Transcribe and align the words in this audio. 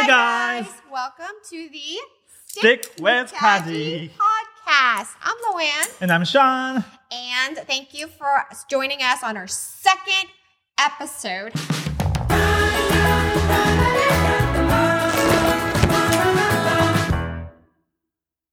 Hi, 0.00 0.06
guys. 0.06 0.72
Welcome 0.92 1.34
to 1.50 1.68
the 1.70 1.98
Stick 2.46 2.92
with 3.00 3.32
Kaji. 3.32 4.10
podcast. 4.12 5.08
I'm 5.20 5.36
Loann, 5.52 5.96
And 6.00 6.12
I'm 6.12 6.24
Sean. 6.24 6.84
and 7.10 7.56
thank 7.66 7.92
you 7.94 8.06
for 8.06 8.44
joining 8.70 9.02
us 9.02 9.24
on 9.24 9.36
our 9.36 9.48
second 9.48 10.28
episode. 10.78 11.52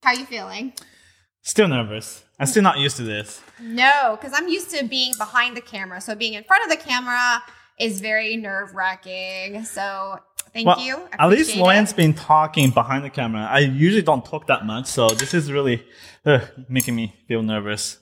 How 0.03 0.11
are 0.11 0.15
you 0.15 0.25
feeling? 0.25 0.73
Still 1.41 1.67
nervous. 1.67 2.23
I'm 2.39 2.45
still 2.45 2.61
not 2.63 2.77
used 2.77 2.97
to 2.97 3.03
this. 3.03 3.41
No, 3.59 4.17
because 4.19 4.37
I'm 4.39 4.47
used 4.47 4.69
to 4.71 4.85
being 4.85 5.13
behind 5.17 5.57
the 5.57 5.61
camera. 5.61 5.99
So 6.01 6.13
being 6.15 6.33
in 6.33 6.43
front 6.43 6.63
of 6.63 6.69
the 6.69 6.77
camera 6.83 7.41
is 7.79 8.01
very 8.01 8.35
nerve 8.35 8.75
wracking. 8.75 9.63
So 9.63 10.19
thank 10.55 10.65
well, 10.65 10.79
you. 10.79 10.97
at 11.19 11.29
least 11.29 11.55
it. 11.55 11.95
been 11.95 12.13
talking 12.13 12.71
behind 12.71 13.03
the 13.03 13.09
camera. 13.09 13.47
I 13.49 13.59
usually 13.59 14.01
don't 14.01 14.25
talk 14.25 14.47
that 14.47 14.65
much, 14.65 14.87
so 14.87 15.09
this 15.09 15.33
is 15.33 15.51
really 15.51 15.85
uh, 16.25 16.39
making 16.69 16.95
me 16.95 17.13
feel 17.27 17.43
nervous. 17.43 17.99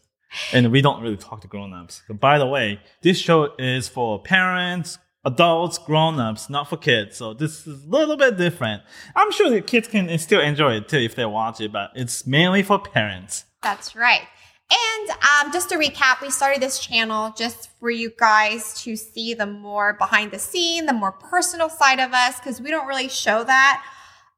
And 0.52 0.72
we 0.72 0.82
don't 0.82 1.02
really 1.02 1.18
talk 1.18 1.42
to 1.42 1.48
grown-ups. 1.48 2.04
But 2.08 2.20
by 2.20 2.40
the 2.40 2.48
way, 2.48 2.80
this 3.02 3.20
show 3.20 3.54
is 3.60 3.88
for 3.88 4.22
parents, 4.22 4.98
adults, 5.26 5.78
grown-ups, 5.78 6.50
not 6.50 6.70
for 6.70 6.78
kids. 6.78 7.18
So 7.18 7.34
this 7.34 7.68
is 7.68 7.84
a 7.84 7.88
little 7.88 8.18
bit 8.18 8.38
different. 8.38 8.82
I'm 9.16 9.32
sure 9.32 9.50
the 9.50 9.62
kids 9.62 9.88
can 9.88 10.16
still 10.18 10.42
enjoy 10.42 10.78
it 10.78 10.90
too 10.90 10.98
if 10.98 11.16
they 11.16 11.26
watch 11.26 11.62
it, 11.62 11.72
but 11.72 11.92
it's 11.96 12.26
mainly 12.26 12.64
for 12.64 12.80
parents. 12.80 13.46
That's 13.62 13.96
right. 13.96 14.24
And 14.72 15.10
um, 15.10 15.52
just 15.52 15.70
to 15.70 15.76
recap, 15.76 16.22
we 16.22 16.30
started 16.30 16.62
this 16.62 16.80
channel 16.80 17.34
just 17.38 17.70
for 17.80 17.90
you 17.90 18.12
guys 18.18 18.82
to 18.84 18.96
see 18.96 19.34
the 19.34 19.46
more 19.46 19.94
behind 19.94 20.32
the 20.32 20.40
scene, 20.40 20.86
the 20.86 20.94
more 20.94 21.12
personal 21.12 21.70
side 21.70 22.00
of 22.00 22.14
us, 22.14 22.40
because 22.40 22.62
we 22.62 22.72
don't 22.72 22.88
really 22.88 23.10
show 23.10 23.44
that 23.44 23.86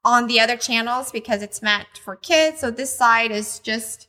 on 0.04 0.28
the 0.28 0.40
other 0.40 0.58
channels 0.58 1.12
because 1.12 1.42
it's 1.42 1.62
meant 1.62 1.88
for 2.04 2.16
kids. 2.16 2.60
So 2.60 2.72
this 2.72 2.96
side 2.96 3.32
is 3.32 3.60
just 3.60 4.08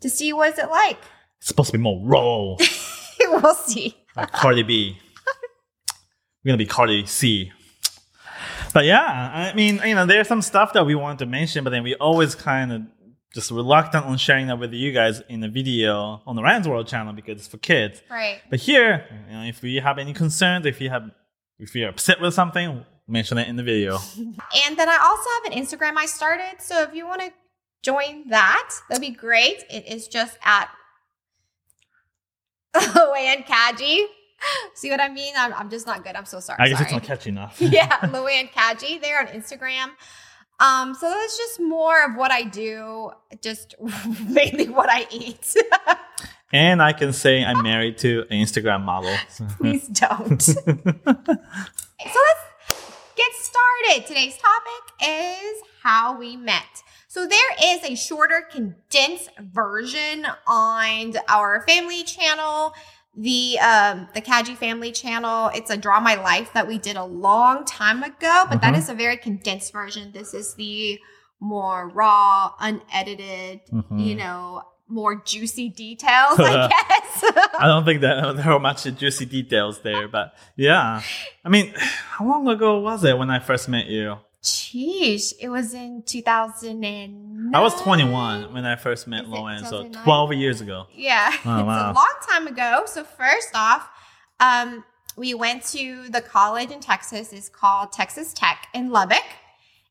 to 0.00 0.08
see 0.08 0.32
what 0.32 0.52
is 0.52 0.58
it 0.58 0.70
like. 0.70 1.00
It's 1.38 1.48
supposed 1.48 1.72
to 1.72 1.78
be 1.78 1.82
more 1.82 2.00
raw. 2.04 2.56
we'll 3.20 3.54
see. 3.54 3.96
like 4.16 4.32
Cardi 4.32 4.62
B. 4.62 4.98
We're 6.44 6.50
gonna 6.50 6.58
be 6.58 6.66
Cardi 6.66 7.06
C. 7.06 7.52
But 8.74 8.84
yeah, 8.84 9.50
I 9.52 9.54
mean, 9.54 9.80
you 9.84 9.94
know, 9.94 10.06
there's 10.06 10.28
some 10.28 10.42
stuff 10.42 10.74
that 10.74 10.84
we 10.84 10.94
wanted 10.94 11.20
to 11.20 11.26
mention, 11.26 11.64
but 11.64 11.70
then 11.70 11.82
we 11.82 11.94
always 11.96 12.34
kind 12.34 12.72
of 12.72 12.82
just 13.38 13.52
reluctant 13.52 14.04
on 14.04 14.18
sharing 14.18 14.48
that 14.48 14.58
with 14.58 14.72
you 14.72 14.90
guys 14.90 15.22
in 15.28 15.38
the 15.38 15.48
video 15.48 16.20
on 16.26 16.34
the 16.34 16.42
Ryan's 16.42 16.66
World 16.66 16.88
channel 16.88 17.12
because 17.12 17.38
it's 17.38 17.46
for 17.46 17.58
kids. 17.58 18.02
Right. 18.10 18.40
But 18.50 18.58
here, 18.58 19.06
you 19.28 19.36
know, 19.36 19.44
if 19.44 19.62
you 19.62 19.80
have 19.80 19.98
any 19.98 20.12
concerns, 20.12 20.66
if 20.66 20.80
you 20.80 20.90
have, 20.90 21.08
if 21.56 21.72
you're 21.76 21.88
upset 21.88 22.20
with 22.20 22.34
something, 22.34 22.84
mention 23.06 23.38
it 23.38 23.46
in 23.46 23.54
the 23.54 23.62
video. 23.62 23.98
And 24.66 24.76
then 24.76 24.88
I 24.88 24.98
also 25.00 25.30
have 25.36 25.52
an 25.52 25.64
Instagram 25.64 25.96
I 25.96 26.06
started. 26.06 26.60
So 26.60 26.82
if 26.82 26.94
you 26.94 27.06
want 27.06 27.20
to 27.20 27.32
join 27.84 28.28
that, 28.30 28.70
that'd 28.88 29.00
be 29.00 29.10
great. 29.10 29.62
It 29.70 29.86
is 29.86 30.08
just 30.08 30.36
at 30.44 30.68
Loann 32.74 33.46
Kaji. 33.46 34.04
See 34.74 34.90
what 34.90 35.00
I 35.00 35.08
mean? 35.08 35.34
I'm, 35.38 35.54
I'm 35.54 35.70
just 35.70 35.86
not 35.86 36.02
good. 36.02 36.16
I'm 36.16 36.24
so 36.24 36.40
sorry. 36.40 36.58
I 36.60 36.68
guess 36.68 36.78
sorry. 36.78 36.86
it's 36.86 36.92
not 36.92 37.02
catchy 37.04 37.30
enough. 37.30 37.56
yeah, 37.60 37.98
Loann 38.00 38.50
Kaji 38.50 39.00
there 39.00 39.20
on 39.20 39.28
Instagram. 39.28 39.90
Um, 40.60 40.94
so 40.94 41.08
that's 41.08 41.36
just 41.36 41.60
more 41.60 42.04
of 42.04 42.16
what 42.16 42.30
I 42.32 42.42
do, 42.42 43.12
just 43.40 43.74
mainly 44.28 44.68
what 44.68 44.88
I 44.90 45.06
eat. 45.10 45.54
And 46.52 46.80
I 46.80 46.94
can 46.94 47.12
say 47.12 47.44
I'm 47.44 47.62
married 47.62 47.98
to 47.98 48.22
an 48.30 48.38
Instagram 48.38 48.82
model. 48.82 49.14
Please 49.58 49.86
don't. 49.88 50.40
so 50.40 50.54
let's 50.64 50.84
get 53.16 53.32
started. 53.34 54.06
Today's 54.06 54.38
topic 54.38 55.06
is 55.06 55.62
how 55.82 56.18
we 56.18 56.36
met. 56.36 56.82
So 57.06 57.26
there 57.26 57.50
is 57.62 57.84
a 57.84 57.94
shorter, 57.94 58.46
condensed 58.50 59.30
version 59.40 60.26
on 60.46 61.14
our 61.28 61.64
family 61.66 62.02
channel, 62.04 62.72
the 63.16 63.58
um, 63.60 64.08
the 64.14 64.20
Kaji 64.22 64.56
family 64.56 64.92
channel. 64.92 65.50
It's 65.54 65.70
a 65.70 65.76
Draw 65.76 66.00
My 66.00 66.14
Life 66.14 66.52
that 66.54 66.66
we 66.68 66.78
did 66.78 66.96
a 66.96 67.04
long 67.04 67.64
time 67.64 68.02
ago, 68.02 68.44
but 68.48 68.60
that 68.60 68.74
Mhm. 68.74 68.78
is 68.78 68.88
a 68.88 68.94
very 68.94 69.16
condensed 69.16 69.72
version. 69.72 70.12
This 70.12 70.34
is 70.34 70.54
the 70.54 70.98
more 71.40 71.88
raw, 71.88 72.52
unedited, 72.60 73.60
Mhm. 73.72 74.04
you 74.04 74.14
know, 74.16 74.62
more 74.88 75.22
juicy 75.22 75.68
details, 75.68 76.38
I 76.40 76.68
guess. 76.72 77.24
I 77.58 77.66
don't 77.66 77.84
think 77.84 78.00
that 78.00 78.36
there 78.36 78.52
were 78.52 78.58
much 78.60 78.84
juicy 78.84 79.26
details 79.26 79.80
there, 79.80 80.08
but 80.08 80.34
yeah. 80.56 81.02
I 81.44 81.48
mean, 81.48 81.74
how 82.10 82.26
long 82.26 82.48
ago 82.48 82.80
was 82.80 83.04
it 83.04 83.18
when 83.18 83.30
I 83.30 83.38
first 83.38 83.68
met 83.68 83.86
you? 83.86 84.16
Sheesh, 84.48 85.32
it 85.40 85.48
was 85.48 85.74
in 85.74 86.02
2009. 86.02 87.52
I 87.54 87.60
was 87.60 87.80
21 87.82 88.52
when 88.52 88.64
I 88.64 88.76
first 88.76 89.06
met 89.06 89.24
Is 89.24 89.68
so 89.68 89.88
12 89.88 90.32
years 90.34 90.60
ago. 90.60 90.86
Yeah, 90.94 91.30
Oh, 91.32 91.34
it's 91.36 91.44
wow. 91.66 91.92
a 91.92 91.94
long 91.94 92.14
time 92.28 92.46
ago. 92.46 92.82
So 92.86 93.04
first 93.04 93.50
off, 93.54 93.88
um, 94.40 94.84
we 95.16 95.34
went 95.34 95.64
to 95.66 96.08
the 96.10 96.20
college 96.20 96.70
in 96.70 96.80
Texas. 96.80 97.32
It's 97.32 97.48
called 97.48 97.92
Texas 97.92 98.32
Tech 98.32 98.68
in 98.74 98.90
Lubbock, 98.90 99.24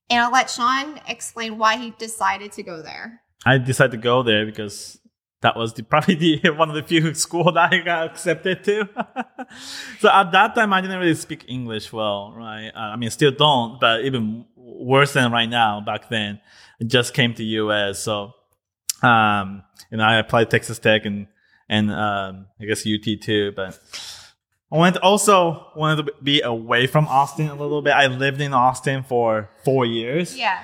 and 0.10 0.22
I'll 0.22 0.32
let 0.32 0.50
Sean 0.50 1.00
explain 1.08 1.58
why 1.58 1.78
he 1.78 1.92
decided 1.98 2.52
to 2.54 2.64
go 2.64 2.82
there. 2.82 3.22
I 3.46 3.58
decided 3.58 3.92
to 3.92 3.98
go 3.98 4.24
there 4.24 4.46
because 4.46 5.00
that 5.48 5.58
was 5.58 5.74
the, 5.74 5.84
probably 5.94 6.16
the 6.16 6.50
one 6.50 6.70
of 6.70 6.76
the 6.76 6.84
few 6.84 7.14
schools 7.14 7.54
that 7.54 7.74
I 7.74 7.78
got 7.80 8.12
accepted 8.12 8.64
to. 8.66 8.90
so 10.00 10.10
at 10.10 10.32
that 10.32 10.56
time, 10.56 10.74
I 10.74 10.82
didn't 10.82 11.00
really 11.00 11.16
speak 11.16 11.46
English 11.48 11.94
well, 11.94 12.34
right? 12.36 12.70
Uh, 12.76 12.80
I 12.94 12.96
mean, 12.98 13.10
still 13.10 13.32
don't, 13.32 13.80
but 13.80 14.04
even 14.04 14.46
worse 14.56 15.14
than 15.14 15.32
right 15.32 15.50
now. 15.50 15.80
Back 15.80 16.10
then, 16.10 16.42
I 16.82 16.84
just 16.84 17.14
came 17.14 17.34
to 17.36 17.44
US, 17.44 18.00
so 18.00 18.34
um, 19.02 19.64
you 19.90 19.98
know, 19.98 20.04
I 20.04 20.18
applied 20.18 20.50
Texas 20.50 20.80
Tech 20.80 21.06
and 21.06 21.28
and 21.70 21.92
um, 21.92 22.48
I 22.60 22.66
guess 22.66 22.86
UT 22.86 23.22
too, 23.22 23.54
but. 23.56 23.80
I 24.70 24.76
wanted 24.76 24.98
also 24.98 25.68
wanted 25.78 26.08
to 26.08 26.14
be 26.22 26.42
away 26.42 26.88
from 26.88 27.08
Austin 27.08 27.48
a 27.48 27.56
little 27.56 27.82
bit. 27.82 27.94
I 27.94 28.08
lived 28.08 28.42
in 28.42 28.54
Austin 28.54 29.02
for 29.02 29.50
four 29.64 29.86
years 29.86 30.36
Yeah, 30.36 30.62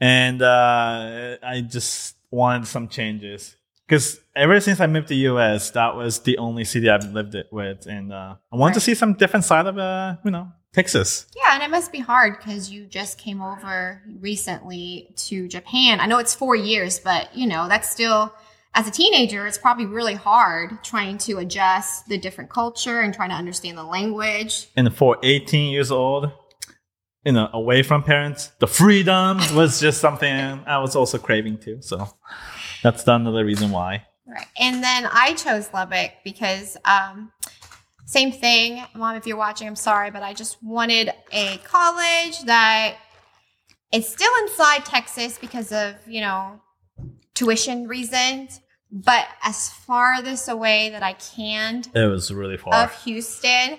and 0.00 0.40
uh, 0.40 1.36
I 1.42 1.60
just 1.60 2.16
wanted 2.30 2.66
some 2.66 2.88
changes 2.88 3.54
because 3.86 4.20
ever 4.34 4.60
since 4.60 4.80
I 4.80 4.86
moved 4.86 5.08
to 5.08 5.14
US, 5.14 5.70
that 5.70 5.96
was 5.96 6.20
the 6.20 6.38
only 6.38 6.64
city 6.64 6.88
I've 6.88 7.12
lived 7.12 7.34
it 7.34 7.48
with, 7.50 7.86
and 7.86 8.12
uh, 8.12 8.36
I 8.52 8.56
wanted 8.56 8.74
to 8.74 8.80
see 8.80 8.94
some 8.94 9.14
different 9.14 9.44
side 9.44 9.66
of 9.66 9.78
uh, 9.78 10.16
you 10.24 10.30
know 10.30 10.48
Texas. 10.72 11.26
yeah, 11.36 11.54
and 11.54 11.62
it 11.62 11.70
must 11.70 11.92
be 11.92 11.98
hard 11.98 12.38
because 12.38 12.70
you 12.70 12.86
just 12.86 13.18
came 13.18 13.42
over 13.42 14.02
recently 14.20 15.12
to 15.16 15.46
Japan. 15.48 16.00
I 16.00 16.06
know 16.06 16.18
it's 16.18 16.34
four 16.34 16.56
years, 16.56 16.98
but 16.98 17.34
you 17.36 17.46
know 17.46 17.68
that's 17.68 17.90
still. 17.90 18.32
As 18.74 18.88
a 18.88 18.90
teenager, 18.90 19.46
it's 19.46 19.58
probably 19.58 19.84
really 19.84 20.14
hard 20.14 20.82
trying 20.82 21.18
to 21.18 21.36
adjust 21.36 22.08
the 22.08 22.16
different 22.16 22.48
culture 22.48 23.00
and 23.00 23.12
trying 23.12 23.28
to 23.28 23.34
understand 23.34 23.76
the 23.76 23.84
language. 23.84 24.66
And 24.74 24.96
for 24.96 25.18
18 25.22 25.70
years 25.70 25.90
old, 25.90 26.32
you 27.22 27.32
know, 27.32 27.50
away 27.52 27.82
from 27.82 28.02
parents, 28.02 28.50
the 28.60 28.66
freedom 28.66 29.38
was 29.54 29.78
just 29.78 30.00
something 30.00 30.30
I 30.30 30.78
was 30.78 30.96
also 30.96 31.18
craving 31.18 31.58
too. 31.58 31.82
So 31.82 32.08
that's 32.82 33.06
another 33.06 33.44
reason 33.44 33.70
why. 33.70 34.06
Right. 34.26 34.46
And 34.58 34.82
then 34.82 35.08
I 35.10 35.34
chose 35.34 35.72
Lubbock 35.72 36.12
because 36.24 36.76
um, 36.84 37.32
same 38.06 38.32
thing. 38.32 38.82
Mom, 38.94 39.16
if 39.16 39.26
you're 39.26 39.36
watching, 39.36 39.66
I'm 39.66 39.76
sorry, 39.76 40.10
but 40.10 40.22
I 40.22 40.32
just 40.34 40.62
wanted 40.62 41.12
a 41.32 41.58
college 41.64 42.42
that 42.44 42.96
is 43.92 44.08
still 44.08 44.32
inside 44.42 44.84
Texas 44.84 45.38
because 45.38 45.72
of, 45.72 45.94
you 46.06 46.20
know, 46.20 46.60
tuition 47.34 47.88
reasons, 47.88 48.60
but 48.90 49.26
as 49.42 49.70
farthest 49.70 50.48
away 50.48 50.90
that 50.90 51.02
I 51.02 51.14
can 51.14 51.82
It 51.94 52.06
was 52.06 52.32
really 52.32 52.56
far. 52.56 52.74
of 52.74 53.02
Houston. 53.04 53.78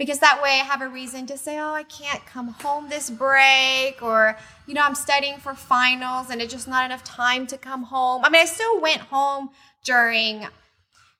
Because 0.00 0.18
that 0.20 0.40
way 0.42 0.52
I 0.62 0.64
have 0.72 0.80
a 0.80 0.88
reason 0.88 1.26
to 1.26 1.36
say, 1.36 1.58
oh, 1.58 1.74
I 1.74 1.82
can't 1.82 2.24
come 2.24 2.48
home 2.64 2.88
this 2.88 3.10
break, 3.10 4.02
or, 4.02 4.38
you 4.66 4.72
know, 4.72 4.80
I'm 4.80 4.94
studying 4.94 5.36
for 5.38 5.52
finals 5.54 6.30
and 6.30 6.40
it's 6.40 6.52
just 6.52 6.66
not 6.66 6.86
enough 6.86 7.04
time 7.04 7.46
to 7.48 7.58
come 7.58 7.82
home. 7.82 8.24
I 8.24 8.30
mean, 8.30 8.40
I 8.40 8.46
still 8.46 8.80
went 8.80 9.02
home 9.02 9.50
during 9.84 10.46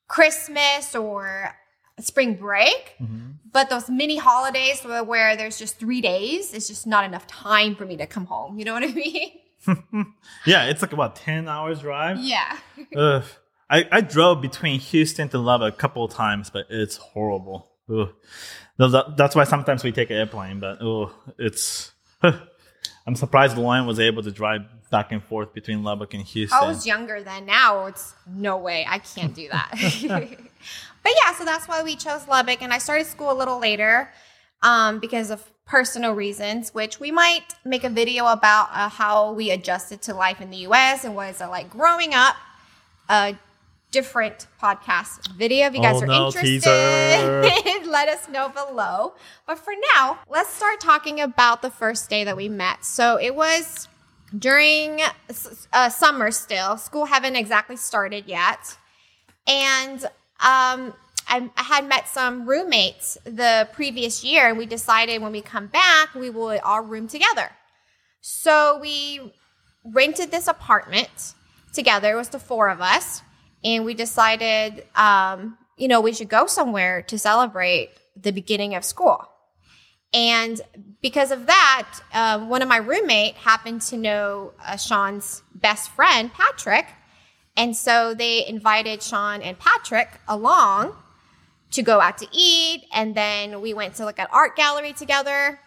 Christmas 0.08 0.94
or 0.94 1.54
spring 2.00 2.34
break, 2.36 2.94
Mhm. 3.02 3.34
but 3.52 3.68
those 3.68 3.90
mini 3.90 4.16
holidays 4.16 4.82
where, 4.82 5.04
where 5.04 5.36
there's 5.36 5.58
just 5.58 5.78
three 5.78 6.00
days, 6.00 6.54
it's 6.54 6.66
just 6.66 6.86
not 6.86 7.04
enough 7.04 7.26
time 7.26 7.76
for 7.76 7.84
me 7.84 7.96
to 7.98 8.06
come 8.06 8.24
home. 8.26 8.58
You 8.58 8.64
know 8.64 8.72
what 8.72 8.82
I 8.82 8.86
mean? 8.88 9.30
yeah, 10.46 10.64
it's 10.64 10.80
like 10.80 10.94
about 10.94 11.16
10 11.16 11.48
hours 11.48 11.80
drive. 11.80 12.18
yeah. 12.18 12.56
Ugh. 12.96 13.24
I, 13.68 13.86
I 13.92 14.00
drove 14.00 14.40
between 14.40 14.80
Houston 14.80 15.28
to 15.28 15.38
Lubbock 15.38 15.74
a 15.74 15.76
couple 15.76 16.02
of 16.02 16.12
times, 16.12 16.50
but 16.50 16.66
it's 16.70 16.96
horrible. 16.96 17.69
Ugh. 17.90 18.12
That's 19.16 19.34
why 19.34 19.44
sometimes 19.44 19.84
we 19.84 19.92
take 19.92 20.10
an 20.10 20.16
airplane, 20.16 20.58
but 20.58 20.80
oh, 20.80 21.12
it's. 21.38 21.92
I'm 23.06 23.16
surprised 23.16 23.56
Lauren 23.56 23.86
was 23.86 23.98
able 23.98 24.22
to 24.22 24.30
drive 24.30 24.62
back 24.90 25.12
and 25.12 25.22
forth 25.22 25.52
between 25.54 25.82
Lubbock 25.82 26.14
and 26.14 26.22
Houston. 26.22 26.58
I 26.60 26.66
was 26.66 26.86
younger 26.86 27.22
then. 27.22 27.46
Now 27.46 27.86
it's 27.86 28.14
no 28.26 28.56
way. 28.56 28.86
I 28.88 28.98
can't 28.98 29.34
do 29.34 29.48
that. 29.48 29.70
but 31.02 31.12
yeah, 31.24 31.34
so 31.34 31.44
that's 31.44 31.66
why 31.66 31.82
we 31.82 31.96
chose 31.96 32.28
Lubbock, 32.28 32.62
and 32.62 32.72
I 32.72 32.78
started 32.78 33.06
school 33.06 33.32
a 33.32 33.34
little 33.34 33.58
later 33.58 34.10
um, 34.62 34.98
because 34.98 35.30
of 35.30 35.42
personal 35.66 36.12
reasons, 36.12 36.74
which 36.74 36.98
we 36.98 37.10
might 37.10 37.54
make 37.64 37.84
a 37.84 37.90
video 37.90 38.26
about 38.26 38.68
uh, 38.72 38.88
how 38.88 39.32
we 39.32 39.50
adjusted 39.50 40.02
to 40.02 40.14
life 40.14 40.40
in 40.40 40.50
the 40.50 40.58
US 40.68 41.04
and 41.04 41.14
what 41.14 41.30
is 41.30 41.40
it 41.40 41.46
like 41.46 41.70
growing 41.70 42.12
up. 42.12 42.36
A 43.08 43.36
different 43.90 44.46
podcast 44.62 45.32
video 45.32 45.66
if 45.66 45.74
you 45.74 45.82
guys 45.82 45.96
Oh, 45.96 46.02
are 46.02 46.06
no, 46.06 46.26
interested. 46.28 47.86
let 47.86 48.08
us 48.08 48.28
know 48.28 48.48
below. 48.48 49.14
But 49.46 49.58
for 49.58 49.72
now, 49.94 50.20
let's 50.28 50.50
start 50.50 50.80
talking 50.80 51.20
about 51.20 51.62
the 51.62 51.70
first 51.70 52.08
day 52.08 52.24
that 52.24 52.36
we 52.36 52.48
met. 52.48 52.84
So 52.84 53.16
it 53.18 53.34
was 53.34 53.88
during 54.38 55.00
uh, 55.72 55.88
summer 55.88 56.30
still. 56.30 56.76
School 56.76 57.06
haven't 57.06 57.36
exactly 57.36 57.76
started 57.76 58.26
yet. 58.26 58.76
And 59.46 60.04
um, 60.04 60.94
I, 61.28 61.50
I 61.56 61.62
had 61.62 61.88
met 61.88 62.06
some 62.08 62.48
roommates 62.48 63.18
the 63.24 63.68
previous 63.72 64.22
year, 64.22 64.48
and 64.48 64.56
we 64.56 64.66
decided 64.66 65.20
when 65.20 65.32
we 65.32 65.40
come 65.40 65.66
back, 65.66 66.14
we 66.14 66.30
would 66.30 66.60
all 66.60 66.82
room 66.82 67.08
together. 67.08 67.50
So 68.20 68.78
we 68.80 69.32
rented 69.84 70.30
this 70.30 70.46
apartment 70.46 71.34
together. 71.72 72.12
It 72.12 72.16
was 72.16 72.28
the 72.28 72.38
four 72.38 72.68
of 72.68 72.80
us, 72.80 73.22
and 73.64 73.84
we 73.84 73.94
decided, 73.94 74.86
um, 74.94 75.56
you 75.76 75.88
know, 75.88 76.00
we 76.00 76.12
should 76.12 76.28
go 76.28 76.46
somewhere 76.46 77.02
to 77.02 77.18
celebrate 77.18 77.90
the 78.16 78.32
beginning 78.32 78.74
of 78.74 78.84
school. 78.84 79.26
And 80.12 80.60
because 81.02 81.30
of 81.30 81.46
that, 81.46 82.00
um, 82.12 82.48
one 82.48 82.62
of 82.62 82.68
my 82.68 82.78
roommate 82.78 83.36
happened 83.36 83.82
to 83.82 83.96
know 83.96 84.52
uh, 84.64 84.76
Sean's 84.76 85.42
best 85.54 85.90
friend, 85.92 86.32
Patrick. 86.32 86.86
And 87.56 87.76
so 87.76 88.14
they 88.14 88.46
invited 88.46 89.02
Sean 89.02 89.40
and 89.42 89.58
Patrick 89.58 90.08
along 90.26 90.94
to 91.72 91.82
go 91.82 92.00
out 92.00 92.18
to 92.18 92.26
eat. 92.32 92.84
And 92.92 93.14
then 93.14 93.60
we 93.60 93.72
went 93.74 93.94
to 93.96 94.04
look 94.04 94.18
at 94.18 94.28
art 94.32 94.56
gallery 94.56 94.92
together. 94.92 95.60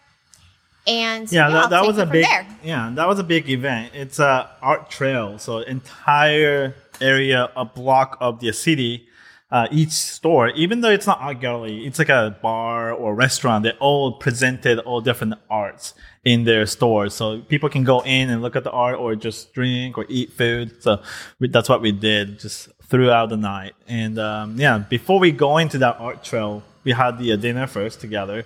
And 0.86 1.31
Yeah, 1.31 1.45
I'll 1.48 1.54
that, 1.54 1.69
that 1.69 1.86
was 1.86 1.98
a 1.98 2.06
big 2.06 2.25
there. 2.25 2.45
yeah, 2.63 2.92
that 2.95 3.07
was 3.07 3.19
a 3.19 3.24
big 3.24 3.50
event. 3.50 3.92
It's 3.94 4.19
a 4.19 4.50
art 4.62 4.90
trail, 4.90 5.40
so 5.40 5.60
entire 5.60 6.75
area, 7.01 7.51
a 7.56 7.66
block 7.66 8.18
of 8.19 8.40
the 8.40 8.51
city, 8.54 9.07
uh, 9.54 9.68
each 9.72 9.92
store, 9.92 10.50
even 10.50 10.81
though 10.81 10.90
it's 10.90 11.06
not 11.06 11.22
art 11.22 11.40
gallery, 11.40 11.86
it's 11.86 12.00
like 12.00 12.10
a 12.10 12.36
bar 12.42 12.92
or 12.92 13.13
restaurant. 13.13 13.63
They 13.63 13.72
all 13.80 14.13
presented 14.13 14.80
all 14.80 15.00
different 15.00 15.36
arts 15.48 15.94
in 16.24 16.44
their 16.44 16.66
stores, 16.66 17.13
so 17.13 17.40
people 17.42 17.69
can 17.69 17.84
go 17.84 18.00
in 18.01 18.31
and 18.31 18.42
look 18.42 18.56
at 18.56 18.63
the 18.63 18.72
art 18.72 18.98
or 18.98 19.16
just 19.16 19.54
drink 19.54 19.95
or 19.95 20.07
eat 20.10 20.34
food. 20.34 20.81
So 20.81 21.04
we, 21.40 21.50
that's 21.50 21.69
what 21.69 21.84
we 21.84 21.92
did, 21.92 22.40
just 22.40 22.69
throughout 22.88 23.30
the 23.30 23.38
night. 23.38 23.74
And 23.88 24.18
um, 24.18 24.60
yeah, 24.60 24.80
before 24.80 25.19
we 25.19 25.31
go 25.31 25.60
into 25.60 25.78
that 25.78 25.98
art 26.00 26.24
trail, 26.24 26.63
we 26.84 26.94
had 26.94 27.19
the 27.19 27.34
uh, 27.34 27.36
dinner 27.36 27.68
first 27.68 28.01
together. 28.01 28.45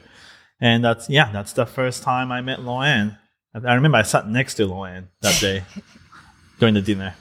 And 0.60 0.84
that's 0.84 1.10
yeah, 1.10 1.32
that's 1.32 1.54
the 1.54 1.66
first 1.66 2.04
time 2.04 2.34
I 2.34 2.42
met 2.42 2.60
Loann. 2.60 3.18
I 3.56 3.60
I 3.60 3.76
remember 3.76 3.98
I 3.98 4.02
sat 4.02 4.28
next 4.28 4.56
to 4.56 4.68
Loann 4.68 5.06
that 5.22 5.40
day 5.40 5.64
during 6.60 6.74
the 6.74 6.82
dinner. 6.82 7.16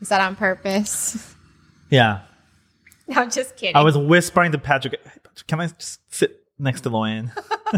Was 0.00 0.08
that 0.10 0.20
on 0.20 0.36
purpose? 0.36 1.34
Yeah, 1.90 2.20
No, 3.06 3.20
I'm 3.20 3.30
just 3.30 3.54
kidding. 3.54 3.76
I 3.76 3.82
was 3.82 3.98
whispering 3.98 4.52
to 4.52 4.58
Patrick, 4.58 4.94
"Hey, 5.04 5.10
Patrick, 5.22 5.46
"Can 5.46 5.60
I 5.60 5.66
just 5.66 6.00
sit 6.10 6.40
next 6.58 6.80
to 6.82 6.90
Loann?" 6.90 7.30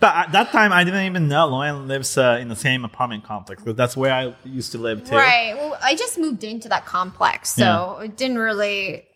but 0.00 0.16
at 0.16 0.32
that 0.32 0.50
time, 0.50 0.72
I 0.72 0.82
didn't 0.82 1.06
even 1.06 1.28
know 1.28 1.48
Loann 1.48 1.86
lives 1.86 2.18
uh, 2.18 2.38
in 2.40 2.48
the 2.48 2.56
same 2.56 2.84
apartment 2.84 3.22
complex 3.22 3.62
because 3.62 3.76
that's 3.76 3.96
where 3.96 4.12
I 4.12 4.34
used 4.44 4.72
to 4.72 4.78
live 4.78 5.04
too. 5.08 5.14
Right. 5.14 5.54
Well, 5.54 5.78
I 5.80 5.94
just 5.94 6.18
moved 6.18 6.42
into 6.42 6.68
that 6.70 6.84
complex, 6.84 7.50
so 7.54 7.98
I 8.00 8.08
didn't 8.08 8.38
really 8.38 9.06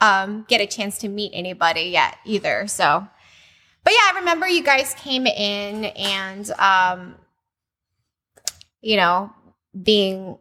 um, 0.00 0.44
get 0.48 0.60
a 0.60 0.66
chance 0.68 0.98
to 0.98 1.08
meet 1.08 1.32
anybody 1.34 1.82
yet 1.82 2.18
either. 2.24 2.68
So, 2.68 3.08
but 3.82 3.92
yeah, 3.92 4.12
I 4.14 4.18
remember 4.20 4.46
you 4.46 4.62
guys 4.62 4.94
came 4.94 5.26
in 5.26 5.86
and, 5.86 6.48
um, 6.60 7.16
you 8.80 8.96
know, 8.96 9.32
being 9.82 10.38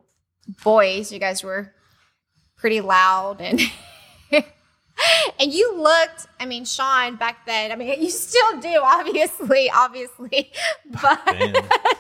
boys, 0.64 1.12
you 1.12 1.20
guys 1.20 1.44
were 1.44 1.74
pretty 2.58 2.82
loud 2.82 3.42
and. 3.42 3.60
And 5.40 5.54
you 5.54 5.76
looked, 5.78 6.28
I 6.40 6.46
mean, 6.46 6.66
Sean 6.66 7.16
back 7.16 7.46
then, 7.46 7.72
I 7.72 7.76
mean, 7.76 8.02
you 8.02 8.10
still 8.10 8.60
do, 8.60 8.80
obviously, 8.82 9.70
obviously, 9.70 10.52
but 11.02 12.00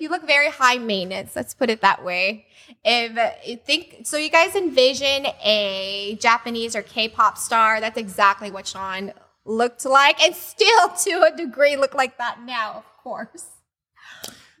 you 0.00 0.08
look 0.08 0.26
very 0.26 0.48
high 0.48 0.78
maintenance. 0.78 1.36
Let's 1.36 1.54
put 1.54 1.70
it 1.70 1.80
that 1.82 2.04
way. 2.04 2.46
If 2.84 3.46
you 3.46 3.56
think 3.56 4.00
so, 4.04 4.16
you 4.16 4.30
guys 4.30 4.54
envision 4.54 5.26
a 5.42 6.16
Japanese 6.20 6.76
or 6.76 6.82
K-pop 6.82 7.38
star. 7.38 7.80
That's 7.80 7.98
exactly 7.98 8.50
what 8.50 8.66
Sean 8.66 9.12
looked 9.44 9.84
like, 9.86 10.22
and 10.22 10.34
still 10.34 10.88
to 10.90 11.30
a 11.32 11.36
degree 11.36 11.76
look 11.76 11.94
like 11.94 12.18
that 12.18 12.42
now, 12.44 12.72
of 12.72 13.02
course. 13.02 13.46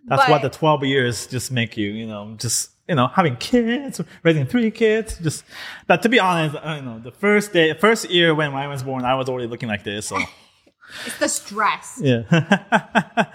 That's 0.08 0.22
But- 0.22 0.30
what 0.30 0.42
the 0.42 0.50
12 0.50 0.84
years 0.84 1.26
just 1.26 1.50
make 1.52 1.76
you, 1.76 1.90
you 1.90 2.06
know, 2.06 2.34
just, 2.38 2.70
you 2.88 2.94
know, 2.94 3.08
having 3.08 3.36
kids, 3.36 4.00
raising 4.22 4.46
three 4.46 4.70
kids, 4.70 5.18
just, 5.18 5.44
but 5.86 6.02
to 6.02 6.08
be 6.08 6.18
honest, 6.18 6.56
I 6.62 6.76
don't 6.76 6.84
know, 6.86 6.98
the 6.98 7.10
first 7.12 7.52
day, 7.52 7.72
first 7.74 8.08
year 8.10 8.34
when 8.34 8.54
I 8.54 8.66
was 8.68 8.82
born, 8.82 9.04
I 9.04 9.14
was 9.14 9.28
already 9.28 9.46
looking 9.48 9.68
like 9.68 9.84
this, 9.84 10.06
so, 10.06 10.18
It's 11.06 11.18
the 11.18 11.28
stress. 11.28 12.00
yeah. 12.02 12.22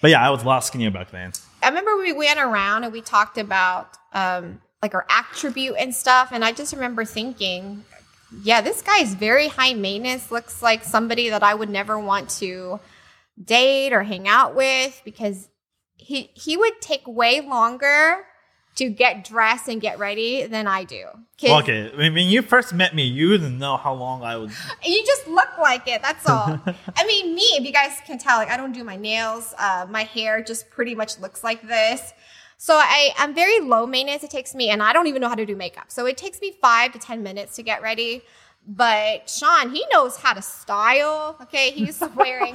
but 0.00 0.10
yeah, 0.10 0.24
I 0.26 0.30
was 0.30 0.42
a 0.42 0.46
lot 0.46 0.64
skinnier 0.64 0.90
back 0.90 1.10
then. 1.10 1.32
I 1.62 1.68
remember 1.68 1.96
we 1.98 2.12
went 2.12 2.38
around 2.38 2.84
and 2.84 2.92
we 2.92 3.00
talked 3.00 3.36
about 3.36 3.88
um, 4.12 4.60
like 4.82 4.94
our 4.94 5.06
attribute 5.10 5.74
and 5.78 5.94
stuff, 5.94 6.30
and 6.32 6.44
I 6.44 6.52
just 6.52 6.72
remember 6.72 7.04
thinking, 7.04 7.84
yeah, 8.44 8.60
this 8.60 8.80
guy 8.80 8.98
is 9.00 9.14
very 9.14 9.48
high 9.48 9.74
maintenance. 9.74 10.30
Looks 10.30 10.62
like 10.62 10.84
somebody 10.84 11.30
that 11.30 11.42
I 11.42 11.52
would 11.54 11.68
never 11.68 11.98
want 11.98 12.30
to 12.38 12.78
date 13.42 13.92
or 13.92 14.02
hang 14.02 14.28
out 14.28 14.54
with 14.54 15.00
because 15.04 15.48
he 15.96 16.30
he 16.34 16.56
would 16.56 16.80
take 16.80 17.06
way 17.06 17.40
longer 17.40 18.24
to 18.76 18.88
get 18.88 19.24
dressed 19.24 19.68
and 19.68 19.80
get 19.80 19.98
ready 19.98 20.46
than 20.46 20.66
I 20.66 20.84
do. 20.84 21.06
Okay, 21.62 21.90
when 21.96 22.14
when 22.14 22.28
you 22.28 22.42
first 22.42 22.72
met 22.72 22.94
me, 22.94 23.04
you 23.04 23.30
didn't 23.30 23.58
know 23.58 23.76
how 23.76 23.92
long 23.92 24.22
I 24.22 24.36
would, 24.36 24.50
You 24.84 25.04
just 25.04 25.26
look 25.26 25.58
like 25.58 25.86
it. 25.88 26.02
That's 26.02 26.28
all. 26.28 26.60
I 26.96 27.06
mean, 27.06 27.34
me, 27.34 27.42
if 27.58 27.64
you 27.64 27.72
guys 27.72 27.98
can 28.06 28.18
tell, 28.18 28.38
like 28.38 28.50
I 28.50 28.56
don't 28.56 28.72
do 28.72 28.84
my 28.84 28.96
nails. 28.96 29.54
Uh, 29.58 29.86
my 29.90 30.04
hair 30.04 30.42
just 30.42 30.70
pretty 30.70 30.94
much 30.94 31.18
looks 31.18 31.42
like 31.42 31.62
this. 31.62 32.12
So 32.56 32.74
I, 32.74 33.10
I'm 33.16 33.34
very 33.34 33.60
low 33.60 33.86
maintenance. 33.86 34.22
It 34.22 34.30
takes 34.30 34.54
me, 34.54 34.68
and 34.68 34.82
I 34.82 34.92
don't 34.92 35.06
even 35.06 35.22
know 35.22 35.30
how 35.30 35.34
to 35.34 35.46
do 35.46 35.56
makeup. 35.56 35.86
So 35.88 36.04
it 36.04 36.18
takes 36.18 36.40
me 36.42 36.52
five 36.60 36.92
to 36.92 36.98
ten 36.98 37.22
minutes 37.22 37.56
to 37.56 37.62
get 37.62 37.80
ready. 37.82 38.22
But 38.66 39.28
Sean, 39.28 39.70
he 39.74 39.84
knows 39.92 40.16
how 40.16 40.32
to 40.34 40.42
style. 40.42 41.36
Okay, 41.42 41.70
he's 41.70 42.00
wearing 42.14 42.54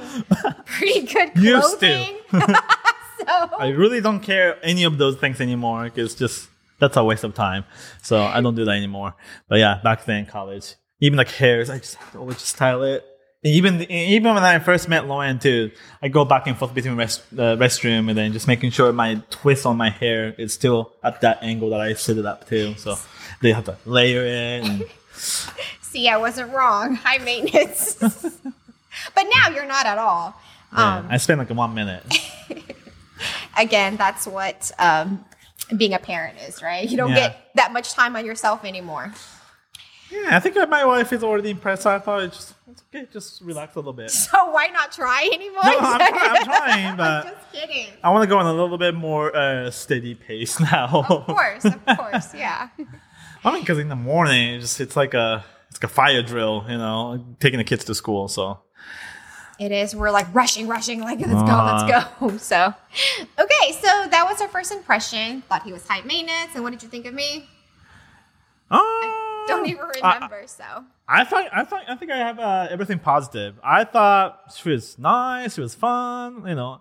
pretty 0.64 1.02
good 1.06 1.32
Used 1.36 1.80
to. 1.80 1.86
clothing. 1.86 2.16
so 3.26 3.50
I 3.58 3.68
really 3.68 4.00
don't 4.00 4.20
care 4.20 4.58
any 4.62 4.84
of 4.84 4.98
those 4.98 5.16
things 5.16 5.40
anymore. 5.40 5.90
It's 5.94 6.14
just, 6.14 6.48
that's 6.78 6.96
a 6.96 7.04
waste 7.04 7.24
of 7.24 7.34
time. 7.34 7.64
So 8.02 8.22
I 8.22 8.40
don't 8.40 8.54
do 8.54 8.64
that 8.64 8.76
anymore. 8.76 9.14
But 9.48 9.58
yeah, 9.58 9.80
back 9.82 10.04
then 10.04 10.20
in 10.20 10.26
college, 10.26 10.74
even 11.00 11.18
like 11.18 11.30
hairs, 11.30 11.68
I 11.70 11.78
just 11.78 11.98
always 12.16 12.38
style 12.40 12.82
it. 12.82 13.04
And 13.44 13.52
even 13.52 13.82
even 13.90 14.34
when 14.34 14.42
I 14.42 14.58
first 14.58 14.88
met 14.88 15.06
Lauren 15.06 15.38
too, 15.38 15.70
I 16.00 16.08
go 16.08 16.24
back 16.24 16.46
and 16.46 16.56
forth 16.56 16.74
between 16.74 16.96
rest, 16.96 17.22
uh, 17.34 17.56
restroom 17.56 18.08
and 18.08 18.16
then 18.16 18.32
just 18.32 18.48
making 18.48 18.70
sure 18.70 18.90
my 18.92 19.22
twist 19.30 19.66
on 19.66 19.76
my 19.76 19.90
hair 19.90 20.34
is 20.38 20.54
still 20.54 20.92
at 21.04 21.20
that 21.20 21.42
angle 21.42 21.70
that 21.70 21.80
I 21.80 21.92
set 21.94 22.16
it 22.16 22.24
up 22.26 22.48
to. 22.48 22.74
So 22.76 22.96
they 23.42 23.52
have 23.52 23.64
to 23.66 23.76
layer 23.84 24.24
it. 24.24 24.64
And, 24.64 24.84
see, 25.96 26.08
I 26.08 26.18
wasn't 26.18 26.52
wrong. 26.52 26.94
High 27.06 27.18
maintenance. 27.18 27.94
but 29.14 29.24
now 29.34 29.48
you're 29.54 29.66
not 29.66 29.86
at 29.86 29.96
all. 29.98 30.34
yeah, 30.72 30.96
Um, 30.98 31.06
I 31.10 31.16
spent 31.16 31.38
like 31.38 31.50
one 31.50 31.74
minute. 31.74 32.04
again, 33.58 33.96
that's 33.96 34.26
what 34.26 34.70
um, 34.78 35.24
being 35.76 35.94
a 35.94 35.98
parent 35.98 36.36
is, 36.46 36.62
right? 36.62 36.88
You 36.88 36.96
don't 36.98 37.10
Yeah. 37.10 37.28
get 37.28 37.50
that 37.54 37.72
much 37.72 37.92
time 37.94 38.14
on 38.16 38.26
yourself 38.26 38.64
anymore. 38.64 39.12
Yeah, 40.10 40.36
I 40.36 40.40
think 40.40 40.54
my 40.68 40.84
wife 40.84 41.12
is 41.12 41.24
already 41.24 41.50
impressed. 41.50 41.82
So 41.82 41.90
I 41.90 41.98
thought 41.98 42.22
it's 42.24 42.36
just 42.36 42.54
it's 42.70 42.82
okay, 42.94 43.06
just 43.12 43.40
relax 43.42 43.74
a 43.74 43.78
little 43.80 43.92
bit. 43.92 44.10
So 44.10 44.50
why 44.50 44.66
not 44.68 44.92
try 44.92 45.28
anymore? 45.32 45.62
No, 45.64 45.78
I'm, 45.80 45.98
try- 45.98 46.28
I'm 46.36 46.44
trying, 46.44 46.86
I'm 46.86 46.96
but 46.96 47.24
just 47.24 47.52
kidding. 47.52 47.88
I 48.04 48.10
want 48.10 48.22
to 48.22 48.28
go 48.28 48.38
on 48.38 48.46
a 48.46 48.52
little 48.52 48.78
bit 48.78 48.94
more 48.94 49.34
uh, 49.34 49.70
steady 49.70 50.14
pace 50.14 50.60
now. 50.60 51.04
Of 51.08 51.26
course, 51.26 51.64
of 51.64 51.84
course, 51.96 52.34
yeah. 52.34 52.68
I 53.44 53.50
mean, 53.52 53.62
because 53.62 53.78
in 53.78 53.88
the 53.88 53.96
morning, 53.96 54.54
it's 54.54 54.64
just 54.64 54.80
it's 54.80 54.96
like 54.96 55.14
a 55.14 55.44
it's 55.76 55.82
like 55.82 55.90
a 55.90 55.94
fire 55.94 56.22
drill, 56.22 56.64
you 56.68 56.78
know, 56.78 57.24
taking 57.40 57.58
the 57.58 57.64
kids 57.64 57.84
to 57.84 57.94
school. 57.94 58.28
So 58.28 58.60
It 59.58 59.72
is. 59.72 59.94
We're 59.94 60.10
like 60.10 60.32
rushing, 60.34 60.66
rushing, 60.68 61.00
like 61.00 61.18
let's 61.20 61.32
go, 61.32 61.38
Uh. 61.38 61.86
let's 61.88 62.20
go. 62.20 62.38
So, 62.38 62.74
okay, 63.38 63.72
so 63.72 63.88
that 64.10 64.26
was 64.30 64.40
our 64.40 64.48
first 64.48 64.72
impression. 64.72 65.42
Thought 65.48 65.62
he 65.64 65.72
was 65.72 65.86
high 65.86 66.02
maintenance. 66.02 66.54
And 66.54 66.62
what 66.64 66.70
did 66.72 66.82
you 66.82 66.88
think 66.88 67.06
of 67.06 67.14
me? 67.14 67.48
oh, 68.70 69.44
Don't 69.48 69.66
even 69.66 69.84
I- 70.02 70.14
remember. 70.14 70.42
so, 70.46 70.64
I 71.08 71.24
thought 71.24 71.44
I 71.52 71.64
thought 71.64 71.82
I 71.88 71.94
think 71.94 72.10
I 72.10 72.16
have 72.18 72.38
uh, 72.38 72.66
everything 72.70 72.98
positive. 72.98 73.54
I 73.62 73.84
thought 73.84 74.52
she 74.56 74.70
was 74.70 74.98
nice, 74.98 75.54
she 75.54 75.60
was 75.60 75.74
fun, 75.74 76.42
you 76.46 76.54
know, 76.56 76.80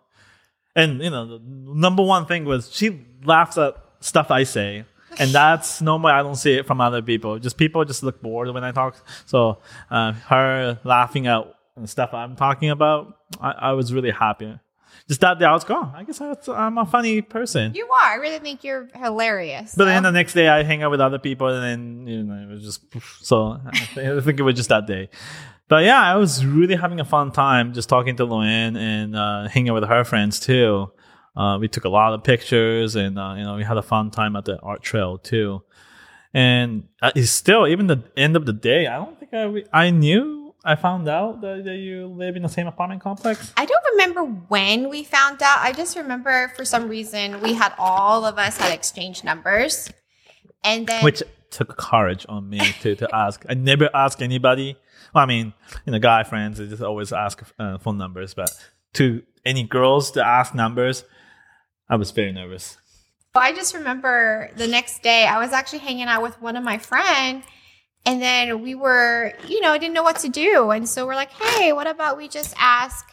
and 0.75 0.99
you 1.01 1.09
know 1.11 1.37
the 1.37 1.39
number 1.45 2.01
one 2.03 2.25
thing 2.25 2.43
was 2.45 2.71
she 2.73 3.05
laughs 3.23 3.57
at 3.57 3.75
stuff 3.99 4.31
I 4.31 4.43
say, 4.43 4.85
and 5.19 5.31
that's 5.31 5.81
normally 5.81 6.11
I 6.13 6.21
don't 6.23 6.35
see 6.35 6.53
it 6.53 6.65
from 6.65 6.81
other 6.81 7.01
people. 7.01 7.39
Just 7.39 7.57
people 7.57 7.83
just 7.85 8.03
look 8.03 8.21
bored 8.21 8.49
when 8.53 8.63
I 8.63 8.71
talk. 8.71 8.95
So 9.25 9.59
uh, 9.89 10.13
her 10.13 10.79
laughing 10.83 11.27
at 11.27 11.53
stuff 11.85 12.13
I'm 12.13 12.35
talking 12.35 12.69
about, 12.69 13.17
I, 13.39 13.51
I 13.51 13.71
was 13.73 13.93
really 13.93 14.11
happy. 14.11 14.57
Just 15.07 15.21
that 15.21 15.37
day, 15.37 15.45
I 15.45 15.53
was 15.53 15.63
gone. 15.63 15.93
I 15.95 16.03
guess 16.03 16.19
I 16.19 16.35
I'm 16.53 16.77
a 16.77 16.85
funny 16.85 17.21
person. 17.21 17.75
You 17.75 17.85
are. 17.85 18.13
I 18.13 18.15
really 18.15 18.39
think 18.39 18.63
you're 18.63 18.87
hilarious. 18.95 19.75
But 19.75 19.85
then 19.85 20.01
the 20.03 20.11
next 20.11 20.33
day, 20.33 20.47
I 20.47 20.63
hang 20.63 20.81
out 20.81 20.89
with 20.89 21.01
other 21.01 21.19
people, 21.19 21.47
and 21.47 21.63
then 21.63 22.07
you 22.07 22.23
know 22.23 22.41
it 22.41 22.49
was 22.49 22.63
just 22.63 22.81
so. 23.23 23.59
I 23.65 23.77
think, 23.77 23.97
I 24.17 24.21
think 24.21 24.39
it 24.39 24.43
was 24.43 24.55
just 24.55 24.69
that 24.69 24.87
day. 24.87 25.09
But 25.67 25.83
yeah, 25.83 26.01
I 26.01 26.15
was 26.15 26.45
really 26.45 26.75
having 26.75 26.99
a 26.99 27.05
fun 27.05 27.31
time 27.31 27.73
just 27.73 27.89
talking 27.89 28.15
to 28.17 28.25
Loann 28.25 28.77
and 28.77 29.15
uh, 29.15 29.47
hanging 29.47 29.69
out 29.69 29.75
with 29.75 29.89
her 29.89 30.03
friends 30.03 30.39
too. 30.39 30.91
Uh, 31.35 31.57
we 31.59 31.67
took 31.67 31.83
a 31.85 31.89
lot 31.89 32.13
of 32.13 32.23
pictures, 32.23 32.95
and 32.95 33.19
uh, 33.19 33.35
you 33.37 33.43
know 33.43 33.55
we 33.55 33.63
had 33.63 33.77
a 33.77 33.81
fun 33.81 34.11
time 34.11 34.35
at 34.35 34.45
the 34.45 34.59
art 34.59 34.81
trail 34.81 35.17
too. 35.17 35.61
And 36.33 36.87
uh, 37.01 37.11
it's 37.15 37.31
still 37.31 37.67
even 37.67 37.87
the 37.87 38.03
end 38.17 38.35
of 38.35 38.45
the 38.45 38.53
day. 38.53 38.87
I 38.87 38.97
don't 38.97 39.19
think 39.19 39.33
I 39.33 39.85
I 39.85 39.89
knew 39.89 40.53
I 40.63 40.75
found 40.75 41.07
out 41.07 41.41
that, 41.41 41.63
that 41.63 41.75
you 41.75 42.07
live 42.07 42.35
in 42.35 42.41
the 42.41 42.49
same 42.49 42.67
apartment 42.67 43.01
complex. 43.01 43.53
I 43.55 43.65
don't 43.65 43.83
remember 43.91 44.23
when 44.23 44.89
we 44.89 45.03
found 45.03 45.41
out. 45.43 45.59
I 45.59 45.71
just 45.73 45.95
remember 45.95 46.51
for 46.55 46.65
some 46.65 46.89
reason 46.89 47.39
we 47.41 47.53
had 47.53 47.73
all 47.77 48.25
of 48.25 48.37
us 48.37 48.57
had 48.57 48.73
exchanged 48.73 49.23
numbers, 49.23 49.89
and 50.63 50.87
then 50.87 51.03
Which 51.03 51.21
took 51.51 51.77
courage 51.77 52.25
on 52.27 52.49
me 52.49 52.59
to, 52.81 52.95
to 52.95 53.15
ask. 53.15 53.45
I 53.47 53.53
never 53.53 53.89
ask 53.93 54.21
anybody. 54.21 54.77
Well, 55.13 55.23
I 55.23 55.27
mean, 55.27 55.53
you 55.85 55.91
know, 55.91 55.99
guy 55.99 56.23
friends, 56.23 56.57
they 56.57 56.67
just 56.67 56.81
always 56.81 57.13
ask 57.13 57.41
uh, 57.59 57.77
phone 57.77 57.97
numbers, 57.97 58.33
but 58.33 58.49
to 58.95 59.21
any 59.45 59.63
girls 59.63 60.11
to 60.11 60.25
ask 60.25 60.55
numbers, 60.55 61.03
I 61.89 61.95
was 61.95 62.11
very 62.11 62.31
nervous. 62.31 62.77
Well, 63.33 63.43
I 63.43 63.53
just 63.53 63.73
remember 63.73 64.49
the 64.55 64.67
next 64.67 65.03
day 65.03 65.25
I 65.25 65.39
was 65.39 65.51
actually 65.51 65.79
hanging 65.79 66.07
out 66.07 66.21
with 66.23 66.41
one 66.41 66.55
of 66.55 66.63
my 66.63 66.77
friends 66.77 67.45
and 68.05 68.21
then 68.21 68.61
we 68.61 68.75
were, 68.75 69.33
you 69.47 69.61
know, 69.61 69.73
didn't 69.77 69.93
know 69.93 70.03
what 70.03 70.17
to 70.19 70.29
do. 70.29 70.69
And 70.71 70.87
so 70.87 71.05
we're 71.05 71.15
like, 71.15 71.31
hey, 71.31 71.73
what 71.73 71.87
about 71.87 72.17
we 72.17 72.27
just 72.27 72.53
ask 72.57 73.05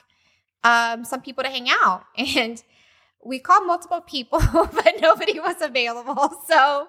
um, 0.64 1.04
some 1.04 1.22
people 1.22 1.42
to 1.44 1.50
hang 1.50 1.68
out? 1.70 2.04
And 2.16 2.62
we 3.24 3.38
called 3.38 3.66
multiple 3.66 4.00
people, 4.00 4.40
but 4.52 4.94
nobody 5.00 5.38
was 5.40 5.60
available. 5.60 6.30
So 6.48 6.86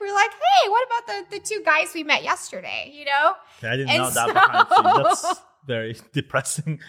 we're 0.00 0.12
like, 0.14 0.30
hey, 0.30 0.68
what 0.68 0.86
about 0.86 1.06
the, 1.30 1.36
the 1.36 1.42
two 1.42 1.62
guys 1.64 1.92
we 1.94 2.02
met 2.04 2.22
yesterday? 2.22 2.92
You 2.94 3.04
know? 3.06 3.34
I 3.62 3.76
didn't 3.76 3.90
And 3.90 4.02
know 4.02 4.10
that 4.10 4.26
so- 4.26 4.32
behind 4.32 4.68
scenes. 4.68 5.22
That's 5.22 5.40
very 5.66 5.96
depressing. 6.12 6.80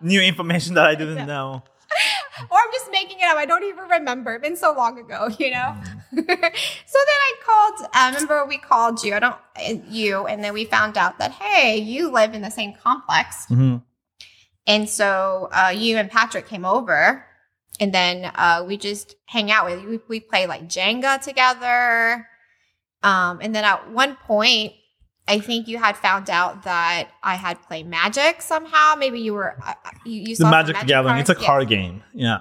New 0.00 0.20
information 0.20 0.74
that 0.74 0.86
I 0.86 0.94
didn't 0.94 1.26
know. 1.26 1.62
or 2.50 2.56
I'm 2.56 2.72
just 2.72 2.90
making 2.90 3.18
it 3.20 3.24
up. 3.24 3.36
I 3.36 3.46
don't 3.46 3.64
even 3.64 3.84
remember. 3.88 4.34
It's 4.34 4.42
been 4.42 4.56
so 4.56 4.72
long 4.72 4.98
ago, 4.98 5.28
you 5.38 5.50
know. 5.50 5.76
so 6.12 6.16
then 6.16 6.26
I 6.26 7.34
called. 7.44 7.88
I 7.92 8.08
remember 8.08 8.44
we 8.46 8.58
called 8.58 9.02
you. 9.02 9.14
I 9.14 9.18
don't 9.18 9.36
uh, 9.56 9.74
you, 9.88 10.26
and 10.26 10.42
then 10.42 10.52
we 10.52 10.64
found 10.64 10.96
out 10.96 11.18
that 11.18 11.32
hey, 11.32 11.78
you 11.78 12.10
live 12.10 12.34
in 12.34 12.42
the 12.42 12.50
same 12.50 12.74
complex, 12.74 13.46
hmm 13.46 13.76
and 14.66 14.88
so 14.88 15.48
uh, 15.52 15.72
you 15.74 15.96
and 15.96 16.10
Patrick 16.10 16.46
came 16.46 16.64
over, 16.64 17.24
and 17.80 17.92
then 17.92 18.30
uh, 18.34 18.64
we 18.66 18.76
just 18.76 19.16
hang 19.26 19.50
out 19.50 19.64
with 19.66 19.82
you. 19.82 19.88
We, 19.88 20.00
we 20.08 20.20
play 20.20 20.46
like 20.46 20.68
Jenga 20.68 21.20
together, 21.20 22.28
um, 23.02 23.40
and 23.42 23.54
then 23.54 23.64
at 23.64 23.90
one 23.90 24.16
point. 24.16 24.74
I 25.28 25.38
think 25.38 25.68
you 25.68 25.78
had 25.78 25.96
found 25.96 26.28
out 26.28 26.64
that 26.64 27.08
I 27.22 27.36
had 27.36 27.62
played 27.62 27.86
Magic 27.86 28.42
somehow. 28.42 28.94
Maybe 28.98 29.20
you 29.20 29.32
were 29.34 29.56
uh, 29.64 29.74
you, 30.04 30.20
you 30.22 30.26
The 30.28 30.34
saw 30.36 30.42
some 30.44 30.50
Magic 30.50 30.76
Gathering. 30.86 31.14
cards. 31.14 31.30
It's 31.30 31.38
a 31.38 31.40
Yes. 31.40 31.46
card 31.46 31.68
game. 31.68 32.02
Yeah. 32.14 32.38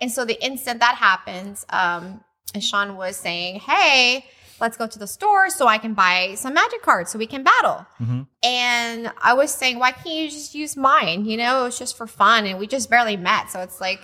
And 0.00 0.10
so 0.10 0.24
the 0.24 0.42
instant 0.42 0.80
that 0.80 0.94
happens, 0.96 1.66
um, 1.68 2.24
and 2.54 2.64
Sean 2.64 2.96
was 2.96 3.16
saying, 3.16 3.60
Hey, 3.60 4.24
let's 4.60 4.76
go 4.78 4.86
to 4.86 4.98
the 4.98 5.06
store 5.06 5.50
so 5.50 5.66
I 5.66 5.76
can 5.78 5.92
buy 5.92 6.34
some 6.36 6.54
magic 6.54 6.80
cards 6.82 7.10
so 7.10 7.18
we 7.18 7.26
can 7.26 7.42
battle. 7.42 7.86
hmm 7.98 8.22
And 8.42 9.12
I 9.20 9.34
was 9.34 9.52
saying, 9.52 9.78
Why 9.78 9.92
can't 9.92 10.06
you 10.08 10.30
just 10.30 10.54
use 10.54 10.76
mine? 10.76 11.26
You 11.26 11.36
know, 11.36 11.66
it's 11.66 11.78
just 11.78 11.96
for 11.98 12.06
fun. 12.06 12.46
And 12.46 12.58
we 12.58 12.66
just 12.66 12.88
barely 12.88 13.16
met. 13.18 13.50
So 13.50 13.60
it's 13.60 13.80
like 13.80 14.00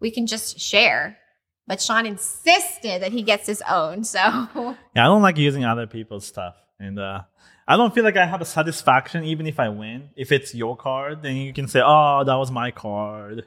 we 0.00 0.10
can 0.10 0.26
just 0.26 0.58
share. 0.58 1.18
But 1.68 1.80
Sean 1.80 2.06
insisted 2.06 3.02
that 3.02 3.12
he 3.12 3.22
gets 3.22 3.46
his 3.46 3.62
own. 3.68 4.02
So 4.04 4.18
Yeah, 4.18 4.74
I 4.96 5.04
don't 5.04 5.22
like 5.22 5.36
using 5.38 5.64
other 5.64 5.86
people's 5.86 6.26
stuff, 6.26 6.54
and 6.80 6.98
uh, 6.98 7.22
I 7.68 7.76
don't 7.76 7.94
feel 7.94 8.04
like 8.04 8.16
I 8.16 8.26
have 8.26 8.40
a 8.40 8.44
satisfaction 8.44 9.24
even 9.24 9.46
if 9.46 9.58
I 9.58 9.68
win. 9.68 10.10
If 10.16 10.30
it's 10.30 10.54
your 10.54 10.76
card, 10.76 11.22
then 11.22 11.36
you 11.36 11.52
can 11.52 11.66
say, 11.66 11.82
"Oh, 11.84 12.22
that 12.24 12.34
was 12.34 12.50
my 12.50 12.70
card." 12.70 13.44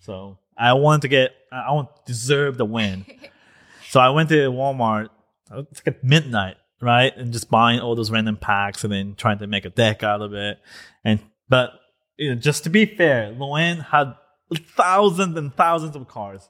So 0.00 0.38
I 0.56 0.72
want 0.74 1.02
to 1.02 1.08
get, 1.08 1.32
I 1.52 1.72
want 1.72 1.94
to 1.94 2.02
deserve 2.06 2.58
the 2.58 2.64
win. 2.64 3.06
so 3.88 4.00
I 4.00 4.10
went 4.10 4.28
to 4.30 4.50
Walmart. 4.50 5.08
Uh, 5.50 5.62
it's 5.70 5.80
like 5.80 5.96
at 5.96 6.04
midnight, 6.04 6.56
right, 6.80 7.16
and 7.16 7.32
just 7.32 7.50
buying 7.50 7.80
all 7.80 7.94
those 7.94 8.10
random 8.10 8.36
packs 8.36 8.84
and 8.84 8.92
then 8.92 9.14
trying 9.14 9.38
to 9.38 9.46
make 9.46 9.64
a 9.64 9.70
deck 9.70 10.02
out 10.02 10.20
of 10.20 10.34
it. 10.34 10.58
And 11.04 11.20
but 11.48 11.72
you 12.16 12.30
know, 12.30 12.40
just 12.40 12.64
to 12.64 12.70
be 12.70 12.84
fair, 12.84 13.32
Loann 13.32 13.84
had 13.86 14.14
thousands 14.54 15.36
and 15.36 15.54
thousands 15.54 15.96
of 15.96 16.08
cards. 16.08 16.48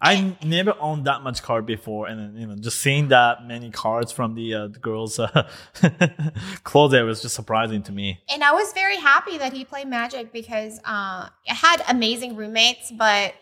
I 0.00 0.36
never 0.44 0.74
owned 0.78 1.06
that 1.06 1.22
much 1.22 1.42
card 1.42 1.66
before, 1.66 2.06
and 2.06 2.38
you 2.38 2.46
know, 2.46 2.54
just 2.54 2.80
seeing 2.80 3.08
that 3.08 3.44
many 3.44 3.70
cards 3.70 4.12
from 4.12 4.34
the, 4.34 4.54
uh, 4.54 4.68
the 4.68 4.78
girls' 4.78 5.18
uh, 5.18 5.48
closet 6.62 7.04
was 7.04 7.20
just 7.20 7.34
surprising 7.34 7.82
to 7.82 7.92
me. 7.92 8.20
And 8.28 8.44
I 8.44 8.52
was 8.52 8.72
very 8.72 8.96
happy 8.96 9.38
that 9.38 9.52
he 9.52 9.64
played 9.64 9.88
Magic 9.88 10.32
because 10.32 10.78
uh, 10.80 11.28
I 11.28 11.30
had 11.46 11.82
amazing 11.88 12.36
roommates, 12.36 12.92
but 12.92 13.34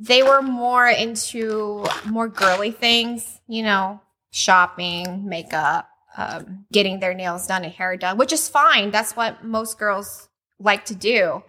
they 0.00 0.24
were 0.24 0.42
more 0.42 0.88
into 0.88 1.86
more 2.06 2.28
girly 2.28 2.72
things, 2.72 3.40
you 3.46 3.62
know, 3.62 4.00
shopping, 4.32 5.28
makeup, 5.28 5.88
um, 6.16 6.66
getting 6.72 6.98
their 6.98 7.14
nails 7.14 7.46
done 7.46 7.64
and 7.64 7.72
hair 7.72 7.96
done, 7.96 8.18
which 8.18 8.32
is 8.32 8.48
fine. 8.48 8.90
That's 8.90 9.14
what 9.14 9.44
most 9.44 9.78
girls 9.78 10.28
like 10.58 10.84
to 10.86 10.94
do. 10.96 11.44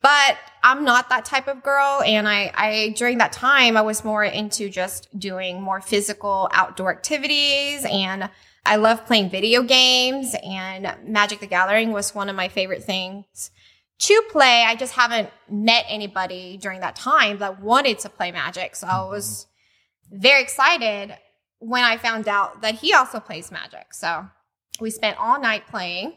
But 0.00 0.38
I'm 0.62 0.84
not 0.84 1.08
that 1.10 1.24
type 1.24 1.46
of 1.46 1.62
girl. 1.62 2.02
And 2.04 2.26
I, 2.28 2.52
I, 2.54 2.94
during 2.96 3.18
that 3.18 3.32
time, 3.32 3.76
I 3.76 3.82
was 3.82 4.04
more 4.04 4.24
into 4.24 4.68
just 4.68 5.08
doing 5.18 5.62
more 5.62 5.80
physical 5.80 6.48
outdoor 6.52 6.90
activities 6.90 7.84
and 7.88 8.28
I 8.68 8.76
love 8.76 9.06
playing 9.06 9.30
video 9.30 9.62
games, 9.62 10.36
and 10.44 10.94
Magic 11.02 11.40
the 11.40 11.46
Gathering 11.46 11.90
was 11.90 12.14
one 12.14 12.28
of 12.28 12.36
my 12.36 12.48
favorite 12.48 12.84
things 12.84 13.50
to 14.00 14.22
play. 14.30 14.62
I 14.62 14.76
just 14.76 14.92
haven't 14.92 15.30
met 15.50 15.86
anybody 15.88 16.58
during 16.60 16.80
that 16.80 16.94
time 16.94 17.38
that 17.38 17.62
wanted 17.62 17.98
to 18.00 18.10
play 18.10 18.30
Magic. 18.30 18.76
So 18.76 18.86
I 18.86 18.90
mm-hmm. 18.90 19.10
was 19.10 19.46
very 20.10 20.42
excited 20.42 21.16
when 21.60 21.82
I 21.82 21.96
found 21.96 22.28
out 22.28 22.60
that 22.60 22.74
he 22.74 22.92
also 22.92 23.20
plays 23.20 23.50
Magic. 23.50 23.94
So 23.94 24.28
we 24.80 24.90
spent 24.90 25.16
all 25.18 25.40
night 25.40 25.66
playing, 25.66 26.12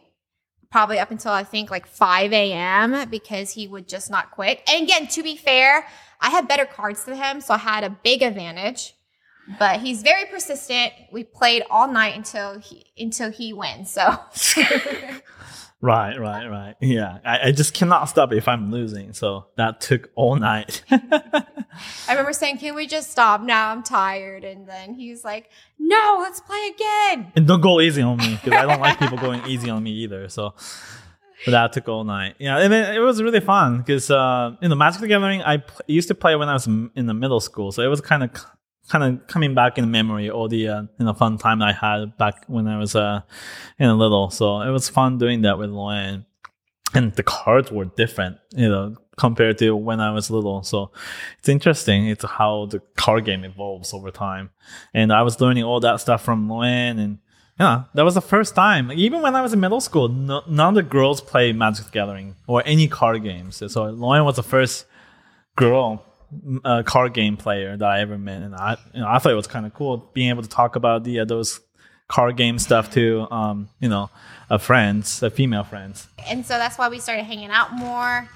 probably 0.71 0.99
up 0.99 1.11
until 1.11 1.31
I 1.31 1.43
think 1.43 1.69
like 1.69 1.85
5 1.85 2.33
a.m. 2.33 3.09
because 3.09 3.51
he 3.51 3.67
would 3.67 3.87
just 3.87 4.09
not 4.09 4.31
quit. 4.31 4.61
And 4.67 4.83
again, 4.83 5.07
to 5.07 5.21
be 5.21 5.35
fair, 5.35 5.85
I 6.19 6.29
had 6.29 6.47
better 6.47 6.65
cards 6.65 7.03
than 7.03 7.17
him, 7.17 7.41
so 7.41 7.53
I 7.53 7.57
had 7.57 7.83
a 7.83 7.89
big 7.89 8.21
advantage 8.21 8.93
but 9.59 9.81
he's 9.81 10.01
very 10.01 10.25
persistent. 10.25 10.93
We 11.11 11.23
played 11.23 11.63
all 11.69 11.91
night 11.91 12.15
until 12.15 12.59
he 12.59 12.85
until 12.97 13.31
he 13.31 13.53
wins. 13.53 13.91
So 13.91 14.17
Right, 15.83 16.19
right, 16.19 16.45
right. 16.47 16.75
Yeah, 16.79 17.17
I, 17.25 17.47
I 17.47 17.51
just 17.51 17.73
cannot 17.73 18.05
stop 18.05 18.31
if 18.33 18.47
I'm 18.47 18.71
losing. 18.71 19.13
So 19.13 19.47
that 19.57 19.81
took 19.81 20.11
all 20.15 20.35
night. 20.35 20.83
I 20.91 21.43
remember 22.09 22.33
saying, 22.33 22.59
"Can 22.59 22.75
we 22.75 22.85
just 22.85 23.09
stop 23.09 23.41
now? 23.41 23.71
I'm 23.71 23.81
tired." 23.81 24.43
And 24.43 24.67
then 24.67 24.93
he's 24.93 25.23
like, 25.25 25.49
"No, 25.79 26.17
let's 26.21 26.39
play 26.39 26.71
again." 26.75 27.31
and 27.35 27.47
don't 27.47 27.61
go 27.61 27.81
easy 27.81 28.03
on 28.03 28.17
me 28.17 28.35
because 28.43 28.53
I 28.53 28.65
don't 28.67 28.79
like 28.79 28.99
people 28.99 29.17
going 29.27 29.43
easy 29.47 29.71
on 29.71 29.81
me 29.81 29.91
either. 30.03 30.29
So 30.29 30.53
that 31.47 31.73
took 31.73 31.87
all 31.89 32.03
night. 32.03 32.35
Yeah, 32.37 32.59
and 32.59 32.71
then 32.71 32.93
it 32.93 32.99
was 32.99 33.19
really 33.23 33.39
fun 33.39 33.77
because 33.79 34.11
uh, 34.11 34.55
you 34.61 34.69
know 34.69 34.75
Magic 34.75 35.01
the 35.01 35.07
Gathering 35.07 35.41
I 35.41 35.57
pl- 35.57 35.81
used 35.87 36.09
to 36.09 36.15
play 36.15 36.35
when 36.35 36.47
I 36.47 36.53
was 36.53 36.67
m- 36.67 36.91
in 36.95 37.07
the 37.07 37.15
middle 37.15 37.39
school, 37.39 37.71
so 37.71 37.81
it 37.81 37.87
was 37.87 38.01
kind 38.01 38.21
of 38.21 38.29
kind 38.91 39.03
of 39.05 39.25
coming 39.27 39.55
back 39.55 39.77
in 39.77 39.89
memory 39.89 40.29
all 40.29 40.49
the 40.49 40.67
uh, 40.67 40.81
you 40.99 41.05
know 41.05 41.13
fun 41.13 41.37
time 41.37 41.61
I 41.61 41.71
had 41.71 42.17
back 42.17 42.43
when 42.47 42.67
I 42.67 42.77
was 42.77 42.93
uh 42.93 43.21
in 43.79 43.87
a 43.89 43.95
little. 43.95 44.29
So 44.29 44.61
it 44.61 44.69
was 44.69 44.89
fun 44.89 45.17
doing 45.17 45.43
that 45.43 45.57
with 45.57 45.69
Loann, 45.69 46.25
and 46.93 47.13
the 47.13 47.23
cards 47.23 47.71
were 47.71 47.85
different, 47.85 48.37
you 48.53 48.67
know, 48.67 48.97
compared 49.17 49.57
to 49.59 49.75
when 49.75 50.01
I 50.01 50.11
was 50.11 50.29
little. 50.29 50.61
So 50.63 50.91
it's 51.39 51.47
interesting. 51.47 52.07
It's 52.07 52.25
how 52.25 52.65
the 52.65 52.79
card 52.97 53.23
game 53.23 53.45
evolves 53.45 53.93
over 53.93 54.11
time, 54.11 54.49
and 54.93 55.13
I 55.13 55.21
was 55.21 55.39
learning 55.39 55.63
all 55.63 55.79
that 55.79 56.01
stuff 56.01 56.23
from 56.23 56.47
Loann 56.47 56.99
and. 56.99 57.19
Yeah, 57.59 57.83
that 57.93 58.03
was 58.03 58.15
the 58.15 58.21
first 58.21 58.55
time. 58.55 58.91
Even 58.91 59.21
when 59.21 59.35
I 59.35 59.41
was 59.41 59.53
in 59.53 59.59
middle 59.59 59.81
school, 59.81 60.07
no, 60.07 60.41
none 60.47 60.69
of 60.69 60.75
the 60.75 60.81
girls 60.81 61.21
played 61.21 61.55
Magic 61.55 61.85
the 61.85 61.91
Gathering 61.91 62.35
or 62.47 62.63
any 62.65 62.87
card 62.87 63.21
games. 63.21 63.57
So 63.57 63.83
Lauren 63.83 64.25
was 64.25 64.37
the 64.37 64.41
first 64.41 64.87
girl 65.55 66.03
uh, 66.63 66.83
card 66.83 67.13
game 67.13 67.37
player 67.37 67.75
that 67.77 67.87
I 67.87 68.01
ever 68.01 68.17
met, 68.17 68.41
and 68.41 68.55
I, 68.55 68.77
you 68.93 69.01
know, 69.01 69.07
I 69.07 69.19
thought 69.19 69.31
it 69.31 69.35
was 69.35 69.47
kind 69.47 69.65
of 69.65 69.73
cool 69.73 70.09
being 70.13 70.29
able 70.29 70.43
to 70.43 70.49
talk 70.49 70.75
about 70.75 71.03
the 71.03 71.21
uh, 71.21 71.25
those 71.25 71.59
card 72.07 72.35
game 72.35 72.59
stuff 72.59 72.91
to, 72.91 73.25
um, 73.31 73.69
you 73.79 73.87
know, 73.87 74.09
uh, 74.49 74.57
friends, 74.57 75.23
uh, 75.23 75.29
female 75.29 75.63
friends. 75.63 76.07
And 76.27 76.45
so 76.45 76.57
that's 76.57 76.77
why 76.77 76.89
we 76.89 76.99
started 76.99 77.23
hanging 77.23 77.49
out 77.49 77.73
more. 77.73 78.27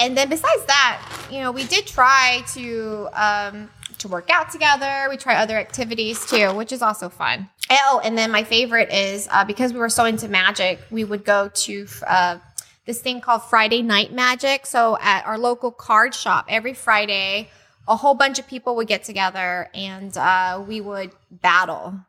And 0.00 0.16
then 0.16 0.28
besides 0.28 0.64
that, 0.66 1.26
you 1.30 1.38
know, 1.38 1.52
we 1.52 1.64
did 1.64 1.86
try 1.86 2.42
to 2.54 3.08
um, 3.12 3.70
to 3.98 4.08
work 4.08 4.28
out 4.30 4.50
together. 4.50 5.06
We 5.08 5.16
try 5.16 5.36
other 5.36 5.56
activities 5.56 6.26
too, 6.26 6.52
which 6.54 6.72
is 6.72 6.82
also 6.82 7.08
fun. 7.08 7.48
Oh, 7.70 8.00
and 8.04 8.16
then 8.18 8.30
my 8.30 8.44
favorite 8.44 8.92
is 8.92 9.28
uh, 9.30 9.44
because 9.44 9.72
we 9.72 9.78
were 9.78 9.88
so 9.88 10.04
into 10.04 10.28
magic, 10.28 10.80
we 10.90 11.04
would 11.04 11.24
go 11.24 11.48
to 11.48 11.86
uh, 12.06 12.38
this 12.86 13.00
thing 13.00 13.20
called 13.20 13.42
Friday 13.42 13.82
Night 13.82 14.12
Magic. 14.12 14.64
So 14.64 14.96
at 15.00 15.26
our 15.26 15.36
local 15.36 15.70
card 15.70 16.14
shop, 16.14 16.46
every 16.48 16.72
Friday, 16.72 17.50
a 17.86 17.96
whole 17.96 18.14
bunch 18.14 18.38
of 18.38 18.46
people 18.46 18.76
would 18.76 18.86
get 18.86 19.04
together 19.04 19.68
and 19.74 20.16
uh, 20.16 20.64
we 20.66 20.80
would 20.80 21.10
battle. 21.30 22.00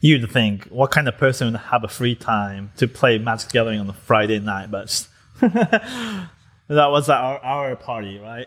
You'd 0.00 0.30
think, 0.30 0.64
what 0.64 0.90
kind 0.90 1.08
of 1.08 1.18
person 1.18 1.52
would 1.52 1.60
have 1.60 1.84
a 1.84 1.88
free 1.88 2.14
time 2.14 2.72
to 2.78 2.88
play 2.88 3.18
Magic 3.18 3.48
the 3.48 3.52
Gathering 3.52 3.80
on 3.80 3.88
a 3.88 3.92
Friday 3.92 4.38
night? 4.38 4.70
But 4.70 5.06
that 5.40 6.30
was 6.68 7.10
our, 7.10 7.38
our 7.38 7.76
party, 7.76 8.18
right? 8.18 8.46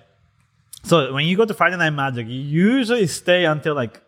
So 0.84 1.14
when 1.14 1.26
you 1.26 1.38
go 1.38 1.46
to 1.46 1.54
Friday 1.54 1.78
Night 1.78 1.92
Magic, 1.92 2.28
you 2.28 2.40
usually 2.40 3.06
stay 3.06 3.46
until 3.46 3.76
like 3.76 4.02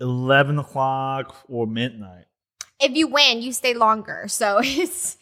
11 0.00 0.58
o'clock 0.58 1.36
or 1.48 1.66
midnight. 1.66 2.26
If 2.80 2.94
you 2.94 3.06
win, 3.06 3.40
you 3.40 3.52
stay 3.52 3.72
longer. 3.72 4.24
So 4.28 4.60
it's. 4.62 5.16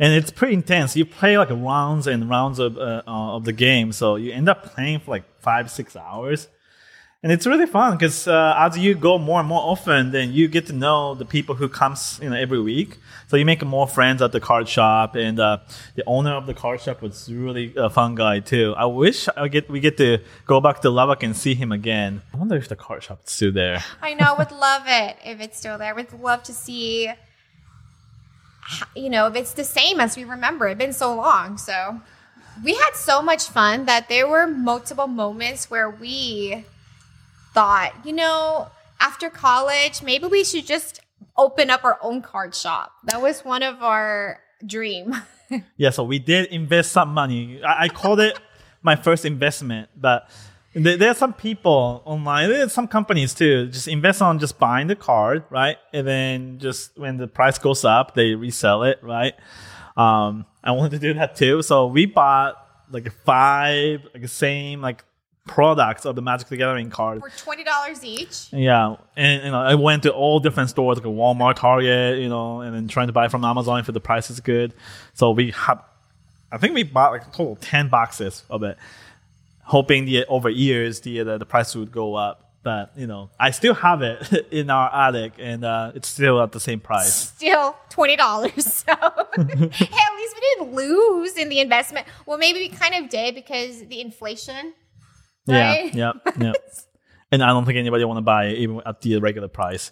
And 0.00 0.12
it's 0.12 0.32
pretty 0.32 0.54
intense. 0.54 0.96
You 0.96 1.04
play 1.04 1.38
like 1.38 1.50
rounds 1.50 2.08
and 2.08 2.28
rounds 2.28 2.58
of 2.58 2.76
uh, 2.76 3.02
uh, 3.06 3.36
of 3.36 3.44
the 3.44 3.52
game, 3.52 3.92
so 3.92 4.16
you 4.16 4.32
end 4.32 4.48
up 4.48 4.64
playing 4.74 5.00
for 5.00 5.12
like 5.12 5.24
five 5.40 5.70
six 5.70 5.94
hours 5.94 6.48
and 7.22 7.30
it's 7.30 7.46
really 7.46 7.66
fun 7.66 7.92
because 7.92 8.26
uh, 8.26 8.54
as 8.56 8.78
you 8.78 8.94
go 8.94 9.18
more 9.18 9.40
and 9.40 9.48
more 9.48 9.60
often, 9.60 10.10
then 10.10 10.32
you 10.32 10.48
get 10.48 10.66
to 10.68 10.72
know 10.72 11.14
the 11.14 11.26
people 11.26 11.54
who 11.54 11.68
comes 11.68 12.18
you 12.22 12.30
know 12.30 12.36
every 12.36 12.60
week. 12.60 12.96
So 13.28 13.36
you 13.36 13.44
make 13.44 13.62
more 13.62 13.86
friends 13.86 14.22
at 14.22 14.32
the 14.32 14.40
card 14.40 14.68
shop, 14.68 15.16
and 15.16 15.38
uh, 15.38 15.58
the 15.96 16.02
owner 16.06 16.32
of 16.32 16.46
the 16.46 16.54
card 16.54 16.80
shop 16.80 17.02
was 17.02 17.30
really 17.30 17.74
a 17.76 17.90
fun 17.90 18.14
guy 18.14 18.40
too. 18.40 18.74
I 18.76 18.86
wish 18.86 19.28
I 19.36 19.48
get 19.48 19.68
we 19.68 19.80
get 19.80 19.98
to 19.98 20.18
go 20.46 20.62
back 20.62 20.80
to 20.80 20.90
Lubbock 20.90 21.22
and 21.22 21.36
see 21.36 21.54
him 21.54 21.72
again. 21.72 22.22
I 22.32 22.38
wonder 22.38 22.56
if 22.56 22.68
the 22.68 22.76
card 22.76 23.02
shop 23.02 23.20
is 23.26 23.32
still 23.32 23.52
there. 23.52 23.84
I 24.00 24.14
know, 24.14 24.34
would 24.38 24.52
love 24.52 24.84
it 24.86 25.16
if 25.22 25.40
it's 25.40 25.58
still 25.58 25.76
there. 25.76 25.94
Would 25.94 26.14
love 26.14 26.42
to 26.44 26.54
see, 26.54 27.12
you 28.94 29.10
know, 29.10 29.26
if 29.26 29.36
it's 29.36 29.54
the 29.54 29.64
same 29.64 30.00
as 30.00 30.16
we 30.16 30.24
remember. 30.24 30.68
It's 30.68 30.78
been 30.78 30.92
so 30.92 31.14
long, 31.14 31.58
so 31.58 32.00
we 32.62 32.74
had 32.74 32.92
so 32.94 33.22
much 33.22 33.48
fun 33.48 33.86
that 33.86 34.08
there 34.08 34.28
were 34.28 34.46
multiple 34.46 35.06
moments 35.06 35.70
where 35.70 35.88
we 35.88 36.64
thought, 37.52 37.92
you 38.04 38.12
know, 38.12 38.68
after 39.00 39.30
college, 39.30 40.02
maybe 40.02 40.26
we 40.26 40.44
should 40.44 40.66
just 40.66 41.00
open 41.36 41.70
up 41.70 41.84
our 41.84 41.98
own 42.02 42.22
card 42.22 42.54
shop. 42.54 42.92
That 43.04 43.22
was 43.22 43.44
one 43.44 43.62
of 43.62 43.82
our 43.82 44.40
dream. 44.64 45.16
yeah, 45.76 45.90
so 45.90 46.04
we 46.04 46.18
did 46.18 46.46
invest 46.46 46.92
some 46.92 47.14
money. 47.14 47.62
I, 47.62 47.84
I 47.84 47.88
called 47.88 48.20
it 48.20 48.38
my 48.82 48.96
first 48.96 49.24
investment, 49.24 49.88
but 49.96 50.30
there, 50.74 50.96
there, 50.96 51.10
are 51.10 51.14
some 51.14 51.32
people 51.32 52.02
online, 52.04 52.48
there's 52.48 52.72
some 52.72 52.86
companies 52.86 53.34
too, 53.34 53.66
just 53.66 53.88
invest 53.88 54.22
on 54.22 54.38
just 54.38 54.58
buying 54.58 54.86
the 54.86 54.96
card, 54.96 55.44
right? 55.50 55.76
And 55.92 56.06
then 56.06 56.58
just 56.58 56.96
when 56.98 57.16
the 57.16 57.26
price 57.26 57.58
goes 57.58 57.84
up, 57.84 58.14
they 58.14 58.34
resell 58.34 58.84
it, 58.84 58.98
right? 59.02 59.34
Um, 59.96 60.46
I 60.62 60.72
wanted 60.72 60.92
to 60.92 60.98
do 60.98 61.14
that 61.14 61.36
too. 61.36 61.62
So 61.62 61.86
we 61.86 62.06
bought 62.06 62.54
like 62.90 63.10
five, 63.24 64.04
like 64.12 64.22
the 64.22 64.28
same, 64.28 64.80
like 64.80 65.04
products 65.46 66.06
of 66.06 66.14
the 66.14 66.22
Magic 66.22 66.48
the 66.48 66.56
Gathering 66.56 66.90
card 66.90 67.20
for 67.20 67.30
twenty 67.30 67.64
dollars 67.64 68.04
each. 68.04 68.52
Yeah, 68.52 68.96
and 69.16 69.44
you 69.44 69.50
know, 69.50 69.60
I 69.60 69.74
went 69.74 70.04
to 70.04 70.12
all 70.12 70.38
different 70.38 70.70
stores 70.70 70.98
like 70.98 71.06
Walmart, 71.06 71.56
Target, 71.56 72.18
you 72.18 72.28
know, 72.28 72.60
and 72.60 72.74
then 72.74 72.88
trying 72.88 73.08
to 73.08 73.12
buy 73.12 73.28
from 73.28 73.44
Amazon 73.44 73.80
if 73.80 73.86
the 73.86 74.00
price 74.00 74.30
is 74.30 74.40
good. 74.40 74.74
So 75.14 75.32
we 75.32 75.50
have, 75.50 75.82
I 76.52 76.58
think 76.58 76.74
we 76.74 76.84
bought 76.84 77.12
like 77.12 77.22
a 77.22 77.30
total 77.30 77.56
ten 77.56 77.88
boxes 77.88 78.44
of 78.48 78.62
it, 78.62 78.78
hoping 79.70 80.04
the 80.04 80.26
over 80.26 80.50
years 80.50 81.00
the 81.00 81.22
the, 81.22 81.38
the 81.38 81.46
price 81.46 81.74
would 81.74 81.92
go 81.92 82.14
up. 82.14 82.46
But 82.62 82.92
you 82.94 83.06
know, 83.06 83.30
I 83.40 83.52
still 83.52 83.72
have 83.74 84.02
it 84.02 84.48
in 84.50 84.68
our 84.68 84.92
attic, 84.92 85.32
and 85.38 85.64
uh, 85.64 85.92
it's 85.94 86.08
still 86.08 86.42
at 86.42 86.52
the 86.52 86.60
same 86.60 86.80
price. 86.80 87.14
Still 87.14 87.76
twenty 87.88 88.16
dollars. 88.16 88.84
So, 88.86 88.92
hey, 89.36 89.88
at 90.06 90.16
least 90.16 90.34
we 90.36 90.40
didn't 90.40 90.74
lose 90.74 91.36
in 91.36 91.48
the 91.48 91.60
investment. 91.60 92.06
Well, 92.26 92.38
maybe 92.38 92.58
we 92.58 92.68
kind 92.68 92.94
of 92.94 93.08
did 93.08 93.34
because 93.34 93.86
the 93.86 94.00
inflation 94.00 94.74
Right? 95.48 95.94
Yeah, 95.94 96.12
yeah, 96.24 96.32
yeah. 96.38 96.52
and 97.32 97.42
I 97.42 97.48
don't 97.48 97.64
think 97.64 97.78
anybody 97.78 98.04
want 98.04 98.18
to 98.18 98.22
buy 98.22 98.46
it 98.46 98.58
even 98.58 98.80
at 98.84 99.00
the 99.00 99.18
regular 99.18 99.48
price. 99.48 99.90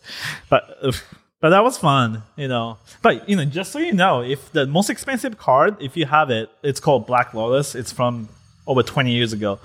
But 0.48 0.94
but 1.40 1.50
that 1.50 1.64
was 1.64 1.79
fun, 1.79 2.22
you 2.37 2.48
know. 2.48 2.79
But 3.02 3.29
you 3.29 3.37
know, 3.37 3.44
just 3.44 3.72
so 3.72 3.79
you 3.79 3.92
know, 3.92 4.22
if 4.22 4.52
the 4.52 4.66
most 4.66 4.90
expensive 4.90 5.38
card, 5.38 5.76
if 5.81 5.96
you 5.96 6.07
have 6.07 6.31
it, 6.31 6.50
it's 6.62 6.81
called 6.81 7.07
Black 7.07 7.35
Lotus. 7.35 7.74
It's 7.74 7.92
from 7.92 8.29
over 8.68 8.85
20 8.85 9.11
years 9.12 9.33
ago, 9.33 9.59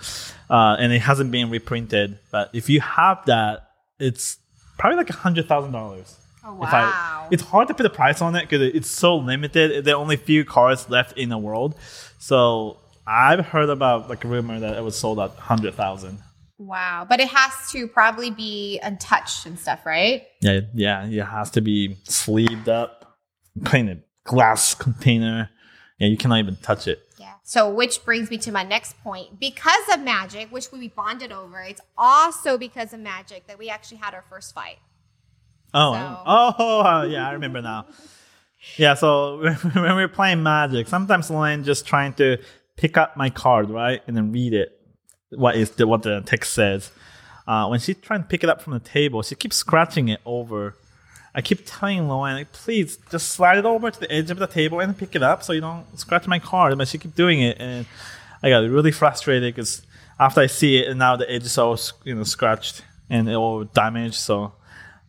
uh, 0.50 0.78
and 0.80 0.92
it 0.92 1.02
hasn't 1.02 1.30
been 1.30 1.52
reprinted. 1.52 2.18
But 2.32 2.50
if 2.54 2.70
you 2.70 2.82
have 2.82 3.24
that, 3.28 3.70
it's 4.00 4.38
probably 4.80 4.98
like 4.98 5.12
a 5.12 5.14
hundred 5.14 5.48
thousand 5.48 5.74
dollars. 5.74 6.18
Oh, 6.44 6.56
wow. 6.56 6.68
I, 6.72 7.28
it's 7.32 7.44
hard 7.44 7.68
to 7.68 7.74
put 7.74 7.86
a 7.86 7.90
price 7.90 8.22
on 8.22 8.36
it 8.36 8.50
because 8.50 8.62
it's 8.62 8.90
so 8.90 9.16
limited. 9.16 9.86
There 9.86 9.96
are 9.96 10.00
only 10.00 10.18
few 10.18 10.44
cars 10.44 10.90
left 10.90 11.18
in 11.18 11.30
the 11.30 11.38
world. 11.38 11.76
So 12.20 12.80
I've 13.06 13.46
heard 13.46 13.70
about 13.70 14.10
like 14.10 14.26
a 14.26 14.28
rumor 14.28 14.60
that 14.60 14.78
it 14.78 14.84
was 14.84 14.98
sold 14.98 15.20
at 15.20 15.32
hundred 15.32 15.76
thousand. 15.76 16.20
Wow, 16.58 17.06
but 17.10 17.20
it 17.20 17.28
has 17.28 17.72
to 17.72 17.88
probably 17.88 18.32
be 18.32 18.80
untouched 18.82 19.46
and 19.46 19.60
stuff, 19.60 19.86
right? 19.86 20.26
Yeah, 20.42 20.62
yeah, 20.74 21.06
it 21.06 21.26
has 21.26 21.52
to 21.52 21.62
be 21.62 21.98
sleeved 22.04 22.70
up, 22.70 23.18
in 23.74 23.90
a 23.90 23.98
glass 24.24 24.74
container. 24.74 25.50
Yeah, 26.00 26.08
you 26.08 26.18
cannot 26.18 26.40
even 26.40 26.56
touch 26.58 26.88
it. 26.88 27.02
So, 27.46 27.70
which 27.70 28.06
brings 28.06 28.30
me 28.30 28.38
to 28.40 28.52
my 28.54 28.64
next 28.64 28.98
point. 29.04 29.40
Because 29.40 29.84
of 29.94 30.02
magic, 30.02 30.50
which 30.50 30.72
we 30.72 30.88
bonded 30.88 31.34
over, 31.34 31.62
it's 31.62 31.82
also 31.98 32.58
because 32.58 32.94
of 32.94 33.02
magic 33.02 33.48
that 33.48 33.60
we 33.60 33.70
actually 33.70 33.98
had 33.98 34.14
our 34.14 34.24
first 34.30 34.56
fight. 34.56 34.78
Oh, 35.74 35.94
so. 35.94 36.22
oh, 36.26 37.04
yeah, 37.04 37.28
I 37.28 37.34
remember 37.34 37.62
now. 37.62 37.88
yeah, 38.78 38.94
so 38.94 39.40
when 39.74 39.96
we 39.96 40.02
were 40.04 40.08
playing 40.08 40.42
Magic, 40.42 40.88
sometimes 40.88 41.30
Lane 41.30 41.64
just 41.64 41.86
trying 41.86 42.14
to 42.14 42.38
pick 42.78 42.98
up 42.98 43.18
my 43.18 43.30
card, 43.30 43.70
right, 43.70 44.02
and 44.08 44.16
then 44.16 44.32
read 44.32 44.54
it. 44.54 44.80
What 45.32 45.56
is 45.56 45.72
the 45.72 45.88
what 45.88 46.04
the 46.04 46.22
text 46.22 46.54
says? 46.54 46.92
Uh, 47.48 47.68
when 47.68 47.80
she's 47.80 47.98
trying 47.98 48.22
to 48.22 48.28
pick 48.28 48.44
it 48.44 48.50
up 48.50 48.62
from 48.62 48.74
the 48.74 48.80
table, 48.80 49.22
she 49.22 49.36
keeps 49.36 49.58
scratching 49.58 50.08
it 50.08 50.22
over. 50.26 50.76
I 51.36 51.42
keep 51.42 51.62
telling 51.66 52.02
Loann, 52.02 52.36
like, 52.36 52.52
please 52.52 52.98
just 53.10 53.30
slide 53.30 53.58
it 53.58 53.66
over 53.66 53.90
to 53.90 54.00
the 54.00 54.12
edge 54.12 54.30
of 54.30 54.38
the 54.38 54.48
table 54.48 54.80
and 54.80 54.96
pick 54.96 55.16
it 55.16 55.24
up 55.24 55.44
so 55.44 55.54
you 55.54 55.62
don't 55.62 55.86
scratch 56.00 56.28
my 56.28 56.40
card. 56.40 56.78
But 56.78 56.88
she 56.88 56.98
keep 56.98 57.16
doing 57.16 57.42
it, 57.42 57.58
and 57.60 57.86
I 58.44 58.50
got 58.50 58.60
really 58.70 58.92
frustrated 58.92 59.56
because 59.56 59.82
after 60.20 60.42
I 60.42 60.48
see 60.48 60.78
it, 60.78 60.90
and 60.90 61.00
now 61.00 61.16
the 61.16 61.30
edge 61.30 61.44
is 61.44 61.58
all 61.58 61.78
you 62.04 62.14
know 62.16 62.24
scratched 62.24 62.84
and 63.10 63.28
it 63.28 63.34
all 63.34 63.64
damaged. 63.64 64.16
So 64.16 64.54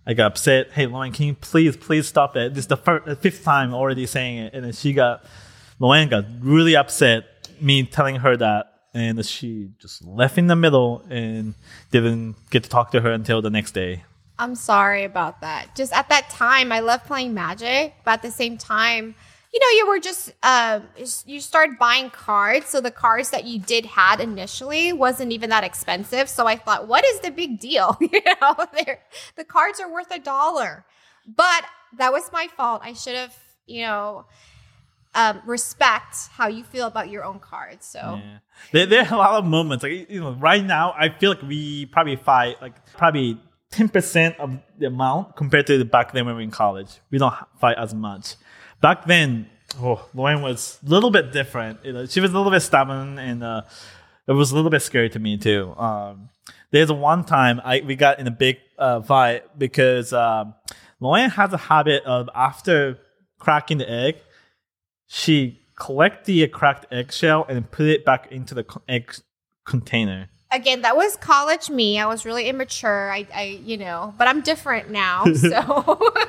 I 0.06 0.14
got 0.14 0.32
upset. 0.32 0.72
Hey, 0.72 0.86
Lauren, 0.86 1.12
can 1.12 1.26
you 1.26 1.34
please, 1.34 1.76
please 1.76 2.08
stop 2.08 2.36
it? 2.36 2.54
This 2.54 2.64
is 2.64 2.68
the, 2.68 2.76
first, 2.76 3.20
fifth 3.20 3.44
time 3.44 3.74
already 3.74 4.06
saying 4.06 4.38
it, 4.38 4.54
and 4.54 4.64
then 4.64 4.72
she 4.72 4.94
got 4.94 5.24
Lauren 5.78 6.08
got 6.08 6.24
really 6.40 6.76
upset 6.76 7.24
me 7.60 7.84
telling 7.84 8.16
her 8.16 8.36
that, 8.36 8.72
and 8.94 9.24
she 9.26 9.70
just 9.78 10.04
left 10.04 10.38
in 10.38 10.46
the 10.46 10.56
middle 10.56 11.04
and 11.10 11.54
didn't 11.90 12.36
get 12.50 12.62
to 12.62 12.70
talk 12.70 12.92
to 12.92 13.00
her 13.00 13.12
until 13.12 13.42
the 13.42 13.50
next 13.50 13.72
day. 13.72 14.04
I'm 14.38 14.54
sorry 14.54 15.04
about 15.04 15.40
that. 15.42 15.76
Just 15.76 15.92
at 15.92 16.08
that 16.08 16.28
time, 16.30 16.72
I 16.72 16.80
love 16.80 17.04
playing 17.04 17.34
Magic, 17.34 17.94
but 18.04 18.12
at 18.12 18.22
the 18.22 18.30
same 18.30 18.58
time, 18.58 19.14
you 19.52 19.60
know, 19.60 19.78
you 19.78 19.86
were 19.86 20.00
just 20.00 20.32
uh, 20.42 20.80
you 21.26 21.38
started 21.40 21.78
buying 21.78 22.10
cards, 22.10 22.66
so 22.66 22.80
the 22.80 22.90
cards 22.90 23.30
that 23.30 23.44
you 23.44 23.60
did 23.60 23.86
had 23.86 24.18
initially 24.18 24.92
wasn't 24.92 25.30
even 25.30 25.50
that 25.50 25.62
expensive. 25.62 26.28
So 26.28 26.48
I 26.48 26.56
thought, 26.56 26.88
what 26.88 27.04
is 27.04 27.20
the 27.20 27.30
big 27.30 27.60
deal? 27.60 27.96
you 28.00 28.20
know, 28.40 28.56
the 29.36 29.44
cards 29.44 29.78
are 29.78 29.92
worth 29.92 30.10
a 30.10 30.18
dollar, 30.18 30.84
but 31.24 31.64
that 31.98 32.12
was 32.12 32.32
my 32.32 32.48
fault. 32.56 32.80
I 32.82 32.94
should 32.94 33.14
have, 33.14 33.36
you 33.66 33.82
know, 33.82 34.24
um, 35.14 35.40
respect 35.46 36.16
how 36.32 36.48
you 36.48 36.64
feel 36.64 36.88
about 36.88 37.08
your 37.08 37.24
own 37.24 37.38
cards. 37.38 37.86
So 37.86 38.20
yeah. 38.20 38.38
there, 38.72 38.86
there 38.86 39.02
are 39.02 39.14
a 39.14 39.16
lot 39.16 39.38
of 39.38 39.44
moments. 39.44 39.84
Like 39.84 40.10
you 40.10 40.20
know, 40.20 40.32
right 40.32 40.64
now 40.64 40.94
I 40.98 41.10
feel 41.10 41.30
like 41.30 41.42
we 41.42 41.86
probably 41.86 42.16
fight 42.16 42.60
like 42.60 42.74
probably 42.96 43.40
ten 43.74 43.88
percent 43.88 44.38
of 44.38 44.58
the 44.78 44.86
amount 44.86 45.36
compared 45.36 45.66
to 45.66 45.78
the 45.78 45.84
back 45.84 46.12
then 46.12 46.26
when 46.26 46.34
we 46.36 46.40
were 46.40 46.44
in 46.44 46.50
college. 46.50 47.00
We 47.10 47.18
don't 47.18 47.34
fight 47.60 47.78
as 47.78 47.94
much. 47.94 48.36
Back 48.80 49.06
then, 49.06 49.48
oh, 49.80 50.06
Lauren 50.14 50.42
was 50.42 50.78
a 50.86 50.88
little 50.88 51.10
bit 51.10 51.32
different. 51.32 51.84
You 51.84 51.92
know, 51.92 52.06
she 52.06 52.20
was 52.20 52.30
a 52.30 52.36
little 52.36 52.52
bit 52.52 52.60
stubborn 52.60 53.18
and 53.18 53.42
uh, 53.42 53.62
it 54.26 54.32
was 54.32 54.52
a 54.52 54.54
little 54.54 54.70
bit 54.70 54.82
scary 54.82 55.10
to 55.10 55.18
me 55.18 55.36
too. 55.36 55.74
Um, 55.76 56.28
there's 56.70 56.90
one 56.90 57.24
time 57.24 57.60
I 57.64 57.82
we 57.84 57.96
got 57.96 58.18
in 58.18 58.26
a 58.26 58.32
big 58.32 58.58
uh, 58.78 59.02
fight 59.02 59.58
because 59.58 60.12
um, 60.12 60.54
Lauren 61.00 61.30
has 61.30 61.52
a 61.52 61.58
habit 61.58 62.04
of 62.04 62.28
after 62.34 62.98
cracking 63.38 63.78
the 63.78 63.90
egg 63.90 64.16
she 65.06 65.60
collect 65.78 66.24
the 66.24 66.46
cracked 66.48 66.86
eggshell 66.92 67.46
and 67.48 67.70
put 67.70 67.86
it 67.86 68.04
back 68.04 68.30
into 68.30 68.54
the 68.54 68.64
egg 68.88 69.14
container. 69.64 70.28
Again, 70.54 70.82
that 70.82 70.96
was 70.96 71.16
college 71.16 71.68
me. 71.68 71.98
I 71.98 72.06
was 72.06 72.24
really 72.24 72.48
immature. 72.48 73.10
I, 73.10 73.26
I 73.34 73.42
you 73.64 73.76
know, 73.76 74.14
but 74.16 74.28
I'm 74.28 74.40
different 74.40 74.90
now. 74.90 75.24
So 75.34 75.60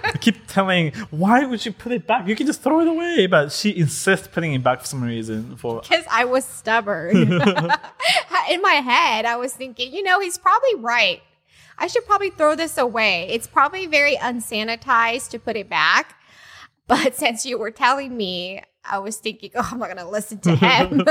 I 0.03 0.17
keep 0.19 0.47
telling, 0.47 0.91
why 1.09 1.45
would 1.45 1.65
you 1.65 1.71
put 1.71 1.91
it 1.91 2.05
back? 2.05 2.27
You 2.27 2.35
can 2.35 2.47
just 2.47 2.61
throw 2.61 2.81
it 2.81 2.87
away. 2.87 3.27
But 3.27 3.51
she 3.51 3.75
insists 3.75 4.27
putting 4.27 4.53
it 4.53 4.63
back 4.63 4.81
for 4.81 4.87
some 4.87 5.03
reason. 5.03 5.55
For 5.55 5.81
because 5.89 6.05
I 6.11 6.25
was 6.25 6.43
stubborn. 6.43 7.15
In 8.49 8.61
my 8.61 8.81
head, 8.83 9.25
I 9.25 9.37
was 9.37 9.53
thinking, 9.53 9.93
you 9.93 10.03
know, 10.03 10.19
he's 10.19 10.37
probably 10.37 10.75
right. 10.75 11.21
I 11.77 11.87
should 11.87 12.05
probably 12.05 12.29
throw 12.31 12.55
this 12.55 12.77
away. 12.77 13.27
It's 13.29 13.47
probably 13.47 13.85
very 13.85 14.15
unsanitized 14.17 15.29
to 15.29 15.39
put 15.39 15.55
it 15.55 15.69
back. 15.69 16.17
But 16.87 17.15
since 17.15 17.45
you 17.45 17.57
were 17.57 17.71
telling 17.71 18.15
me, 18.17 18.61
I 18.83 18.99
was 18.99 19.17
thinking, 19.17 19.51
oh, 19.55 19.69
I'm 19.71 19.79
not 19.79 19.85
going 19.85 19.97
to 19.97 20.09
listen 20.09 20.39
to 20.39 20.55
him. 20.55 21.05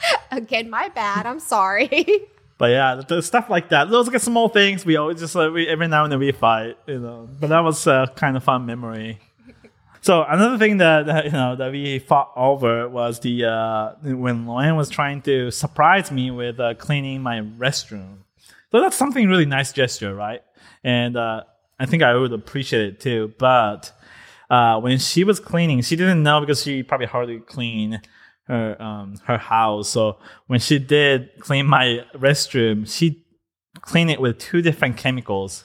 Again, 0.30 0.70
my 0.70 0.88
bad. 0.88 1.26
I'm 1.26 1.40
sorry. 1.40 2.06
But 2.58 2.72
yeah, 2.72 3.20
stuff 3.20 3.48
like 3.48 3.68
that, 3.68 3.88
those 3.88 4.08
like 4.08 4.20
small 4.20 4.48
things. 4.48 4.84
We 4.84 4.96
always 4.96 5.20
just 5.20 5.36
like 5.36 5.52
we 5.52 5.68
every 5.68 5.86
now 5.86 6.02
and 6.02 6.12
then 6.12 6.18
we 6.18 6.32
fight, 6.32 6.76
you 6.88 6.98
know. 6.98 7.28
But 7.38 7.50
that 7.50 7.60
was 7.60 7.86
a 7.86 8.12
kind 8.16 8.36
of 8.36 8.42
fun 8.42 8.66
memory. 8.66 9.20
So 10.00 10.24
another 10.24 10.58
thing 10.58 10.78
that, 10.78 11.06
that 11.06 11.26
you 11.26 11.30
know 11.30 11.54
that 11.54 11.70
we 11.70 12.00
fought 12.00 12.32
over 12.34 12.88
was 12.88 13.20
the 13.20 13.44
uh, 13.44 13.92
when 14.02 14.46
Loann 14.46 14.76
was 14.76 14.88
trying 14.88 15.22
to 15.22 15.52
surprise 15.52 16.10
me 16.10 16.32
with 16.32 16.58
uh, 16.58 16.74
cleaning 16.74 17.22
my 17.22 17.42
restroom. 17.42 18.24
So 18.72 18.80
that's 18.80 18.96
something 18.96 19.28
really 19.28 19.46
nice 19.46 19.72
gesture, 19.72 20.12
right? 20.12 20.42
And 20.82 21.16
uh, 21.16 21.44
I 21.78 21.86
think 21.86 22.02
I 22.02 22.14
would 22.16 22.32
appreciate 22.32 22.86
it 22.86 23.00
too. 23.00 23.34
But 23.38 23.92
uh, 24.50 24.80
when 24.80 24.98
she 24.98 25.22
was 25.22 25.38
cleaning, 25.38 25.82
she 25.82 25.94
didn't 25.94 26.24
know 26.24 26.40
because 26.40 26.62
she 26.62 26.82
probably 26.82 27.06
hardly 27.06 27.38
clean 27.38 28.00
her 28.48 28.80
um, 28.82 29.16
her 29.24 29.38
house. 29.38 29.90
So 29.90 30.18
when 30.46 30.60
she 30.60 30.78
did 30.78 31.30
clean 31.38 31.66
my 31.66 32.04
restroom, 32.14 32.90
she 32.90 33.24
cleaned 33.80 34.10
it 34.10 34.20
with 34.20 34.38
two 34.38 34.62
different 34.62 34.96
chemicals 34.96 35.64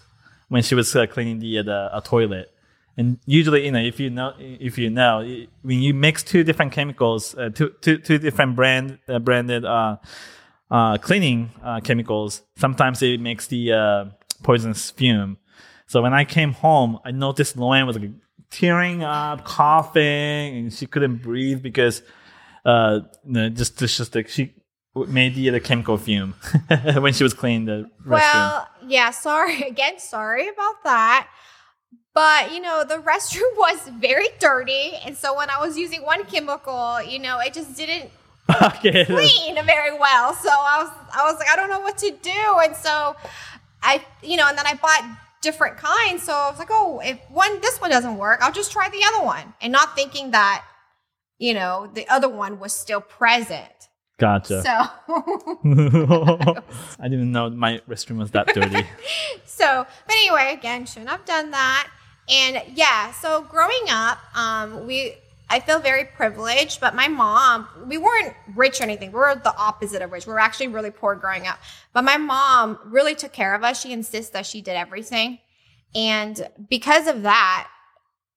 when 0.50 0.62
she 0.62 0.76
was 0.76 0.96
uh, 0.96 1.08
cleaning 1.08 1.40
the 1.40 1.60
uh, 1.60 1.64
the 1.64 2.02
toilet. 2.04 2.50
And 2.96 3.18
usually, 3.26 3.66
you 3.66 3.72
know, 3.72 3.80
if 3.80 4.00
you 4.00 4.10
know, 4.10 4.34
if 4.38 4.78
you 4.78 4.90
know, 4.90 5.26
when 5.64 5.82
you 5.82 5.94
mix 5.94 6.22
two 6.22 6.44
different 6.44 6.72
chemicals, 6.72 7.36
uh, 7.36 7.50
two, 7.50 7.74
two, 7.82 7.98
two 7.98 8.20
different 8.20 8.56
brand 8.56 9.00
uh, 9.08 9.18
branded 9.18 9.66
uh, 9.66 9.98
uh, 10.70 10.98
cleaning 11.00 11.52
uh, 11.64 11.80
chemicals, 11.80 12.44
sometimes 12.56 13.02
it 13.02 13.20
makes 13.20 13.48
the 13.48 13.74
uh, 13.74 14.06
poisonous 14.44 14.92
fume. 14.92 15.38
So 15.88 16.04
when 16.04 16.14
I 16.14 16.24
came 16.24 16.54
home, 16.54 17.00
I 17.04 17.12
noticed 17.12 17.58
Loann 17.58 17.88
was 17.88 17.98
like 17.98 18.12
tearing 18.52 19.04
up, 19.04 19.44
coughing, 19.44 20.58
and 20.58 20.74
she 20.74 20.86
couldn't 20.86 21.18
breathe 21.24 21.64
because 21.64 22.04
uh, 22.66 23.02
just 23.54 23.78
just, 23.78 23.98
just 23.98 24.16
like 24.16 24.30
she 24.30 24.54
made 25.08 25.36
the, 25.36 25.50
the 25.50 25.60
chemical 25.60 25.98
fume 25.98 26.36
when 26.98 27.14
she 27.14 27.24
was 27.24 27.34
cleaning 27.34 27.66
the 27.66 27.90
restroom. 28.06 28.10
Well, 28.10 28.68
yeah, 28.88 29.12
sorry 29.12 29.62
again, 29.68 30.00
sorry 30.00 30.48
about 30.48 30.84
that. 30.84 31.28
But 32.14 32.54
you 32.54 32.62
know, 32.62 32.84
the 32.88 32.96
restroom 33.12 33.58
was 33.58 33.90
very 34.00 34.28
dirty, 34.40 34.94
and 35.06 35.18
so 35.18 35.36
when 35.36 35.50
I 35.50 35.60
was 35.60 35.78
using 35.78 36.04
one 36.04 36.26
chemical, 36.26 37.02
you 37.02 37.20
know, 37.20 37.40
it 37.40 37.54
just 37.54 37.76
didn't 37.76 38.12
okay. 38.62 39.06
clean 39.06 39.56
very 39.66 39.98
well. 39.98 40.34
So 40.34 40.50
I 40.50 40.84
was 40.84 40.92
I 41.14 41.24
was 41.24 41.40
like, 41.40 41.50
I 41.50 41.56
don't 41.56 41.70
know 41.70 41.80
what 41.80 41.98
to 42.00 42.12
do. 42.22 42.60
And 42.64 42.76
so 42.76 43.16
I 43.82 44.04
you 44.22 44.38
know, 44.38 44.48
and 44.48 44.58
then 44.58 44.68
I 44.68 44.76
bought 44.76 45.04
different 45.42 45.78
kinds. 45.78 46.24
So 46.24 46.34
I 46.34 46.50
was 46.50 46.60
like, 46.60 46.70
oh, 46.72 47.02
if 47.04 47.20
one 47.30 47.60
this 47.62 47.80
one 47.82 47.90
doesn't 47.90 48.18
work, 48.18 48.40
I'll 48.42 48.52
just 48.52 48.72
try 48.72 48.90
the 48.90 49.04
other 49.08 49.26
one. 49.26 49.54
And 49.62 49.72
not 49.72 49.96
thinking 49.96 50.32
that, 50.32 50.64
you 51.40 51.54
know, 51.54 51.90
the 51.94 52.08
other 52.08 52.30
one 52.30 52.60
was 52.60 52.74
still 52.74 53.02
present. 53.02 53.90
Gotcha. 54.20 54.62
So 54.62 54.70
I 57.00 57.10
didn't 57.10 57.32
know 57.32 57.50
my 57.50 57.82
restroom 57.90 58.18
was 58.18 58.32
that 58.32 58.48
dirty. 58.48 58.88
so 59.46 59.86
but 60.06 60.16
anyway, 60.16 60.54
again, 60.54 60.86
shouldn't 60.86 61.10
have 61.10 61.26
done 61.26 61.52
that. 61.52 61.90
And 62.30 62.62
yeah, 62.74 63.12
so 63.12 63.42
growing 63.42 63.86
up, 63.90 64.20
um, 64.38 64.88
we 64.88 65.16
I 65.50 65.60
feel 65.60 65.80
very 65.80 66.06
privileged, 66.06 66.80
but 66.80 66.96
my 66.96 67.08
mom, 67.08 67.68
we 67.86 67.98
weren't 67.98 68.34
rich 68.56 68.80
or 68.80 68.86
anything. 68.86 69.12
We 69.12 69.20
were 69.20 69.36
the 69.36 69.56
opposite 69.56 70.02
of 70.02 70.12
rich. 70.12 70.26
We 70.26 70.34
were 70.34 70.40
actually 70.40 70.70
really 70.70 70.90
poor 70.90 71.16
growing 71.16 71.48
up. 71.48 71.60
But 71.92 72.04
my 72.04 72.18
mom 72.18 72.80
really 72.86 73.14
took 73.14 73.34
care 73.34 73.54
of 73.54 73.64
us. 73.64 73.82
She 73.82 73.92
insists 73.92 74.32
that 74.32 74.46
she 74.46 74.62
did 74.62 74.76
everything. 74.76 75.40
And 75.94 76.50
because 76.70 77.08
of 77.08 77.24
that, 77.24 77.70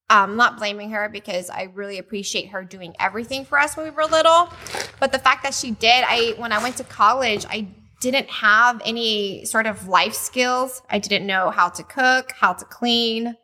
I'm 0.09 0.37
not 0.37 0.59
blaming 0.59 0.91
her 0.91 1.09
because 1.09 1.51
I 1.51 1.65
really 1.75 1.99
appreciate 1.99 2.51
her 2.51 2.65
doing 2.65 2.95
everything 3.01 3.45
for 3.45 3.59
us 3.59 3.77
when 3.77 3.87
we 3.87 3.91
were 3.91 4.05
little. 4.05 4.53
But 5.01 5.13
the 5.13 5.19
fact 5.19 5.43
that 5.43 5.55
she 5.55 5.73
did, 5.73 6.05
I 6.07 6.35
when 6.37 6.53
I 6.53 6.63
went 6.63 6.77
to 6.77 6.85
college, 6.85 7.45
I 7.49 7.69
didn't 8.01 8.29
have 8.29 8.81
any 8.85 9.45
sort 9.45 9.67
of 9.67 9.89
life 9.89 10.15
skills. 10.15 10.83
I 10.89 10.99
didn't 10.99 11.27
know 11.27 11.51
how 11.51 11.71
to 11.71 11.83
cook, 11.83 12.33
how 12.33 12.53
to 12.53 12.65
clean. 12.67 13.37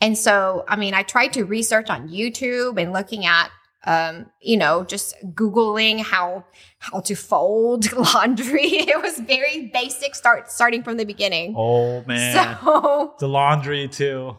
And 0.00 0.18
so, 0.18 0.64
I 0.68 0.76
mean, 0.76 0.92
I 0.92 1.02
tried 1.02 1.32
to 1.34 1.44
research 1.44 1.88
on 1.88 2.08
YouTube 2.08 2.80
and 2.80 2.92
looking 2.92 3.24
at 3.24 3.50
um, 3.86 4.26
you 4.42 4.56
know, 4.56 4.84
just 4.84 5.14
googling 5.34 6.00
how 6.02 6.44
how 6.78 7.00
to 7.00 7.14
fold 7.14 7.90
laundry. 8.14 8.64
It 8.64 9.00
was 9.00 9.18
very 9.20 9.70
basic 9.72 10.14
start 10.14 10.50
starting 10.50 10.82
from 10.82 10.96
the 10.96 11.04
beginning. 11.04 11.54
Oh 11.56 12.02
man, 12.04 12.58
So 12.64 13.14
the 13.18 13.28
laundry 13.28 13.88
too. 13.88 14.36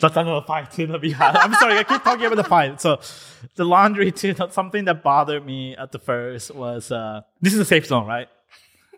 That's 0.00 0.16
another 0.16 0.44
fight 0.46 0.70
that 0.72 1.00
we 1.00 1.12
had. 1.12 1.36
I'm 1.36 1.54
sorry, 1.54 1.78
I 1.78 1.84
keep 1.84 2.02
talking 2.02 2.26
about 2.26 2.36
the 2.36 2.44
fight. 2.44 2.80
So 2.80 3.00
the 3.54 3.64
laundry 3.64 4.10
too. 4.10 4.34
Something 4.50 4.84
that 4.86 5.02
bothered 5.02 5.44
me 5.44 5.76
at 5.76 5.92
the 5.92 5.98
first 5.98 6.54
was 6.54 6.90
uh, 6.90 7.22
this 7.40 7.54
is 7.54 7.60
a 7.60 7.64
safe 7.64 7.86
zone, 7.86 8.06
right? 8.06 8.28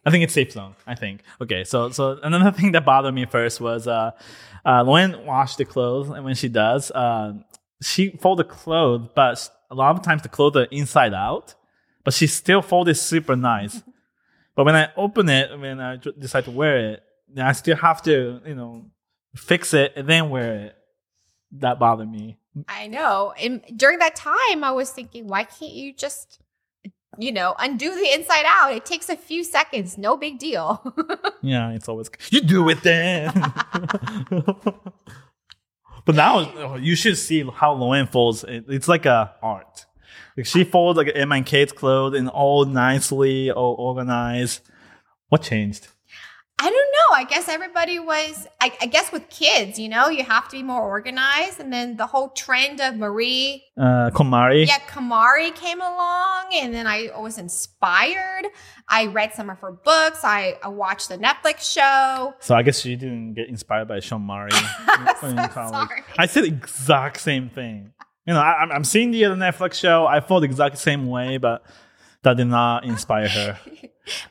I 0.04 0.10
think 0.10 0.24
it's 0.24 0.32
safe 0.32 0.52
zone. 0.52 0.74
I 0.86 0.94
think. 0.94 1.22
Okay, 1.40 1.64
so 1.64 1.90
so 1.90 2.18
another 2.22 2.50
thing 2.52 2.72
that 2.72 2.84
bothered 2.84 3.14
me 3.14 3.26
first 3.26 3.60
was 3.60 3.86
uh, 3.86 4.12
uh, 4.64 4.84
Loann 4.84 5.24
wash 5.24 5.56
the 5.56 5.64
clothes, 5.64 6.08
and 6.08 6.24
when 6.24 6.34
she 6.34 6.48
does, 6.48 6.90
uh, 6.90 7.34
she 7.82 8.10
fold 8.10 8.38
the 8.38 8.44
clothes, 8.44 9.08
but 9.14 9.50
a 9.70 9.74
lot 9.74 9.96
of 9.96 10.02
times 10.02 10.22
the 10.22 10.28
clothes 10.28 10.56
are 10.56 10.64
inside 10.64 11.12
out, 11.12 11.54
but 12.04 12.14
she 12.14 12.26
still 12.26 12.62
fold 12.62 12.88
it 12.88 12.94
super 12.94 13.36
nice. 13.36 13.82
but 14.54 14.64
when 14.64 14.74
I 14.74 14.88
open 14.96 15.28
it, 15.28 15.58
when 15.58 15.80
I 15.80 15.98
decide 16.18 16.44
to 16.44 16.50
wear 16.50 16.92
it, 16.92 17.02
I 17.36 17.52
still 17.52 17.76
have 17.76 18.02
to, 18.02 18.40
you 18.46 18.54
know, 18.54 18.86
fix 19.34 19.74
it 19.74 19.92
and 19.96 20.08
then 20.08 20.30
wear 20.30 20.54
it. 20.66 20.76
That 21.52 21.78
bothered 21.78 22.10
me. 22.10 22.38
I 22.68 22.86
know. 22.86 23.32
And 23.40 23.62
during 23.76 23.98
that 24.00 24.16
time, 24.16 24.64
I 24.64 24.70
was 24.72 24.90
thinking, 24.90 25.26
why 25.28 25.44
can't 25.44 25.72
you 25.72 25.92
just, 25.94 26.40
you 27.18 27.30
know, 27.32 27.54
undo 27.58 27.94
the 27.94 28.12
inside 28.14 28.44
out? 28.46 28.72
It 28.72 28.84
takes 28.86 29.08
a 29.08 29.16
few 29.16 29.44
seconds. 29.44 29.96
No 29.98 30.16
big 30.16 30.38
deal. 30.38 30.82
Yeah, 31.42 31.70
it's 31.70 31.88
always 31.88 32.10
you 32.30 32.40
do 32.40 32.68
it 32.70 32.82
then. 32.82 33.30
but 36.04 36.14
now 36.14 36.38
oh, 36.56 36.76
you 36.76 36.96
should 36.96 37.16
see 37.18 37.42
how 37.54 37.74
Loann 37.76 38.08
folds. 38.10 38.42
It- 38.44 38.64
It's 38.68 38.88
like 38.88 39.06
a 39.06 39.34
art. 39.42 39.86
Like 40.36 40.46
she 40.46 40.64
folds 40.64 40.96
like 40.96 41.12
Emma 41.14 41.36
and 41.36 41.46
Kate's 41.46 41.72
clothes 41.72 42.16
and 42.18 42.28
all 42.28 42.64
nicely, 42.64 43.50
all 43.50 43.74
organized. 43.78 44.60
What 45.28 45.42
changed? 45.42 45.88
I 47.10 47.22
know. 47.22 47.22
I 47.22 47.24
guess 47.28 47.48
everybody 47.48 47.98
was, 47.98 48.46
I, 48.60 48.72
I 48.80 48.86
guess 48.86 49.12
with 49.12 49.28
kids, 49.28 49.78
you 49.78 49.88
know, 49.88 50.08
you 50.08 50.24
have 50.24 50.48
to 50.48 50.56
be 50.56 50.62
more 50.62 50.82
organized. 50.82 51.60
And 51.60 51.72
then 51.72 51.96
the 51.96 52.06
whole 52.06 52.28
trend 52.30 52.80
of 52.80 52.96
Marie, 52.96 53.64
Uh, 53.76 54.10
KonMari. 54.10 54.66
yeah, 54.66 54.78
KonMari 54.88 55.54
came 55.54 55.80
along. 55.80 56.46
And 56.54 56.74
then 56.74 56.86
I 56.86 57.10
was 57.18 57.38
inspired. 57.38 58.46
I 58.88 59.06
read 59.06 59.34
some 59.34 59.50
of 59.50 59.58
her 59.60 59.72
books. 59.72 60.20
I, 60.24 60.56
I 60.62 60.68
watched 60.68 61.08
the 61.08 61.18
Netflix 61.18 61.72
show. 61.72 62.34
So 62.40 62.54
I 62.54 62.62
guess 62.62 62.84
you 62.84 62.96
didn't 62.96 63.34
get 63.34 63.48
inspired 63.48 63.88
by 63.88 64.00
Sean 64.00 64.22
Murray 64.22 64.50
in 64.52 65.06
So 65.20 65.48
college. 65.48 65.88
sorry. 65.88 66.02
I 66.18 66.26
said 66.26 66.44
the 66.44 66.48
exact 66.48 67.20
same 67.20 67.48
thing. 67.50 67.92
You 68.26 68.34
know, 68.34 68.40
I, 68.40 68.52
I'm- 68.60 68.72
I'm 68.72 68.84
seeing 68.84 69.10
the 69.12 69.24
other 69.24 69.36
Netflix 69.36 69.74
show. 69.74 70.06
I 70.06 70.20
felt 70.20 70.40
the 70.42 70.46
exact 70.46 70.78
same 70.78 71.06
way, 71.06 71.36
but 71.38 71.64
that 72.26 72.36
did 72.36 72.48
not 72.48 72.84
inspire 72.84 73.28
her. 73.28 73.58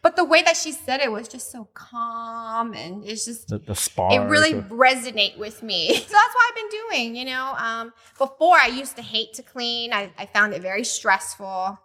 But 0.02 0.16
the 0.16 0.24
way 0.24 0.42
that 0.42 0.56
she 0.56 0.72
said 0.72 1.02
it 1.02 1.12
was 1.12 1.28
just 1.28 1.52
so 1.52 1.68
calm 1.74 2.74
and 2.74 3.04
it's 3.06 3.26
just 3.26 3.50
The, 3.50 3.58
the 3.58 3.76
spark. 3.76 4.14
it 4.14 4.20
really 4.20 4.54
or- 4.54 4.62
resonate 4.62 5.38
with 5.38 5.62
me. 5.62 5.88
So 5.96 6.00
that's 6.18 6.34
what 6.36 6.44
I've 6.48 6.56
been 6.56 6.70
doing, 6.80 7.16
you 7.18 7.26
know. 7.26 7.54
Um, 7.58 7.92
before 8.18 8.56
I 8.58 8.68
used 8.68 8.96
to 8.96 9.02
hate 9.02 9.34
to 9.34 9.44
clean. 9.44 9.92
I, 9.92 10.12
I 10.18 10.28
found 10.28 10.54
it 10.54 10.62
very 10.62 10.86
stressful. 10.86 11.78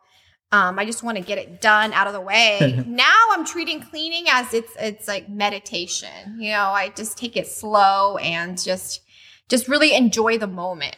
Um, 0.53 0.79
I 0.79 0.85
just 0.85 1.03
want 1.03 1.17
to 1.19 1.25
get 1.25 1.39
it 1.39 1.61
done 1.61 1.93
out 1.93 2.07
of 2.07 2.13
the 2.13 2.21
way. 2.21 2.85
now 2.87 3.19
I'm 3.33 3.45
treating 3.45 3.81
cleaning 3.83 4.27
as 4.31 4.55
it's 4.55 4.73
it's 4.79 5.09
like 5.09 5.29
meditation. 5.29 6.37
You 6.39 6.53
know, 6.53 6.67
I 6.83 6.91
just 6.91 7.19
take 7.19 7.37
it 7.37 7.49
slow 7.49 8.19
and 8.19 8.61
just 8.63 9.01
just 9.49 9.67
really 9.67 9.95
enjoy 9.95 10.39
the 10.39 10.47
moment. 10.47 10.97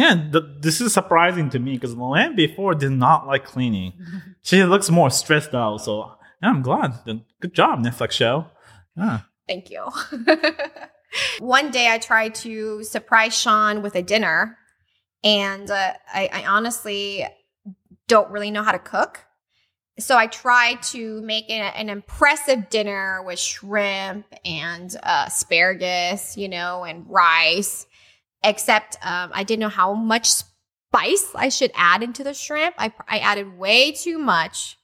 Yeah, 0.00 0.14
th- 0.32 0.44
this 0.60 0.80
is 0.80 0.94
surprising 0.94 1.50
to 1.50 1.58
me 1.58 1.74
because 1.74 1.94
Loann 1.94 2.34
before 2.34 2.74
did 2.74 2.92
not 2.92 3.26
like 3.26 3.44
cleaning. 3.44 3.92
She 4.42 4.64
looks 4.64 4.88
more 4.88 5.10
stressed 5.10 5.54
out. 5.54 5.82
So 5.82 6.12
yeah, 6.42 6.48
I'm 6.48 6.62
glad. 6.62 6.94
Good 7.40 7.52
job, 7.52 7.80
Netflix 7.80 8.12
show. 8.12 8.46
Yeah. 8.96 9.20
Thank 9.46 9.68
you. 9.70 9.86
One 11.40 11.70
day 11.70 11.92
I 11.92 11.98
tried 11.98 12.34
to 12.36 12.82
surprise 12.82 13.38
Sean 13.38 13.82
with 13.82 13.94
a 13.96 14.02
dinner, 14.02 14.56
and 15.22 15.70
uh, 15.70 15.92
I, 16.10 16.30
I 16.32 16.46
honestly 16.46 17.26
don't 18.08 18.30
really 18.30 18.50
know 18.50 18.62
how 18.62 18.72
to 18.72 18.78
cook. 18.78 19.20
So 19.98 20.16
I 20.16 20.26
tried 20.26 20.82
to 20.94 21.20
make 21.20 21.50
an, 21.50 21.60
an 21.74 21.90
impressive 21.90 22.70
dinner 22.70 23.22
with 23.22 23.38
shrimp 23.38 24.24
and 24.46 24.96
uh, 25.02 25.24
asparagus, 25.26 26.38
you 26.38 26.48
know, 26.48 26.84
and 26.84 27.04
rice. 27.06 27.86
Except 28.42 28.96
um, 29.02 29.30
I 29.34 29.44
didn't 29.44 29.60
know 29.60 29.68
how 29.68 29.94
much 29.94 30.28
spice 30.28 31.32
I 31.34 31.48
should 31.50 31.70
add 31.74 32.02
into 32.02 32.24
the 32.24 32.34
shrimp. 32.34 32.74
I, 32.78 32.92
I 33.08 33.18
added 33.18 33.58
way 33.58 33.92
too 33.92 34.18
much 34.18 34.76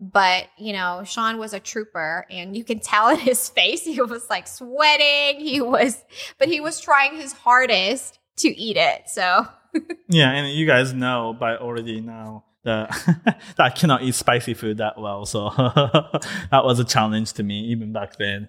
But, 0.00 0.48
you 0.58 0.72
know, 0.72 1.02
Sean 1.04 1.38
was 1.38 1.54
a 1.54 1.60
trooper 1.60 2.26
and 2.28 2.56
you 2.56 2.64
can 2.64 2.80
tell 2.80 3.08
in 3.08 3.18
his 3.18 3.48
face 3.56 3.84
he 3.84 4.00
was 4.02 4.28
like 4.28 4.46
sweating. 4.46 5.40
He 5.40 5.60
was, 5.60 6.02
but 6.38 6.48
he 6.48 6.60
was 6.60 6.80
trying 6.80 7.16
his 7.16 7.32
hardest 7.32 8.18
to 8.38 8.48
eat 8.48 8.76
it. 8.76 9.08
So, 9.08 9.46
Yeah, 10.08 10.30
and 10.30 10.52
you 10.52 10.66
guys 10.66 10.92
know 10.92 11.36
by 11.38 11.56
already 11.56 12.00
now 12.00 12.44
that, 12.64 13.36
I 13.58 13.68
cannot 13.68 14.02
eat 14.02 14.14
spicy 14.14 14.54
food 14.54 14.78
that 14.78 14.98
well. 14.98 15.26
So 15.26 15.50
that 15.56 16.64
was 16.64 16.78
a 16.78 16.84
challenge 16.84 17.34
to 17.34 17.42
me 17.42 17.60
even 17.66 17.92
back 17.92 18.16
then. 18.16 18.48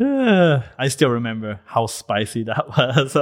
I 0.00 0.88
still 0.88 1.10
remember 1.10 1.60
how 1.66 1.86
spicy 1.86 2.42
that 2.44 2.68
was. 2.68 3.14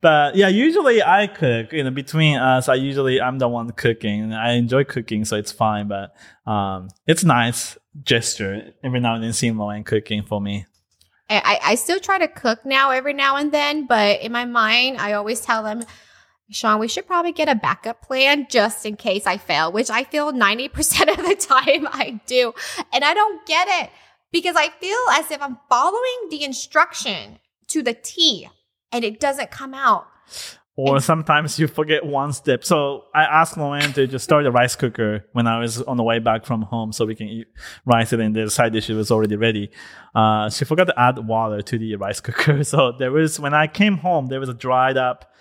but 0.00 0.36
yeah, 0.36 0.46
usually 0.46 1.02
I 1.02 1.26
cook. 1.26 1.72
You 1.72 1.82
know, 1.82 1.90
between 1.90 2.36
us, 2.36 2.68
I 2.68 2.74
usually 2.74 3.20
I'm 3.20 3.38
the 3.38 3.48
one 3.48 3.70
cooking. 3.72 4.22
and 4.22 4.34
I 4.34 4.52
enjoy 4.52 4.84
cooking, 4.84 5.24
so 5.24 5.36
it's 5.36 5.50
fine. 5.50 5.88
But 5.88 6.14
um, 6.48 6.88
it's 7.04 7.24
nice 7.24 7.76
gesture 8.04 8.74
every 8.84 9.00
now 9.00 9.14
and 9.14 9.24
then 9.24 9.32
seeing 9.32 9.54
Loann 9.54 9.84
cooking 9.84 10.22
for 10.22 10.40
me. 10.40 10.66
I, 11.28 11.58
I 11.64 11.74
still 11.74 11.98
try 11.98 12.18
to 12.18 12.28
cook 12.28 12.64
now 12.64 12.90
every 12.92 13.12
now 13.12 13.34
and 13.34 13.50
then, 13.50 13.86
but 13.86 14.20
in 14.20 14.30
my 14.30 14.44
mind, 14.44 14.98
I 14.98 15.14
always 15.14 15.40
tell 15.40 15.64
them, 15.64 15.82
Sean, 16.50 16.78
we 16.78 16.88
should 16.88 17.06
probably 17.06 17.32
get 17.32 17.48
a 17.48 17.54
backup 17.54 18.02
plan 18.02 18.46
just 18.48 18.86
in 18.86 18.96
case 18.96 19.26
I 19.26 19.36
fail, 19.36 19.72
which 19.72 19.90
I 19.90 20.04
feel 20.04 20.32
90% 20.32 21.08
of 21.18 21.24
the 21.24 21.34
time 21.34 21.88
I 21.90 22.20
do. 22.26 22.54
And 22.92 23.04
I 23.04 23.14
don't 23.14 23.44
get 23.46 23.66
it 23.68 23.90
because 24.32 24.56
I 24.56 24.68
feel 24.68 24.98
as 25.12 25.30
if 25.30 25.42
I'm 25.42 25.58
following 25.68 26.28
the 26.30 26.44
instruction 26.44 27.38
to 27.68 27.82
the 27.82 27.94
T 27.94 28.48
and 28.92 29.04
it 29.04 29.18
doesn't 29.18 29.50
come 29.50 29.74
out. 29.74 30.06
Or 30.78 31.00
sometimes 31.00 31.58
you 31.58 31.68
forget 31.68 32.04
one 32.04 32.34
step. 32.34 32.62
So 32.62 33.04
I 33.14 33.22
asked 33.22 33.54
Loann 33.54 33.94
to 33.94 34.06
just 34.06 34.24
start 34.24 34.44
the 34.44 34.52
rice 34.52 34.76
cooker 34.76 35.24
when 35.32 35.46
I 35.46 35.58
was 35.58 35.80
on 35.80 35.96
the 35.96 36.02
way 36.02 36.18
back 36.18 36.44
from 36.44 36.60
home 36.60 36.92
so 36.92 37.06
we 37.06 37.14
can 37.14 37.28
eat 37.28 37.46
rice 37.86 38.12
and 38.12 38.36
the 38.36 38.50
side 38.50 38.74
dish 38.74 38.90
was 38.90 39.10
already 39.10 39.36
ready. 39.36 39.70
Uh, 40.14 40.50
she 40.50 40.66
forgot 40.66 40.84
to 40.88 41.00
add 41.00 41.26
water 41.26 41.62
to 41.62 41.78
the 41.78 41.96
rice 41.96 42.20
cooker. 42.26 42.62
So 42.62 42.92
there 42.92 43.10
was, 43.10 43.40
when 43.40 43.54
I 43.54 43.68
came 43.68 43.96
home, 43.96 44.26
there 44.26 44.38
was 44.38 44.50
a 44.50 44.54
dried 44.54 44.98
up, 44.98 45.32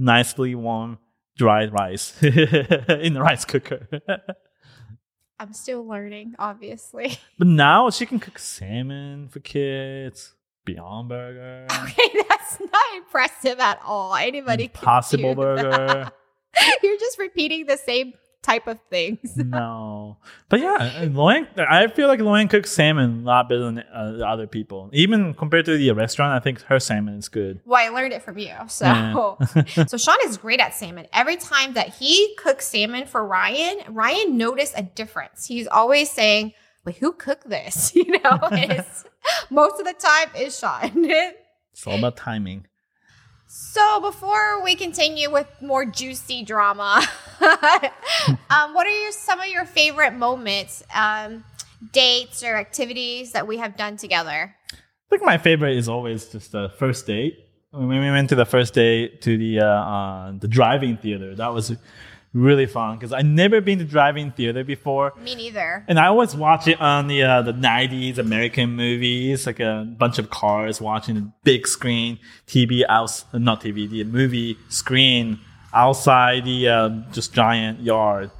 nicely 0.00 0.54
warm, 0.54 0.98
dried 1.36 1.72
rice 1.72 2.20
in 2.22 3.14
the 3.14 3.20
rice 3.20 3.44
cooker. 3.44 3.86
I'm 5.38 5.52
still 5.52 5.86
learning, 5.86 6.34
obviously. 6.38 7.18
but 7.38 7.46
now 7.46 7.90
she 7.90 8.06
can 8.06 8.18
cook 8.18 8.38
salmon 8.38 9.28
for 9.28 9.40
kids. 9.40 10.34
Beyond 10.66 11.08
Burger. 11.08 11.66
Okay, 11.70 12.22
that's 12.28 12.60
not 12.60 12.96
impressive 12.96 13.58
at 13.58 13.80
all. 13.82 14.14
Anybody 14.14 14.64
Impossible 14.64 15.34
Burger. 15.34 16.10
You're 16.82 16.98
just 16.98 17.18
repeating 17.18 17.64
the 17.64 17.78
same 17.78 18.12
type 18.42 18.66
of 18.66 18.78
things. 18.90 19.36
no, 19.36 20.18
but 20.48 20.60
yeah, 20.60 21.04
Loann. 21.06 21.46
I 21.58 21.88
feel 21.88 22.08
like 22.08 22.20
Loann 22.20 22.48
cooks 22.48 22.70
salmon 22.70 23.22
a 23.22 23.26
lot 23.26 23.48
better 23.48 23.64
than 23.64 23.78
uh, 23.78 24.24
other 24.26 24.46
people. 24.46 24.90
Even 24.92 25.34
compared 25.34 25.66
to 25.66 25.76
the 25.76 25.90
restaurant, 25.92 26.32
I 26.32 26.40
think 26.42 26.62
her 26.62 26.80
salmon 26.80 27.14
is 27.14 27.28
good. 27.28 27.60
Well, 27.64 27.84
I 27.84 27.88
learned 27.94 28.12
it 28.12 28.22
from 28.22 28.38
you. 28.38 28.54
So, 28.68 28.86
yeah. 28.86 29.84
so 29.86 29.96
Sean 29.96 30.16
is 30.24 30.36
great 30.38 30.60
at 30.60 30.74
salmon. 30.74 31.06
Every 31.12 31.36
time 31.36 31.74
that 31.74 31.94
he 31.94 32.34
cooks 32.38 32.66
salmon 32.66 33.06
for 33.06 33.26
Ryan, 33.26 33.80
Ryan 33.88 34.38
noticed 34.38 34.74
a 34.76 34.82
difference. 34.82 35.46
He's 35.46 35.66
always 35.66 36.10
saying 36.10 36.54
but 36.84 36.96
who 36.96 37.12
cooked 37.12 37.48
this? 37.48 37.92
You 37.94 38.18
know, 38.22 38.38
most 39.50 39.78
of 39.78 39.86
the 39.86 39.94
time 39.98 40.28
is 40.36 40.58
Sean. 40.58 40.90
it's 40.94 41.86
all 41.86 41.98
about 41.98 42.16
timing. 42.16 42.66
So 43.52 44.00
before 44.00 44.62
we 44.62 44.76
continue 44.76 45.28
with 45.28 45.48
more 45.60 45.84
juicy 45.84 46.44
drama, 46.44 47.02
um, 47.40 48.74
what 48.74 48.86
are 48.86 48.90
your, 48.90 49.10
some 49.10 49.40
of 49.40 49.48
your 49.48 49.64
favorite 49.64 50.12
moments, 50.12 50.84
um, 50.94 51.42
dates 51.90 52.44
or 52.44 52.54
activities 52.54 53.32
that 53.32 53.48
we 53.48 53.56
have 53.56 53.76
done 53.76 53.96
together? 53.96 54.54
I 54.72 54.76
think 55.10 55.24
my 55.24 55.36
favorite 55.36 55.76
is 55.76 55.88
always 55.88 56.26
just 56.26 56.52
the 56.52 56.68
first 56.78 57.08
date. 57.08 57.40
When 57.72 57.88
we 57.88 57.98
went 57.98 58.28
to 58.28 58.36
the 58.36 58.44
first 58.44 58.72
date 58.72 59.20
to 59.22 59.36
the 59.36 59.58
uh, 59.58 59.66
uh, 59.66 60.32
the 60.38 60.46
driving 60.46 60.96
theater, 60.96 61.34
that 61.34 61.52
was 61.52 61.76
really 62.32 62.66
fun 62.66 62.96
because 62.96 63.12
I 63.12 63.22
never 63.22 63.60
been 63.60 63.78
to 63.78 63.84
drive-in 63.84 64.32
theater 64.32 64.64
before. 64.64 65.12
Me 65.22 65.34
neither. 65.34 65.84
And 65.88 65.98
I 65.98 66.06
always 66.06 66.34
watch 66.34 66.68
it 66.68 66.80
on 66.80 67.08
the 67.08 67.22
uh, 67.22 67.42
the 67.42 67.52
'90s 67.52 68.18
American 68.18 68.70
movies, 68.70 69.46
like 69.46 69.60
a 69.60 69.86
bunch 69.98 70.18
of 70.18 70.30
cars 70.30 70.80
watching 70.80 71.14
the 71.16 71.32
big 71.44 71.66
screen 71.66 72.18
TV 72.46 72.82
out, 72.88 73.24
not 73.32 73.60
TV, 73.60 73.88
the 73.88 74.04
movie 74.04 74.56
screen 74.68 75.40
outside 75.72 76.44
the 76.44 76.68
uh, 76.68 76.88
just 77.12 77.32
giant 77.32 77.80
yard. 77.80 78.30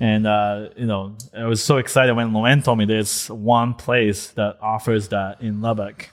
And 0.00 0.26
uh, 0.26 0.70
you 0.76 0.86
know, 0.86 1.16
I 1.36 1.44
was 1.44 1.62
so 1.62 1.76
excited 1.76 2.14
when 2.14 2.32
Loann 2.32 2.64
told 2.64 2.78
me 2.78 2.84
there's 2.84 3.30
one 3.30 3.74
place 3.74 4.28
that 4.30 4.58
offers 4.60 5.08
that 5.08 5.40
in 5.40 5.60
Lubbock. 5.60 6.10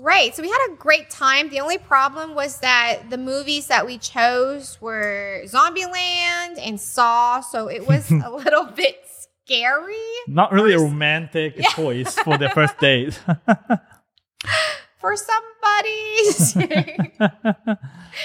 Right. 0.00 0.32
So 0.32 0.42
we 0.42 0.48
had 0.48 0.68
a 0.70 0.76
great 0.76 1.10
time. 1.10 1.50
The 1.50 1.58
only 1.58 1.76
problem 1.76 2.36
was 2.36 2.60
that 2.60 3.10
the 3.10 3.18
movies 3.18 3.66
that 3.66 3.84
we 3.84 3.98
chose 3.98 4.80
were 4.80 5.42
Zombieland 5.46 6.60
and 6.64 6.80
Saw. 6.80 7.40
So 7.40 7.66
it 7.68 7.84
was 7.84 8.08
a 8.24 8.30
little 8.30 8.66
bit 8.66 9.04
scary. 9.44 9.96
Not 10.28 10.52
really 10.52 10.72
a 10.72 10.78
romantic 10.78 11.54
yeah. 11.56 11.68
choice 11.70 12.14
for 12.14 12.38
the 12.38 12.48
first 12.50 12.78
date. 12.80 13.18
for 14.98 15.16
somebody. 15.16 16.18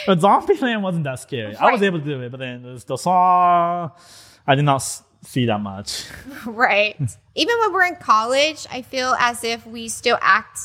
but 0.06 0.20
Zombieland 0.20 0.84
wasn't 0.84 1.06
that 1.06 1.20
scary. 1.22 1.54
Right. 1.54 1.62
I 1.62 1.72
was 1.72 1.82
able 1.82 1.98
to 1.98 2.06
do 2.06 2.22
it, 2.22 2.30
but 2.30 2.40
then 2.40 2.80
the 2.86 2.98
Saw, 2.98 3.90
I 4.46 4.54
did 4.54 4.66
not 4.66 4.84
see 5.24 5.48
that 5.48 5.60
much. 5.60 6.06
Right. 6.46 7.02
Even 7.34 7.58
when 7.62 7.74
we're 7.74 7.86
in 7.86 7.96
college, 7.96 8.68
I 8.70 8.84
feel 8.84 9.16
as 9.18 9.44
if 9.44 9.66
we 9.66 9.90
still 9.90 10.20
act 10.22 10.60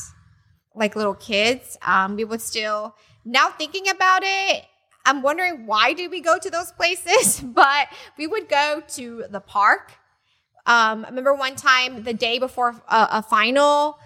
like 0.79 0.95
little 0.95 1.13
kids. 1.13 1.77
Um, 1.85 2.15
we 2.15 2.23
would 2.23 2.41
still 2.41 2.95
now 3.25 3.49
thinking 3.49 3.89
about 3.89 4.21
it. 4.23 4.65
I'm 5.05 5.21
wondering 5.21 5.65
why 5.65 5.93
did 5.93 6.11
we 6.11 6.21
go 6.21 6.37
to 6.39 6.49
those 6.49 6.71
places? 6.71 7.39
but 7.43 7.87
we 8.17 8.25
would 8.25 8.49
go 8.49 8.81
to 8.95 9.25
the 9.29 9.39
park. 9.39 9.91
Um, 10.65 11.05
I 11.05 11.09
remember 11.09 11.33
one 11.33 11.55
time 11.55 12.03
the 12.03 12.13
day 12.13 12.37
before 12.39 12.69
a, 12.89 13.07
a 13.11 13.23
final, 13.23 13.97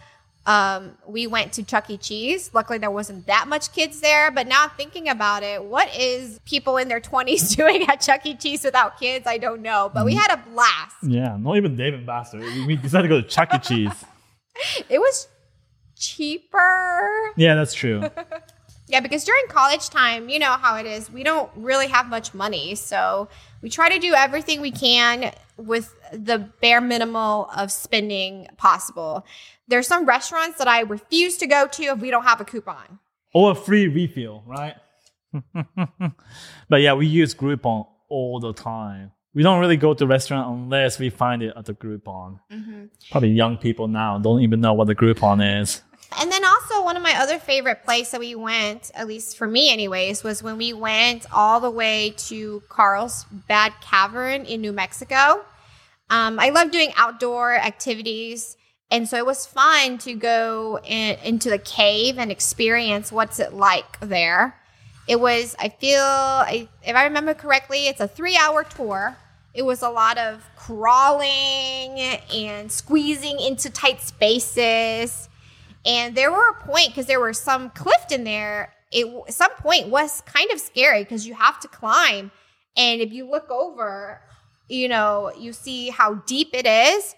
um, 0.46 0.98
we 1.08 1.28
went 1.28 1.54
to 1.54 1.64
Chuck 1.64 1.90
E. 1.90 1.98
Cheese. 1.98 2.52
Luckily, 2.54 2.78
there 2.78 2.92
wasn't 2.92 3.26
that 3.28 3.48
much 3.48 3.72
kids 3.74 4.02
there. 4.02 4.32
But 4.32 4.48
now 4.48 4.68
thinking 4.68 5.10
about 5.10 5.44
it, 5.44 5.64
what 5.64 5.94
is 5.96 6.40
people 6.46 6.78
in 6.78 6.88
their 6.88 7.00
20s 7.00 7.56
doing 7.56 7.84
at 7.90 8.02
Chuck 8.02 8.26
E. 8.26 8.36
Cheese 8.36 8.64
without 8.64 9.00
kids? 9.00 9.26
I 9.28 9.38
don't 9.38 9.62
know. 9.62 9.92
But 9.94 10.06
we 10.06 10.16
mm. 10.16 10.20
had 10.20 10.34
a 10.34 10.50
blast. 10.50 10.96
Yeah, 11.02 11.38
not 11.38 11.58
even 11.58 11.76
Dave 11.76 11.94
and 11.94 12.06
Buster. 12.06 12.40
We 12.40 12.76
decided 12.76 13.04
to 13.04 13.16
go 13.16 13.22
to 13.22 13.28
Chuck 13.28 13.54
E. 13.54 13.60
Cheese. 13.60 14.06
it 14.90 15.00
was 15.00 15.28
cheaper. 16.04 17.34
Yeah, 17.36 17.56
that's 17.56 17.74
true. 17.74 18.04
yeah, 18.88 19.00
because 19.00 19.24
during 19.24 19.46
college 19.48 19.90
time, 19.90 20.30
you 20.30 20.40
know 20.40 20.52
how 20.52 20.76
it 20.76 20.86
is. 20.86 21.12
We 21.12 21.24
don't 21.24 21.50
really 21.56 21.88
have 21.88 22.10
much 22.10 22.34
money. 22.34 22.76
So 22.76 23.30
we 23.62 23.70
try 23.70 23.90
to 23.90 24.00
do 24.00 24.14
everything 24.14 24.62
we 24.62 24.72
can 24.72 25.32
with 25.58 25.94
the 26.12 26.40
bare 26.62 26.82
minimal 26.82 27.50
of 27.56 27.72
spending 27.72 28.48
possible. 28.58 29.26
There's 29.68 29.88
some 29.88 30.06
restaurants 30.06 30.58
that 30.58 30.68
I 30.68 30.82
refuse 30.82 31.38
to 31.38 31.48
go 31.48 31.68
to 31.68 31.84
if 31.84 32.00
we 32.00 32.12
don't 32.12 32.24
have 32.24 32.42
a 32.42 32.46
coupon. 32.46 33.00
Or 33.34 33.52
a 33.52 33.56
free 33.56 33.88
refill, 33.88 34.44
right? 34.46 34.76
but 36.70 36.82
yeah, 36.82 36.94
we 36.94 37.08
use 37.08 37.34
Groupon 37.34 37.88
all 38.10 38.40
the 38.40 38.54
time. 38.54 39.12
We 39.34 39.42
don't 39.42 39.60
really 39.60 39.78
go 39.78 39.96
to 39.96 40.06
restaurant 40.06 40.48
unless 40.48 41.00
we 41.00 41.10
find 41.10 41.42
it 41.42 41.54
at 41.58 41.66
the 41.66 41.74
Groupon. 41.74 42.40
Mm-hmm. 42.52 42.86
Probably 43.10 43.30
young 43.30 43.58
people 43.58 43.88
now 43.88 44.20
don't 44.20 44.42
even 44.42 44.62
know 44.62 44.74
what 44.74 44.86
the 44.86 44.96
Groupon 44.96 45.62
is. 45.62 45.82
And 46.20 46.32
then 46.32 46.46
also 46.46 46.84
one 46.84 46.96
of 46.96 47.04
my 47.04 47.16
other 47.18 47.40
favorite 47.40 47.84
places 47.84 48.12
that 48.12 48.20
we 48.20 48.36
went, 48.36 48.92
at 48.94 49.08
least 49.08 49.38
for 49.38 49.48
me 49.48 49.72
anyways, 49.72 50.24
was 50.24 50.44
when 50.44 50.58
we 50.58 50.74
went 50.74 51.26
all 51.32 51.60
the 51.60 51.72
way 51.72 52.14
to 52.18 52.62
Carlsbad 52.70 53.74
Cavern 53.82 54.46
in 54.46 54.62
New 54.62 54.74
Mexico. 54.74 55.44
Um, 56.10 56.40
I 56.40 56.50
love 56.50 56.72
doing 56.72 56.92
outdoor 56.96 57.54
activities. 57.56 58.58
And 58.92 59.10
so 59.10 59.18
it 59.18 59.26
was 59.26 59.46
fun 59.46 59.98
to 60.00 60.14
go 60.14 60.80
in, 60.84 61.18
into 61.24 61.50
the 61.50 61.58
cave 61.58 62.20
and 62.20 62.32
experience 62.32 63.12
what's 63.12 63.40
it 63.40 63.54
like 63.54 64.00
there. 64.00 64.56
It 65.08 65.20
was, 65.20 65.56
I 65.60 65.70
feel, 65.70 66.00
I, 66.00 66.68
if 66.86 66.96
I 66.96 67.06
remember 67.06 67.34
correctly, 67.34 67.88
it's 67.88 68.00
a 68.00 68.08
three 68.08 68.38
hour 68.38 68.64
tour. 68.64 69.18
It 69.54 69.64
was 69.64 69.82
a 69.82 69.90
lot 69.90 70.18
of 70.18 70.44
crawling 70.56 71.28
and 71.28 72.72
squeezing 72.72 73.40
into 73.40 73.70
tight 73.70 74.02
spaces 74.02 75.30
and 75.86 76.16
there 76.16 76.32
were 76.32 76.50
a 76.50 76.66
point 76.66 76.90
because 76.90 77.06
there 77.06 77.20
were 77.20 77.34
some 77.34 77.70
cliff 77.72 78.12
in 78.12 78.24
there. 78.24 78.74
It 78.92 79.08
some 79.34 79.52
point 79.54 79.88
was 79.88 80.22
kind 80.22 80.52
of 80.52 80.60
scary 80.60 81.04
because 81.04 81.26
you 81.28 81.34
have 81.34 81.60
to 81.62 81.68
climb, 81.68 82.32
and 82.78 83.02
if 83.02 83.12
you 83.12 83.30
look 83.30 83.50
over, 83.50 84.22
you 84.70 84.88
know 84.88 85.32
you 85.38 85.54
see 85.54 85.90
how 85.90 86.16
deep 86.16 86.50
it 86.54 86.66
is, 86.66 87.16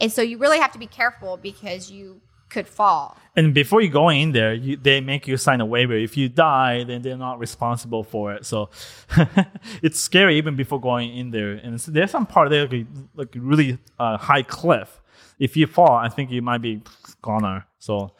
and 0.00 0.12
so 0.12 0.22
you 0.22 0.38
really 0.38 0.58
have 0.58 0.72
to 0.72 0.78
be 0.78 0.86
careful 0.86 1.36
because 1.36 1.90
you 1.90 2.20
could 2.54 2.68
fall. 2.68 3.16
And 3.36 3.52
before 3.52 3.80
you 3.80 3.90
go 3.90 4.08
in 4.08 4.32
there, 4.32 4.54
you, 4.54 4.76
they 4.76 5.00
make 5.00 5.26
you 5.26 5.36
sign 5.36 5.60
a 5.60 5.66
waiver. 5.66 5.94
If 5.94 6.16
you 6.16 6.28
die, 6.28 6.84
then 6.84 7.02
they're 7.02 7.16
not 7.16 7.38
responsible 7.40 8.04
for 8.04 8.32
it. 8.32 8.46
So 8.46 8.70
it's 9.82 9.98
scary 9.98 10.38
even 10.38 10.54
before 10.54 10.80
going 10.80 11.16
in 11.16 11.32
there. 11.32 11.52
And 11.52 11.78
there's 11.78 12.12
some 12.12 12.26
part 12.26 12.50
there 12.50 12.68
like, 12.68 12.86
like 13.14 13.34
really 13.34 13.78
uh, 13.98 14.16
high 14.16 14.44
cliff. 14.44 15.00
If 15.40 15.56
you 15.56 15.66
fall, 15.66 15.96
I 15.96 16.08
think 16.08 16.30
you 16.30 16.42
might 16.42 16.62
be 16.62 16.80
goner. 17.22 17.66
So 17.84 18.12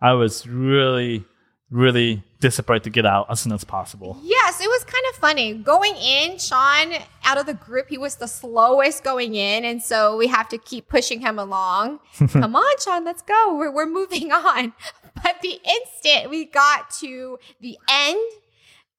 I 0.00 0.12
was 0.12 0.46
really, 0.46 1.24
really 1.70 2.22
desperate 2.38 2.84
to 2.84 2.90
get 2.90 3.04
out 3.04 3.26
as 3.28 3.40
soon 3.40 3.52
as 3.52 3.64
possible. 3.64 4.16
Yes, 4.22 4.60
it 4.60 4.68
was 4.68 4.84
kind 4.84 5.04
of 5.10 5.16
funny. 5.16 5.54
Going 5.54 5.96
in, 5.96 6.38
Sean, 6.38 6.92
out 7.24 7.36
of 7.36 7.46
the 7.46 7.54
group, 7.54 7.88
he 7.88 7.98
was 7.98 8.14
the 8.14 8.28
slowest 8.28 9.02
going 9.02 9.34
in. 9.34 9.64
And 9.64 9.82
so 9.82 10.16
we 10.16 10.28
have 10.28 10.48
to 10.50 10.58
keep 10.58 10.88
pushing 10.88 11.20
him 11.20 11.36
along. 11.36 11.98
Come 12.28 12.54
on, 12.54 12.74
Sean, 12.78 13.04
let's 13.04 13.22
go. 13.22 13.56
We're, 13.56 13.72
we're 13.72 13.86
moving 13.86 14.30
on. 14.32 14.72
But 15.20 15.40
the 15.42 15.58
instant 15.68 16.30
we 16.30 16.44
got 16.44 16.90
to 17.00 17.40
the 17.60 17.78
end, 17.90 18.20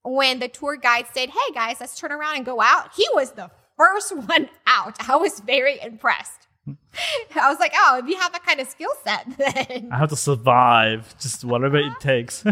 when 0.04 0.38
the 0.38 0.48
tour 0.48 0.76
guide 0.76 1.06
said, 1.14 1.30
Hey 1.30 1.54
guys, 1.54 1.76
let's 1.80 1.98
turn 1.98 2.12
around 2.12 2.36
and 2.36 2.44
go 2.44 2.60
out, 2.60 2.90
he 2.94 3.06
was 3.14 3.32
the 3.32 3.50
first 3.78 4.14
one 4.28 4.50
out. 4.66 4.96
I 5.08 5.16
was 5.16 5.40
very 5.40 5.80
impressed. 5.80 6.43
I 6.66 7.50
was 7.50 7.58
like, 7.58 7.72
oh, 7.74 8.00
if 8.02 8.08
you 8.08 8.16
have 8.16 8.32
that 8.32 8.44
kind 8.44 8.60
of 8.60 8.68
skill 8.68 8.90
set, 9.04 9.26
then 9.38 9.88
I 9.92 9.98
have 9.98 10.10
to 10.10 10.16
survive, 10.16 11.14
just 11.18 11.44
whatever 11.44 11.76
it 11.76 11.92
takes. 12.00 12.44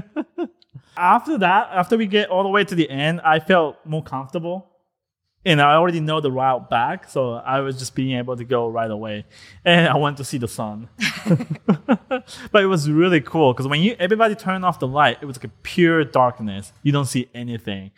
after 0.97 1.39
that, 1.39 1.69
after 1.73 1.97
we 1.97 2.07
get 2.07 2.31
all 2.31 2.43
the 2.43 2.49
way 2.49 2.65
to 2.65 2.75
the 2.75 2.89
end, 2.91 3.21
I 3.23 3.41
felt 3.41 3.77
more 3.85 4.03
comfortable. 4.03 4.72
And 5.45 5.61
I 5.61 5.75
already 5.75 5.99
know 5.99 6.21
the 6.21 6.31
route 6.31 6.71
back, 6.71 7.09
so 7.09 7.33
I 7.33 7.61
was 7.61 7.77
just 7.77 7.97
being 7.97 8.17
able 8.17 8.37
to 8.37 8.45
go 8.45 8.69
right 8.69 8.91
away. 8.91 9.25
And 9.65 9.89
I 9.89 9.97
went 9.97 10.17
to 10.19 10.25
see 10.25 10.39
the 10.39 10.47
sun. 10.47 10.89
but 12.53 12.63
it 12.63 12.67
was 12.67 12.89
really 12.91 13.21
cool 13.21 13.53
because 13.53 13.67
when 13.67 13.81
you 13.81 13.97
everybody 13.99 14.35
turned 14.35 14.65
off 14.65 14.79
the 14.79 14.87
light, 14.87 15.19
it 15.21 15.27
was 15.27 15.37
like 15.37 15.45
a 15.45 15.53
pure 15.63 16.05
darkness. 16.05 16.73
You 16.83 16.93
don't 16.93 17.07
see 17.07 17.29
anything. 17.35 17.91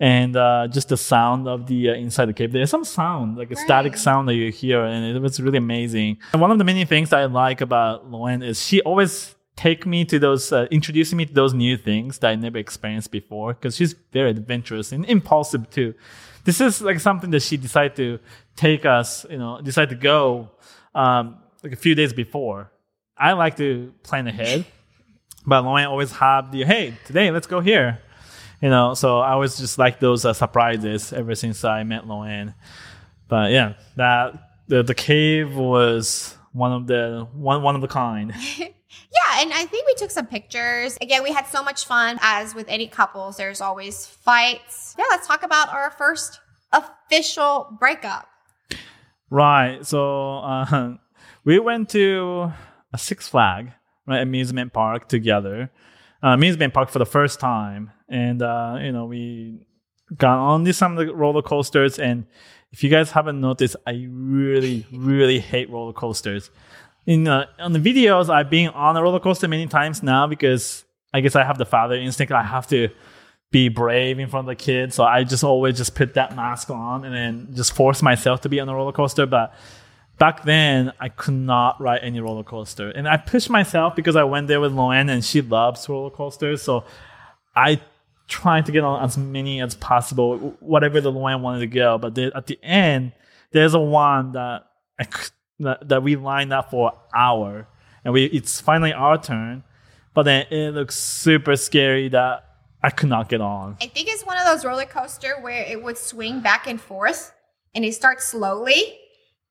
And 0.00 0.34
uh, 0.34 0.66
just 0.68 0.88
the 0.88 0.96
sound 0.96 1.46
of 1.46 1.66
the 1.66 1.90
uh, 1.90 1.94
inside 1.94 2.26
the 2.26 2.32
cave. 2.32 2.52
There's 2.52 2.70
some 2.70 2.84
sound, 2.84 3.36
like 3.36 3.50
a 3.50 3.54
Right. 3.54 3.64
static 3.64 3.96
sound 3.98 4.28
that 4.28 4.34
you 4.34 4.50
hear, 4.50 4.82
and 4.82 5.14
it 5.16 5.20
was 5.20 5.38
really 5.40 5.58
amazing. 5.58 6.16
And 6.32 6.40
one 6.40 6.50
of 6.50 6.58
the 6.58 6.64
many 6.64 6.84
things 6.86 7.10
that 7.10 7.20
I 7.20 7.26
like 7.26 7.60
about 7.60 8.10
Loann 8.10 8.42
is 8.42 8.64
she 8.66 8.80
always 8.80 9.34
take 9.56 9.84
me 9.86 10.06
to 10.06 10.18
those, 10.18 10.52
uh, 10.52 10.66
introducing 10.70 11.18
me 11.18 11.26
to 11.26 11.34
those 11.34 11.52
new 11.52 11.76
things 11.76 12.18
that 12.20 12.30
I 12.30 12.34
never 12.34 12.56
experienced 12.56 13.10
before. 13.10 13.52
Because 13.52 13.76
she's 13.76 13.94
very 14.10 14.30
adventurous 14.30 14.90
and 14.90 15.04
impulsive 15.04 15.68
too. 15.68 15.92
This 16.44 16.60
is 16.60 16.80
like 16.80 17.00
something 17.00 17.30
that 17.30 17.42
she 17.42 17.56
decided 17.56 17.96
to 17.96 18.18
take 18.56 18.84
us, 18.84 19.26
you 19.30 19.38
know, 19.38 19.60
decide 19.60 19.90
to 19.90 19.94
go 19.94 20.50
um, 20.94 21.38
like 21.62 21.72
a 21.72 21.76
few 21.76 21.94
days 21.94 22.12
before. 22.12 22.70
I 23.16 23.32
like 23.32 23.56
to 23.58 23.92
plan 24.02 24.26
ahead, 24.26 24.64
but 25.46 25.62
Loann 25.62 25.88
always 25.88 26.12
have 26.12 26.50
the 26.52 26.64
hey 26.64 26.94
today 27.04 27.30
let's 27.30 27.46
go 27.46 27.60
here, 27.60 28.00
you 28.62 28.70
know. 28.70 28.94
So 28.94 29.20
I 29.20 29.32
always 29.32 29.58
just 29.58 29.78
like 29.78 30.00
those 30.00 30.24
uh, 30.24 30.32
surprises 30.32 31.12
ever 31.12 31.34
since 31.34 31.64
I 31.64 31.82
met 31.82 32.04
Loann. 32.04 32.54
But 33.28 33.52
yeah, 33.52 33.74
that 33.96 34.34
the 34.68 34.82
the 34.82 34.94
cave 34.94 35.54
was 35.54 36.36
one 36.52 36.72
of 36.72 36.86
the 36.86 37.28
one 37.32 37.62
one 37.62 37.74
of 37.74 37.80
the 37.80 37.88
kind. 37.88 38.34
Yeah, 39.12 39.42
and 39.42 39.52
I 39.52 39.66
think 39.66 39.86
we 39.86 39.94
took 39.94 40.10
some 40.10 40.26
pictures. 40.26 40.98
Again, 41.00 41.22
we 41.22 41.32
had 41.32 41.46
so 41.46 41.62
much 41.62 41.86
fun. 41.86 42.18
As 42.22 42.56
with 42.56 42.68
any 42.68 42.88
couples, 42.88 43.36
there's 43.36 43.60
always 43.60 44.04
fights. 44.04 44.96
Yeah, 44.98 45.04
let's 45.10 45.28
talk 45.28 45.44
about 45.44 45.72
our 45.72 45.92
first 45.92 46.40
official 46.72 47.76
breakup. 47.78 48.26
Right. 49.30 49.86
So 49.86 50.38
uh, 50.38 50.94
we 51.44 51.60
went 51.60 51.88
to 51.90 52.52
a 52.92 52.98
Six 52.98 53.28
Flag 53.28 53.72
right, 54.06 54.20
amusement 54.20 54.72
park 54.72 55.08
together. 55.08 55.70
Uh, 56.22 56.28
amusement 56.28 56.74
park 56.74 56.90
for 56.90 56.98
the 56.98 57.06
first 57.06 57.40
time, 57.40 57.92
and 58.08 58.42
uh, 58.42 58.76
you 58.78 58.92
know 58.92 59.06
we 59.06 59.66
got 60.14 60.38
on 60.38 60.64
these 60.64 60.76
some 60.76 60.98
of 60.98 61.06
the 61.06 61.14
roller 61.14 61.40
coasters. 61.40 61.98
And 61.98 62.26
if 62.72 62.84
you 62.84 62.90
guys 62.90 63.10
haven't 63.10 63.40
noticed, 63.40 63.76
I 63.86 64.06
really, 64.10 64.86
really 64.92 65.40
hate 65.40 65.70
roller 65.70 65.92
coasters. 65.92 66.50
In 67.06 67.26
uh, 67.26 67.46
on 67.58 67.72
the 67.72 67.78
videos, 67.78 68.28
I've 68.30 68.50
been 68.50 68.68
on 68.68 68.96
a 68.96 69.02
roller 69.02 69.20
coaster 69.20 69.48
many 69.48 69.66
times 69.66 70.02
now 70.02 70.26
because 70.26 70.84
I 71.12 71.20
guess 71.20 71.34
I 71.34 71.44
have 71.44 71.58
the 71.58 71.66
father 71.66 71.94
instinct. 71.96 72.32
I 72.32 72.42
have 72.42 72.66
to 72.68 72.88
be 73.50 73.68
brave 73.68 74.18
in 74.18 74.28
front 74.28 74.48
of 74.48 74.56
the 74.56 74.62
kids. 74.62 74.94
So 74.94 75.04
I 75.04 75.24
just 75.24 75.42
always 75.42 75.76
just 75.76 75.94
put 75.94 76.14
that 76.14 76.36
mask 76.36 76.70
on 76.70 77.04
and 77.04 77.14
then 77.14 77.48
just 77.54 77.72
force 77.72 78.02
myself 78.02 78.42
to 78.42 78.48
be 78.48 78.60
on 78.60 78.68
a 78.68 78.74
roller 78.74 78.92
coaster. 78.92 79.26
But 79.26 79.54
back 80.18 80.44
then, 80.44 80.92
I 81.00 81.08
could 81.08 81.34
not 81.34 81.80
ride 81.80 82.00
any 82.02 82.20
roller 82.20 82.44
coaster. 82.44 82.90
And 82.90 83.08
I 83.08 83.16
pushed 83.16 83.50
myself 83.50 83.96
because 83.96 84.14
I 84.14 84.24
went 84.24 84.46
there 84.46 84.60
with 84.60 84.72
Loann 84.72 85.10
and 85.10 85.24
she 85.24 85.42
loves 85.42 85.88
roller 85.88 86.10
coasters. 86.10 86.62
So 86.62 86.84
I 87.56 87.80
tried 88.30 88.64
to 88.66 88.72
get 88.72 88.84
on 88.84 89.04
as 89.04 89.18
many 89.18 89.60
as 89.60 89.74
possible, 89.74 90.56
whatever 90.60 91.00
the 91.00 91.12
line 91.12 91.42
wanted 91.42 91.60
to 91.60 91.66
go. 91.66 91.98
But 91.98 92.16
at 92.16 92.46
the 92.46 92.58
end, 92.62 93.12
there's 93.50 93.74
a 93.74 93.80
one 93.80 94.32
that 94.32 94.66
that, 95.58 95.88
that 95.88 96.02
we 96.02 96.16
lined 96.16 96.52
up 96.52 96.70
for 96.70 96.90
an 96.90 96.98
hour. 97.14 97.68
And 98.04 98.14
we 98.14 98.24
it's 98.24 98.60
finally 98.60 98.94
our 98.94 99.20
turn. 99.20 99.64
But 100.14 100.22
then 100.22 100.46
it 100.50 100.74
looks 100.74 100.96
super 100.96 101.56
scary 101.56 102.08
that 102.08 102.44
I 102.82 102.90
could 102.90 103.10
not 103.10 103.28
get 103.28 103.40
on. 103.40 103.76
I 103.80 103.86
think 103.86 104.08
it's 104.08 104.24
one 104.24 104.38
of 104.38 104.46
those 104.46 104.64
roller 104.64 104.86
coaster 104.86 105.36
where 105.40 105.62
it 105.64 105.82
would 105.82 105.98
swing 105.98 106.40
back 106.40 106.66
and 106.66 106.80
forth 106.80 107.32
and 107.74 107.84
it 107.84 107.94
starts 107.94 108.24
slowly, 108.24 108.98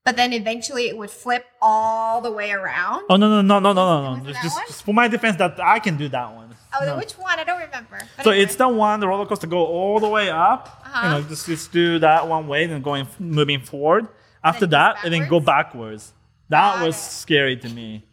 but 0.05 0.15
then 0.15 0.33
eventually 0.33 0.87
it 0.87 0.97
would 0.97 1.09
flip 1.11 1.45
all 1.61 2.21
the 2.21 2.31
way 2.31 2.51
around. 2.51 3.03
Oh 3.09 3.15
no 3.17 3.29
no 3.29 3.41
no 3.41 3.59
no 3.59 3.73
no 3.73 4.01
no 4.03 4.15
no! 4.15 4.31
Just, 4.31 4.57
just, 4.67 4.83
for 4.83 4.93
my 4.93 5.07
defense, 5.07 5.37
that 5.37 5.59
I 5.59 5.79
can 5.79 5.97
do 5.97 6.07
that 6.09 6.33
one. 6.35 6.55
Oh, 6.79 6.85
No. 6.85 6.97
which 6.97 7.13
one? 7.13 7.39
I 7.39 7.43
don't 7.43 7.59
remember. 7.59 7.97
But 8.17 8.23
So 8.23 8.29
anyway. 8.31 8.43
it's 8.43 8.55
the 8.55 8.67
one 8.69 8.99
the 8.99 9.07
roller 9.07 9.25
coaster 9.25 9.47
go 9.47 9.65
all 9.65 9.99
the 9.99 10.07
way 10.07 10.29
up. 10.29 10.81
Uh-huh. 10.85 11.07
You 11.07 11.09
know, 11.23 11.27
just, 11.27 11.45
just 11.47 11.71
do 11.71 11.97
that 11.99 12.27
one 12.27 12.47
way, 12.47 12.67
then 12.67 12.81
going 12.83 13.07
moving 13.17 13.59
forward. 13.61 14.07
After 14.43 14.65
goes 14.67 14.71
that, 14.71 14.97
and 15.03 15.11
then 15.13 15.27
go 15.27 15.39
backwards. 15.39 16.13
That 16.49 16.75
Got 16.77 16.85
was 16.85 16.95
it. 16.95 16.99
scary 16.99 17.57
to 17.57 17.69
me. 17.69 18.05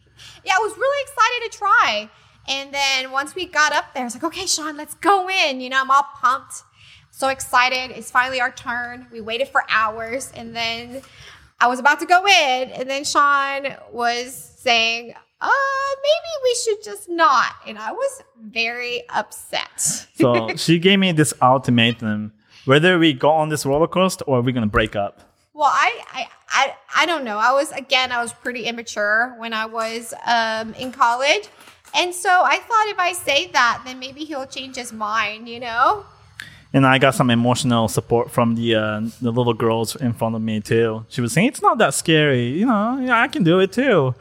yeah, 0.43 0.53
I 0.55 0.59
was 0.59 0.75
really 0.77 1.01
excited 1.03 1.51
to 1.51 1.57
try. 1.57 2.09
And 2.49 2.73
then 2.73 3.11
once 3.11 3.35
we 3.35 3.45
got 3.45 3.73
up 3.73 3.93
there, 3.93 4.01
I 4.01 4.05
was 4.05 4.15
like, 4.15 4.23
okay, 4.23 4.43
Shion, 4.45 4.75
let's 4.77 4.95
go 4.95 5.29
in. 5.29 5.61
You 5.61 5.69
know, 5.69 5.79
I'm 5.81 5.91
all 5.91 6.05
pumped, 6.15 6.63
so 7.11 7.27
excited. 7.29 7.91
It's 7.95 8.09
finally 8.11 8.41
our 8.41 8.51
turn. 8.51 9.07
We 9.11 9.21
waited 9.21 9.49
for 9.49 9.63
hours, 9.69 10.31
and 10.35 10.55
then 10.55 11.01
I 11.59 11.67
was 11.67 11.79
about 11.79 11.99
to 12.01 12.05
go 12.05 12.25
in, 12.25 12.69
and 12.69 12.89
then 12.89 13.03
Shion 13.03 13.75
was 13.91 14.33
saying, 14.33 15.13
uh, 15.41 15.49
maybe 16.03 16.31
we 16.43 16.55
should 16.63 16.83
just 16.83 17.09
not. 17.09 17.55
And 17.65 17.79
I 17.79 17.91
was 17.91 18.23
very 18.39 19.03
upset. 19.09 19.79
So 19.79 20.49
she 20.55 20.77
gave 20.79 20.99
me 20.99 21.11
this 21.11 21.33
ultimatum: 21.41 22.33
whether 22.65 22.99
we 22.99 23.13
go 23.13 23.31
on 23.31 23.49
this 23.49 23.65
roller 23.65 23.87
coaster 23.87 24.23
or 24.25 24.41
we're 24.41 24.53
gonna 24.53 24.67
break 24.67 24.95
up. 24.95 25.21
Well, 25.53 25.71
I, 25.71 26.03
I, 26.13 26.27
I, 26.49 26.75
I 26.97 27.05
don't 27.07 27.23
know. 27.23 27.37
I 27.39 27.51
was 27.51 27.71
again, 27.71 28.11
I 28.11 28.21
was 28.21 28.31
pretty 28.33 28.65
immature 28.65 29.33
when 29.39 29.53
I 29.53 29.65
was 29.65 30.13
um, 30.25 30.75
in 30.75 30.91
college, 30.91 31.49
and 31.95 32.13
so 32.13 32.29
I 32.29 32.57
thought 32.57 32.87
if 32.87 32.99
I 32.99 33.13
say 33.13 33.47
that, 33.47 33.81
then 33.83 33.97
maybe 33.99 34.25
he'll 34.25 34.45
change 34.45 34.75
his 34.75 34.93
mind. 34.93 35.49
You 35.49 35.59
know? 35.61 36.05
And 36.73 36.85
I 36.85 36.97
got 36.97 37.15
some 37.15 37.29
emotional 37.29 37.87
support 37.87 38.29
from 38.29 38.55
the 38.55 38.75
uh, 38.75 39.01
the 39.21 39.31
little 39.31 39.53
girls 39.53 39.95
in 39.95 40.13
front 40.13 40.35
of 40.35 40.41
me 40.41 40.59
too. 40.59 41.05
She 41.09 41.21
was 41.21 41.31
saying 41.33 41.47
it's 41.47 41.61
not 41.61 41.77
that 41.77 41.93
scary, 41.93 42.49
you 42.49 42.65
know. 42.65 42.99
Yeah, 42.99 43.21
I 43.21 43.27
can 43.27 43.43
do 43.43 43.59
it 43.59 43.71
too. 43.71 44.13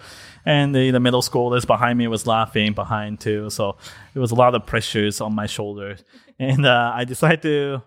And 0.45 0.73
the, 0.73 0.93
the 0.93 1.01
middle 1.01 1.23
schoolers 1.23 1.67
behind 1.67 1.99
me 1.99 2.07
was 2.07 2.25
laughing 2.25 2.73
behind 2.73 3.19
too. 3.19 3.51
So 3.51 3.77
it 4.15 4.21
was 4.21 4.31
a 4.31 4.37
lot 4.37 4.55
of 4.55 4.65
pressures 4.65 5.21
on 5.21 5.35
my 5.35 5.47
shoulders. 5.47 6.05
And 6.39 6.65
uh, 6.65 6.93
I 6.95 7.03
decided 7.05 7.43
to 7.43 7.83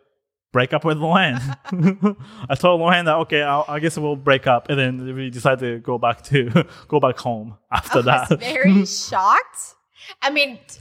break 0.52 0.74
up 0.74 0.84
with 0.84 0.98
Loann. 0.98 1.40
I 2.50 2.56
told 2.56 2.82
Loann 2.82 3.06
that 3.06 3.16
okay, 3.16 3.44
I'll, 3.44 3.64
I 3.68 3.80
guess 3.80 3.98
we'll 3.98 4.18
break 4.18 4.46
up, 4.46 4.70
and 4.70 4.78
then 4.78 5.16
we 5.16 5.30
decided 5.30 5.60
to 5.62 5.80
go 5.80 5.98
back 5.98 6.22
to 6.26 6.66
go 6.90 7.00
back 7.00 7.18
home 7.18 7.58
after 7.72 8.00
I 8.00 8.02
that. 8.28 8.40
very 8.40 8.86
shocked. 9.10 9.76
I 10.22 10.30
mean, 10.32 10.58
t- 10.68 10.80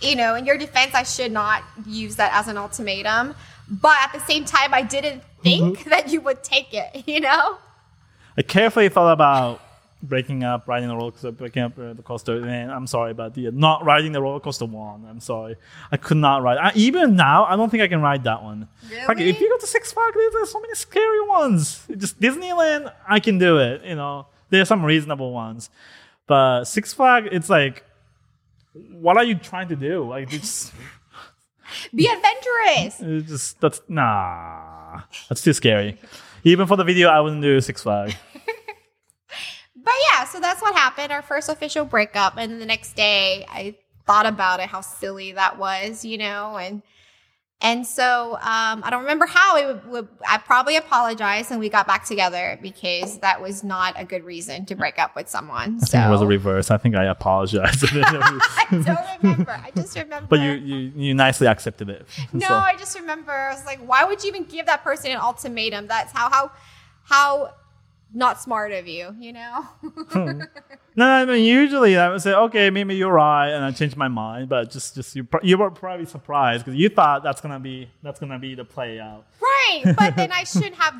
you 0.00 0.16
know, 0.16 0.34
in 0.34 0.46
your 0.46 0.56
defense, 0.58 0.94
I 0.94 1.02
should 1.02 1.32
not 1.32 1.62
use 1.86 2.16
that 2.16 2.32
as 2.32 2.48
an 2.48 2.56
ultimatum, 2.56 3.34
but 3.68 3.96
at 4.00 4.12
the 4.12 4.20
same 4.20 4.44
time, 4.44 4.72
I 4.72 4.82
didn't 4.82 5.22
think 5.42 5.84
that 5.92 6.08
you 6.10 6.20
would 6.20 6.42
take 6.42 6.72
it. 6.72 7.06
You 7.08 7.20
know? 7.20 7.58
I 8.36 8.42
carefully 8.42 8.88
thought 8.88 9.12
about 9.12 9.60
breaking 10.02 10.44
up, 10.44 10.68
riding 10.68 10.88
the 10.88 10.94
roller 10.96 11.10
coaster, 11.10 11.32
breaking 11.32 11.62
up 11.62 11.78
uh, 11.78 11.92
the 11.92 12.02
coaster. 12.02 12.44
And 12.46 12.70
I'm 12.70 12.86
sorry 12.86 13.10
about 13.10 13.34
the 13.34 13.50
not 13.50 13.84
riding 13.84 14.12
the 14.12 14.22
roller 14.22 14.40
coaster 14.40 14.64
one. 14.64 15.04
I'm 15.08 15.20
sorry, 15.20 15.56
I 15.90 15.96
could 15.96 16.18
not 16.18 16.42
ride. 16.42 16.58
I, 16.58 16.72
even 16.76 17.16
now, 17.16 17.44
I 17.44 17.56
don't 17.56 17.68
think 17.68 17.82
I 17.82 17.88
can 17.88 18.00
ride 18.00 18.24
that 18.24 18.42
one. 18.42 18.68
Like 19.08 19.18
Really? 19.18 19.30
if 19.30 19.40
you 19.40 19.48
go 19.48 19.58
to 19.58 19.66
Six 19.66 19.92
Flags, 19.92 20.14
there's, 20.14 20.32
there's 20.32 20.52
so 20.52 20.60
many 20.60 20.74
scary 20.74 21.26
ones. 21.26 21.84
Just 21.96 22.20
Disneyland, 22.20 22.92
I 23.08 23.18
can 23.18 23.38
do 23.38 23.58
it. 23.58 23.84
You 23.84 23.96
know, 23.96 24.26
there 24.50 24.62
are 24.62 24.66
some 24.66 24.84
reasonable 24.84 25.32
ones, 25.32 25.68
but 26.26 26.64
Six 26.64 26.94
Flag, 26.94 27.28
it's 27.32 27.50
like, 27.50 27.84
what 28.92 29.16
are 29.16 29.24
you 29.24 29.34
trying 29.34 29.68
to 29.68 29.76
do? 29.76 30.08
Like 30.08 30.32
it's, 30.32 30.72
Be 31.94 32.06
adventurous. 32.06 33.00
it's 33.00 33.28
just 33.28 33.60
that's 33.60 33.80
nah, 33.88 35.02
that's 35.28 35.42
too 35.42 35.52
scary. 35.52 35.98
Even 36.44 36.66
for 36.66 36.76
the 36.76 36.84
video, 36.84 37.08
I 37.08 37.20
wouldn't 37.20 37.42
do 37.42 37.60
Six 37.60 37.82
Flag. 37.82 38.14
But 39.80 39.94
yeah, 40.12 40.24
so 40.24 40.38
that's 40.38 40.60
what 40.60 40.74
happened. 40.74 41.12
Our 41.12 41.22
first 41.22 41.48
official 41.48 41.86
breakup, 41.86 42.36
and 42.36 42.60
the 42.60 42.66
next 42.66 42.94
day, 42.94 43.46
I 43.48 43.74
thought 44.06 44.26
about 44.26 44.60
it, 44.60 44.66
how 44.66 44.82
silly 44.82 45.32
that 45.32 45.58
was, 45.58 46.04
you 46.04 46.18
know, 46.18 46.58
and 46.58 46.82
and 47.60 47.84
so 47.84 48.34
um, 48.34 48.82
I 48.84 48.88
don't 48.90 49.00
remember 49.00 49.26
how 49.26 49.56
it 49.56 49.66
would, 49.66 49.86
would, 49.88 50.08
I 50.28 50.38
probably 50.38 50.76
apologized 50.76 51.50
and 51.50 51.58
we 51.58 51.68
got 51.68 51.88
back 51.88 52.04
together 52.04 52.56
because 52.62 53.18
that 53.18 53.42
was 53.42 53.64
not 53.64 53.94
a 53.96 54.04
good 54.04 54.22
reason 54.24 54.64
to 54.66 54.76
break 54.76 54.98
up 55.00 55.16
with 55.16 55.28
someone. 55.28 55.78
I 55.82 55.86
so 55.86 55.86
think 55.98 56.06
it 56.06 56.10
was 56.10 56.22
a 56.22 56.26
reverse. 56.26 56.70
I 56.70 56.78
think 56.78 56.94
I 56.94 57.06
apologized. 57.06 57.84
I 57.92 58.66
don't 58.70 59.22
remember. 59.22 59.50
I 59.50 59.72
just 59.74 59.96
remember. 59.96 60.28
but 60.28 60.38
you, 60.38 60.52
you 60.52 60.92
you 60.94 61.14
nicely 61.14 61.48
accepted 61.48 61.88
it. 61.90 62.06
No, 62.32 62.46
So- 62.46 62.54
I 62.54 62.76
just 62.76 62.96
remember 62.98 63.32
I 63.32 63.52
was 63.52 63.64
like, 63.66 63.80
why 63.80 64.04
would 64.04 64.22
you 64.22 64.28
even 64.28 64.44
give 64.44 64.66
that 64.66 64.84
person 64.84 65.10
an 65.10 65.18
ultimatum? 65.18 65.88
That's 65.88 66.12
how 66.12 66.30
how 66.30 66.52
how 67.04 67.54
not 68.14 68.40
smart 68.40 68.72
of 68.72 68.86
you, 68.86 69.14
you 69.18 69.32
know? 69.32 69.66
No, 70.98 71.06
I 71.06 71.24
mean 71.24 71.44
usually 71.44 71.96
I 71.96 72.08
would 72.08 72.20
say, 72.20 72.34
okay, 72.34 72.70
maybe 72.70 72.96
you're 72.96 73.12
right, 73.12 73.50
and 73.50 73.64
I 73.64 73.70
changed 73.70 73.96
my 73.96 74.08
mind. 74.08 74.48
But 74.48 74.68
just, 74.68 74.96
just 74.96 75.14
you, 75.14 75.28
you 75.44 75.56
were 75.56 75.70
probably 75.70 76.06
surprised 76.06 76.64
because 76.64 76.76
you 76.76 76.88
thought 76.88 77.22
that's 77.22 77.40
gonna 77.40 77.60
be 77.60 77.88
that's 78.02 78.18
gonna 78.18 78.40
be 78.40 78.56
the 78.56 78.64
play 78.64 78.98
out. 78.98 79.24
right. 79.40 79.94
But 79.96 80.16
then 80.16 80.32
I 80.32 80.42
should 80.42 80.74
have 80.74 80.94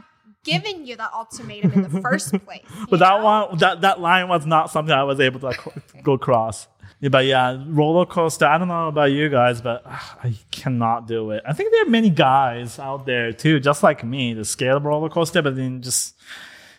given 0.44 0.86
you 0.86 0.94
that 0.94 1.10
ultimatum 1.12 1.72
in 1.72 1.82
the 1.82 2.00
first 2.00 2.32
place. 2.44 2.62
But 2.88 3.00
that 3.00 3.24
one, 3.24 3.58
that 3.58 3.80
that 3.80 4.00
line 4.00 4.28
was 4.28 4.46
not 4.46 4.70
something 4.70 4.94
I 4.94 5.02
was 5.02 5.18
able 5.18 5.40
to 5.40 5.46
like, 5.46 6.04
go 6.04 6.12
across. 6.12 6.68
Yeah, 7.00 7.08
but 7.08 7.24
yeah, 7.24 7.60
roller 7.66 8.06
coaster. 8.06 8.46
I 8.46 8.56
don't 8.56 8.68
know 8.68 8.86
about 8.86 9.10
you 9.10 9.28
guys, 9.28 9.60
but 9.60 9.82
ah, 9.84 10.18
I 10.22 10.34
cannot 10.52 11.08
do 11.08 11.32
it. 11.32 11.42
I 11.44 11.54
think 11.54 11.72
there 11.72 11.82
are 11.82 11.90
many 11.90 12.10
guys 12.10 12.78
out 12.78 13.04
there 13.04 13.32
too, 13.32 13.58
just 13.58 13.82
like 13.82 14.04
me, 14.04 14.32
the 14.32 14.44
scale 14.44 14.76
of 14.76 14.84
roller 14.84 15.08
coaster, 15.08 15.42
but 15.42 15.56
then 15.56 15.82
just 15.82 16.14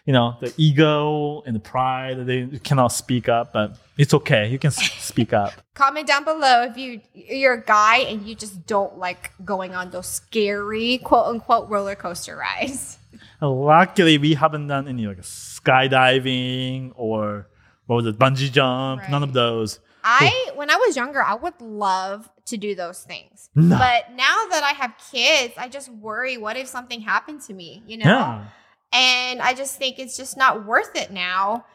you 0.10 0.14
know 0.14 0.36
the 0.40 0.52
ego 0.58 1.44
and 1.46 1.56
the 1.56 1.60
pride 1.60 2.18
that 2.18 2.24
they 2.24 2.48
cannot 2.64 2.88
speak 2.88 3.30
up. 3.30 3.54
But 3.54 3.78
it's 3.96 4.12
okay, 4.12 4.48
you 4.50 4.58
can 4.58 4.72
speak 4.72 5.34
up. 5.34 5.54
Comment 5.76 6.08
down 6.08 6.24
below 6.24 6.64
if 6.64 6.78
you 6.78 7.02
you're 7.14 7.54
a 7.54 7.64
guy 7.64 7.98
and 7.98 8.26
you 8.26 8.34
just 8.34 8.66
don't 8.66 8.98
like 8.98 9.32
going 9.46 9.76
on 9.76 9.92
those 9.92 10.08
scary 10.08 10.98
quote 10.98 11.28
unquote 11.28 11.70
roller 11.70 11.94
coaster 11.94 12.36
rides. 12.36 12.98
Luckily, 13.42 14.18
we 14.18 14.34
haven't 14.34 14.66
done 14.66 14.88
any 14.88 15.06
like 15.06 15.20
skydiving 15.20 16.92
or 16.96 17.48
what 17.86 17.98
was 17.98 18.08
it, 18.08 18.18
bungee 18.18 18.52
jump. 18.52 19.08
None 19.12 19.22
of 19.22 19.34
those. 19.34 19.80
I 20.04 20.54
when 20.56 20.72
I 20.72 20.78
was 20.78 20.96
younger, 20.96 21.22
I 21.22 21.36
would 21.36 21.62
love 21.62 22.28
to 22.48 22.58
do 22.58 22.74
those 22.74 23.04
things. 23.04 23.52
No. 23.54 23.78
But 23.78 24.16
now 24.16 24.48
that 24.50 24.64
I 24.64 24.72
have 24.72 24.96
kids, 25.12 25.54
I 25.56 25.70
just 25.70 25.88
worry 25.90 26.36
what 26.38 26.58
if 26.58 26.68
something 26.68 27.00
happened 27.00 27.42
to 27.42 27.54
me, 27.54 27.84
you 27.86 27.98
know? 27.98 28.06
Yeah. 28.06 28.46
And 28.92 29.42
I 29.42 29.54
just 29.54 29.78
think 29.78 30.00
it's 30.00 30.18
just 30.18 30.38
not 30.38 30.66
worth 30.66 30.96
it 30.96 31.12
now 31.12 31.66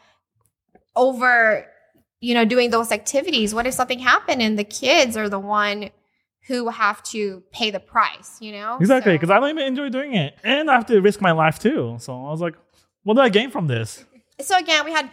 over 0.95 1.65
you 2.21 2.33
know 2.33 2.45
doing 2.45 2.69
those 2.71 2.91
activities. 2.91 3.53
What 3.53 3.67
if 3.67 3.73
something 3.73 3.99
happened 3.99 4.41
and 4.41 4.57
the 4.57 4.63
kids 4.63 5.15
are 5.17 5.29
the 5.29 5.39
one 5.39 5.91
who 6.47 6.69
have 6.69 7.01
to 7.01 7.41
pay 7.51 7.71
the 7.71 7.79
price, 7.79 8.37
you 8.39 8.51
know? 8.51 8.77
Exactly, 8.79 9.13
So- 9.13 9.15
because 9.15 9.31
I 9.31 9.39
don't 9.39 9.49
even 9.49 9.65
enjoy 9.65 9.89
doing 9.89 10.13
it, 10.15 10.37
and 10.43 10.69
I 10.69 10.75
have 10.75 10.85
to 10.87 11.01
risk 11.01 11.19
my 11.19 11.31
life 11.31 11.57
too. 11.57 11.97
So 11.99 12.13
I 12.13 12.29
was 12.29 12.39
like, 12.41 12.53
what 13.03 13.15
do 13.15 13.21
I 13.21 13.29
gain 13.29 13.49
from 13.51 13.67
this? 13.67 14.05
so 14.41 14.57
again, 14.57 14.85
we 14.85 14.91
had 14.91 15.09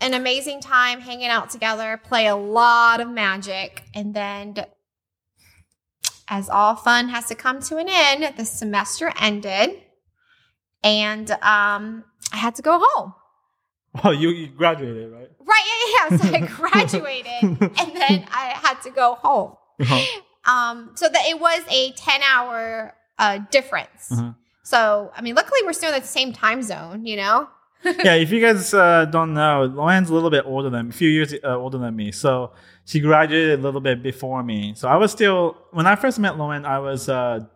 an 0.00 0.12
amazing 0.14 0.60
time 0.60 1.00
hanging 1.00 1.28
out 1.28 1.48
together, 1.48 1.98
play 2.02 2.26
a 2.26 2.36
lot 2.36 3.00
of 3.00 3.08
magic, 3.08 3.84
and 3.94 4.12
then 4.12 4.56
as 6.28 6.48
all 6.48 6.74
fun 6.74 7.08
has 7.08 7.26
to 7.28 7.34
come 7.34 7.60
to 7.60 7.76
an 7.78 7.86
end, 7.88 8.36
the 8.36 8.44
semester 8.44 9.12
ended, 9.20 9.80
and 10.84 11.28
um, 11.42 12.04
I 12.32 12.36
had 12.36 12.54
to 12.56 12.62
go 12.62 12.78
home. 12.80 13.14
Oh, 14.04 14.10
you, 14.10 14.28
you 14.30 14.48
graduated, 14.48 15.12
right? 15.12 15.30
Right? 15.40 15.62
Yeah, 15.66 16.08
yeah. 16.10 16.16
So 16.18 16.28
I 16.34 16.40
graduated, 16.70 17.42
and 17.42 17.96
then 17.96 18.26
I 18.32 18.52
had 18.62 18.82
to 18.82 18.90
go 18.90 19.14
home. 19.14 19.56
Um, 20.46 20.90
so 20.94 21.08
that 21.08 21.26
it 21.26 21.40
was 21.40 21.62
a 21.70 21.92
ten-hour 21.92 22.94
uh, 23.18 23.38
difference. 23.50 24.10
Mhm. 24.12 24.36
So 24.62 25.10
I 25.16 25.22
mean, 25.22 25.34
luckily 25.34 25.60
we're 25.64 25.72
still 25.72 25.92
in 25.92 26.00
the 26.00 26.06
same 26.06 26.32
time 26.32 26.62
zone, 26.62 27.06
you 27.06 27.16
know. 27.16 27.48
yeah, 27.84 28.14
if 28.14 28.30
you 28.30 28.40
guys 28.40 28.72
uh, 28.72 29.04
don't 29.06 29.34
know, 29.34 29.68
Loann's 29.68 30.08
a 30.10 30.14
little 30.14 30.30
bit 30.30 30.44
older 30.46 30.70
than 30.70 30.88
a 30.88 30.92
few 30.92 31.08
years 31.08 31.34
uh, 31.44 31.56
older 31.56 31.78
than 31.78 31.94
me. 31.94 32.12
So 32.12 32.52
she 32.86 32.98
graduated 33.00 33.58
a 33.60 33.62
little 33.62 33.80
bit 33.80 34.02
before 34.02 34.42
me. 34.42 34.74
So 34.74 34.88
I 34.88 34.96
was 34.96 35.12
still 35.12 35.56
when 35.70 35.86
I 35.86 35.96
first 35.96 36.18
met 36.18 36.34
Loann, 36.34 36.64
I 36.64 36.78
was 36.78 37.08
a 37.08 37.48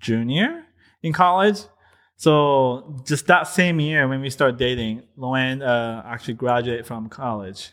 junior 0.00 0.64
in 1.02 1.12
college. 1.12 1.60
So 2.16 3.02
just 3.06 3.26
that 3.26 3.48
same 3.48 3.80
year 3.80 4.08
when 4.08 4.20
we 4.20 4.30
start 4.30 4.56
dating, 4.56 5.02
Loann 5.18 5.62
uh, 5.62 6.02
actually 6.06 6.34
graduated 6.34 6.86
from 6.86 7.08
college. 7.08 7.72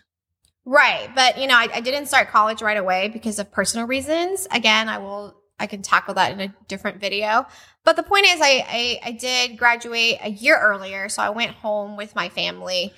Right. 0.66 1.10
But, 1.16 1.38
you 1.38 1.48
know, 1.48 1.56
I, 1.56 1.68
I 1.74 1.82
didn't 1.82 2.08
start 2.08 2.30
college 2.30 2.62
right 2.62 2.78
away 2.78 3.10
because 3.10 3.40
of 3.40 3.52
personal 3.52 3.88
reasons. 3.88 4.48
Again, 4.52 4.90
I 4.90 4.98
will, 4.98 5.36
I 5.60 5.68
can 5.68 5.82
tackle 5.82 6.16
that 6.16 6.32
in 6.32 6.42
a 6.42 6.56
different 6.68 7.00
video. 7.00 7.46
But 7.84 7.96
the 7.96 8.04
point 8.04 8.26
is, 8.26 8.40
I, 8.42 8.66
I, 8.68 9.00
I 9.06 9.12
did 9.12 9.58
graduate 9.58 10.20
a 10.22 10.30
year 10.30 10.60
earlier. 10.60 11.10
So 11.10 11.22
I 11.22 11.30
went 11.30 11.52
home 11.52 11.98
with 11.98 12.16
my 12.16 12.30
family. 12.30 12.94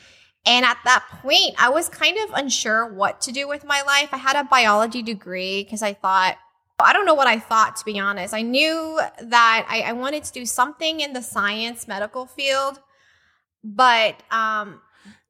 And 0.45 0.65
at 0.65 0.77
that 0.83 1.05
point, 1.21 1.55
I 1.57 1.69
was 1.69 1.87
kind 1.87 2.17
of 2.17 2.31
unsure 2.33 2.93
what 2.93 3.21
to 3.21 3.31
do 3.31 3.47
with 3.47 3.63
my 3.63 3.81
life. 3.83 4.09
I 4.11 4.17
had 4.17 4.35
a 4.35 4.43
biology 4.43 5.01
degree 5.01 5.63
because 5.63 5.81
I 5.81 5.93
thought, 5.93 6.35
I 6.83 6.93
don't 6.93 7.05
know 7.05 7.13
what 7.15 7.27
I 7.27 7.39
thought, 7.39 7.75
to 7.77 7.85
be 7.85 7.99
honest. 7.99 8.33
I 8.33 8.41
knew 8.41 8.99
that 9.21 9.65
I, 9.69 9.81
I 9.81 9.93
wanted 9.93 10.23
to 10.25 10.31
do 10.31 10.45
something 10.45 10.99
in 10.99 11.13
the 11.13 11.21
science 11.21 11.87
medical 11.87 12.25
field. 12.25 12.79
But 13.63 14.21
um, 14.31 14.81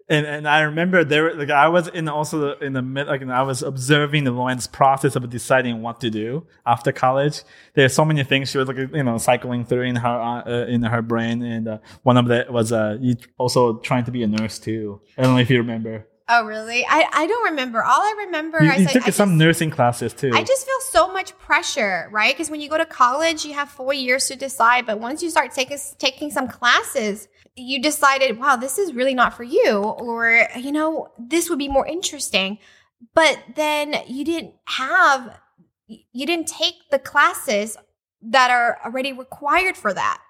And 0.09 0.25
and 0.25 0.47
I 0.47 0.61
remember 0.61 1.03
there 1.05 1.33
like 1.33 1.49
I 1.49 1.69
was 1.69 1.87
in 1.87 2.09
also 2.09 2.57
in 2.59 2.73
the 2.73 2.81
mid 2.81 3.07
like 3.07 3.23
I 3.23 3.41
was 3.43 3.63
observing 3.63 4.25
the 4.25 4.31
Loann's 4.31 4.67
process 4.67 5.15
of 5.15 5.29
deciding 5.29 5.81
what 5.81 6.01
to 6.01 6.09
do 6.09 6.45
after 6.65 6.91
college. 6.91 7.43
There 7.73 7.85
are 7.85 7.89
so 7.89 8.03
many 8.03 8.23
things 8.23 8.51
she 8.51 8.57
was 8.57 8.67
like 8.67 8.77
you 8.77 9.03
know 9.03 9.17
cycling 9.17 9.65
through 9.65 9.83
in 9.83 9.95
her 9.95 10.43
uh, 10.45 10.65
in 10.65 10.83
her 10.83 11.01
brain, 11.01 11.41
and 11.41 11.67
uh, 11.67 11.77
one 12.03 12.17
of 12.17 12.27
that 12.27 12.51
was 12.51 12.71
uh 12.73 12.97
also 13.37 13.77
trying 13.79 14.03
to 14.05 14.11
be 14.11 14.23
a 14.23 14.27
nurse 14.27 14.59
too. 14.59 14.99
I 15.17 15.21
don't 15.23 15.35
know 15.35 15.39
if 15.41 15.49
you 15.49 15.59
remember. 15.59 16.07
Oh, 16.29 16.45
really? 16.45 16.85
I, 16.87 17.07
I 17.11 17.27
don't 17.27 17.45
remember. 17.51 17.83
All 17.83 18.01
I 18.01 18.15
remember 18.25 18.63
You, 18.63 18.71
is 18.71 18.79
you 18.81 18.87
I, 18.87 18.91
took 18.93 19.07
I 19.07 19.09
some 19.11 19.29
just- 19.29 19.39
nursing 19.39 19.69
classes 19.69 20.13
too. 20.13 20.31
I 20.33 20.43
just 20.43 20.65
feel 20.65 20.79
so 20.91 21.11
much 21.11 21.37
pressure, 21.37 22.07
right? 22.11 22.33
Because 22.33 22.49
when 22.49 22.61
you 22.61 22.69
go 22.69 22.77
to 22.77 22.85
college, 22.85 23.45
you 23.45 23.53
have 23.53 23.69
four 23.69 23.93
years 23.93 24.27
to 24.27 24.35
decide. 24.35 24.85
But 24.85 24.99
once 24.99 25.21
you 25.21 25.29
start 25.29 25.51
taking 25.51 25.77
taking 25.97 26.31
some 26.31 26.47
classes, 26.47 27.27
you 27.55 27.81
decided, 27.81 28.39
wow, 28.39 28.55
this 28.55 28.77
is 28.77 28.93
really 28.93 29.13
not 29.13 29.33
for 29.35 29.43
you, 29.43 29.77
or 29.77 30.47
you 30.57 30.71
know, 30.71 31.09
this 31.19 31.49
would 31.49 31.59
be 31.59 31.67
more 31.67 31.85
interesting. 31.85 32.57
But 33.13 33.37
then 33.55 33.95
you 34.07 34.23
didn't 34.23 34.53
have, 34.65 35.37
you 35.87 36.25
didn't 36.25 36.47
take 36.47 36.75
the 36.89 36.99
classes 36.99 37.77
that 38.21 38.49
are 38.49 38.79
already 38.85 39.11
required 39.11 39.75
for 39.75 39.93
that. 39.93 40.21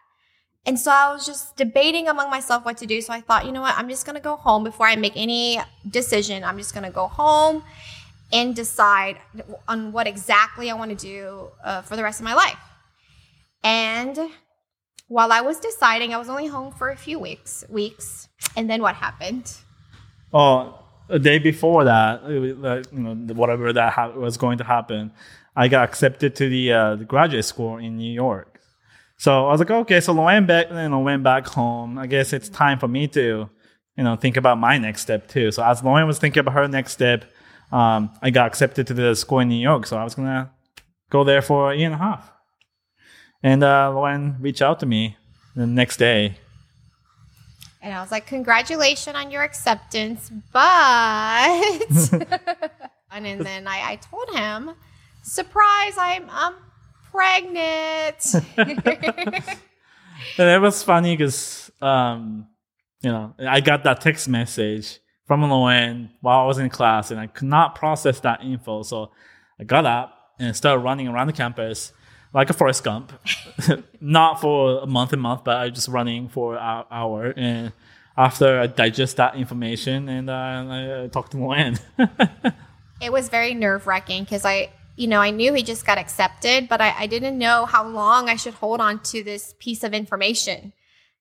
And 0.66 0.80
so 0.80 0.92
I 0.92 1.12
was 1.12 1.26
just 1.26 1.58
debating 1.58 2.08
among 2.08 2.30
myself 2.30 2.64
what 2.64 2.78
to 2.78 2.86
do. 2.86 3.02
So 3.02 3.12
I 3.12 3.22
thought, 3.22 3.46
you 3.46 3.52
know 3.52 3.62
what, 3.62 3.78
I'm 3.78 3.90
just 3.90 4.06
gonna 4.06 4.22
go 4.22 4.36
home 4.38 4.64
before 4.64 4.88
I 4.88 4.96
make 4.96 5.14
any 5.16 5.60
decision. 5.90 6.44
I'm 6.44 6.58
just 6.58 6.74
gonna 6.74 6.92
go 6.92 7.08
home 7.08 7.64
and 8.34 8.56
decide 8.56 9.18
on 9.68 9.92
what 9.92 10.08
exactly 10.08 10.72
I 10.72 10.74
want 10.74 10.98
to 10.98 10.98
do 10.98 11.52
uh, 11.64 11.84
for 11.84 11.96
the 11.96 12.04
rest 12.04 12.20
of 12.20 12.24
my 12.24 12.34
life. 12.34 12.58
And 13.64 14.18
while 15.08 15.32
I 15.32 15.42
was 15.42 15.60
deciding, 15.60 16.14
I 16.14 16.18
was 16.18 16.30
only 16.30 16.48
home 16.48 16.74
for 16.74 16.90
a 16.90 16.98
few 16.98 17.20
weeks. 17.20 17.64
Weeks, 17.70 18.28
and 18.58 18.70
then 18.70 18.82
what 18.82 18.96
happened? 18.96 19.56
Oh, 20.34 20.80
a 21.10 21.20
day 21.20 21.38
before 21.38 21.84
that, 21.84 22.24
like, 22.24 22.92
you 22.92 23.00
know, 23.00 23.14
whatever 23.36 23.72
that 23.72 23.94
ha- 23.94 24.10
was 24.10 24.38
going 24.38 24.58
to 24.58 24.64
happen, 24.64 25.12
I 25.56 25.68
got 25.68 25.88
accepted 25.88 26.36
to 26.38 26.50
the, 26.50 26.74
uh, 26.74 26.96
the 26.96 27.06
graduate 27.06 27.46
school 27.46 27.78
in 27.78 27.98
New 27.98 28.12
York. 28.12 28.53
So 29.18 29.48
I 29.48 29.52
was 29.52 29.60
like, 29.60 29.72
okay, 29.72 30.00
so 30.00 30.14
Loann 30.14 30.48
back, 30.48 30.70
you 30.70 30.90
know, 30.90 31.00
went 31.00 31.24
back 31.24 31.48
home. 31.48 31.98
I 31.98 32.08
guess 32.08 32.34
it's 32.34 32.50
time 32.50 32.80
for 32.80 32.88
me 32.88 33.08
to, 33.10 33.50
you 33.96 34.04
know, 34.04 34.16
think 34.16 34.38
about 34.38 34.58
my 34.58 34.78
next 34.78 35.02
step 35.02 35.28
too. 35.28 35.52
So 35.52 35.64
as 35.64 35.82
Loann 35.82 36.08
was 36.08 36.20
thinking 36.20 36.42
about 36.42 36.56
her 36.56 36.68
next 36.68 36.94
step, 36.94 37.26
um, 37.72 38.12
I 38.22 38.30
got 38.30 38.48
accepted 38.48 38.88
to 38.88 38.94
the 38.94 39.16
school 39.16 39.40
in 39.40 39.50
New 39.50 39.62
York. 39.62 39.86
So 39.86 39.98
I 39.98 40.04
was 40.04 40.16
gonna 40.16 40.52
go 41.10 41.24
there 41.24 41.42
for 41.42 41.72
a 41.72 41.76
year 41.76 41.86
and 41.86 41.96
a 41.96 41.98
half. 41.98 42.32
And 43.42 43.64
uh, 43.64 43.92
Loann 43.94 44.42
reached 44.42 44.62
out 44.62 44.80
to 44.82 44.86
me 44.86 45.18
the 45.56 45.68
next 45.68 45.98
day. 45.98 46.38
And 47.82 47.94
I 47.94 48.02
was 48.02 48.12
like, 48.12 48.26
congratulations 48.26 49.16
on 49.16 49.30
your 49.30 49.44
acceptance, 49.44 50.32
but. 50.54 50.62
and 53.12 53.42
then 53.42 53.68
I, 53.68 53.92
I 53.92 53.96
told 53.98 54.30
him, 54.34 54.72
surprise, 55.22 55.96
I'm, 55.98 56.30
I'm 56.30 56.54
pregnant. 57.14 58.36
And 60.38 60.50
it 60.50 60.62
was 60.62 60.82
funny 60.82 61.16
because, 61.16 61.72
um, 61.82 62.48
you 63.02 63.12
know, 63.12 63.36
I 63.40 63.60
got 63.60 63.84
that 63.84 64.02
text 64.02 64.28
message 64.28 65.00
from 65.28 65.42
Loann 65.42 66.10
while 66.22 66.40
I 66.40 66.46
was 66.46 66.58
in 66.58 66.70
class 66.70 67.12
and 67.12 67.20
I 67.20 67.28
could 67.28 67.48
not 67.48 67.76
process 67.76 68.20
that 68.22 68.42
info. 68.42 68.84
So 68.84 69.12
I 69.60 69.64
got 69.64 69.86
up 69.86 70.18
and 70.40 70.56
started 70.56 70.80
running 70.80 71.08
around 71.08 71.28
the 71.28 71.34
campus 71.34 71.92
like 72.34 72.50
a 72.50 72.54
Forrest 72.54 72.84
Gump. 72.84 73.12
not 74.02 74.42
for 74.42 74.80
a 74.80 74.88
month 74.88 75.14
and 75.14 75.22
month, 75.22 75.44
but 75.44 75.58
I 75.58 75.66
was 75.66 75.74
just 75.74 75.88
running 75.88 76.30
for 76.30 76.56
an 76.56 76.86
hour. 76.90 77.34
And 77.36 77.74
after 78.18 78.60
I 78.60 78.68
digest 78.68 79.18
that 79.18 79.36
information 79.36 80.10
and 80.10 80.30
uh, 80.30 81.04
I 81.04 81.10
talked 81.12 81.32
to 81.32 81.38
Loann. 81.38 81.80
It 83.02 83.12
was 83.12 83.28
very 83.28 83.54
nerve 83.54 83.86
wracking 83.86 84.24
because 84.24 84.46
I, 84.46 84.70
you 84.96 85.08
know, 85.08 85.20
I 85.20 85.32
knew 85.32 85.54
he 85.54 85.64
just 85.64 85.86
got 85.86 85.98
accepted, 85.98 86.70
but 86.70 86.80
I, 86.82 86.94
I 87.00 87.08
didn't 87.08 87.38
know 87.38 87.66
how 87.66 87.88
long 87.88 88.30
I 88.30 88.36
should 88.36 88.54
hold 88.54 88.80
on 88.80 89.00
to 89.06 89.24
this 89.24 89.56
piece 89.60 89.84
of 89.84 89.94
information. 89.94 90.74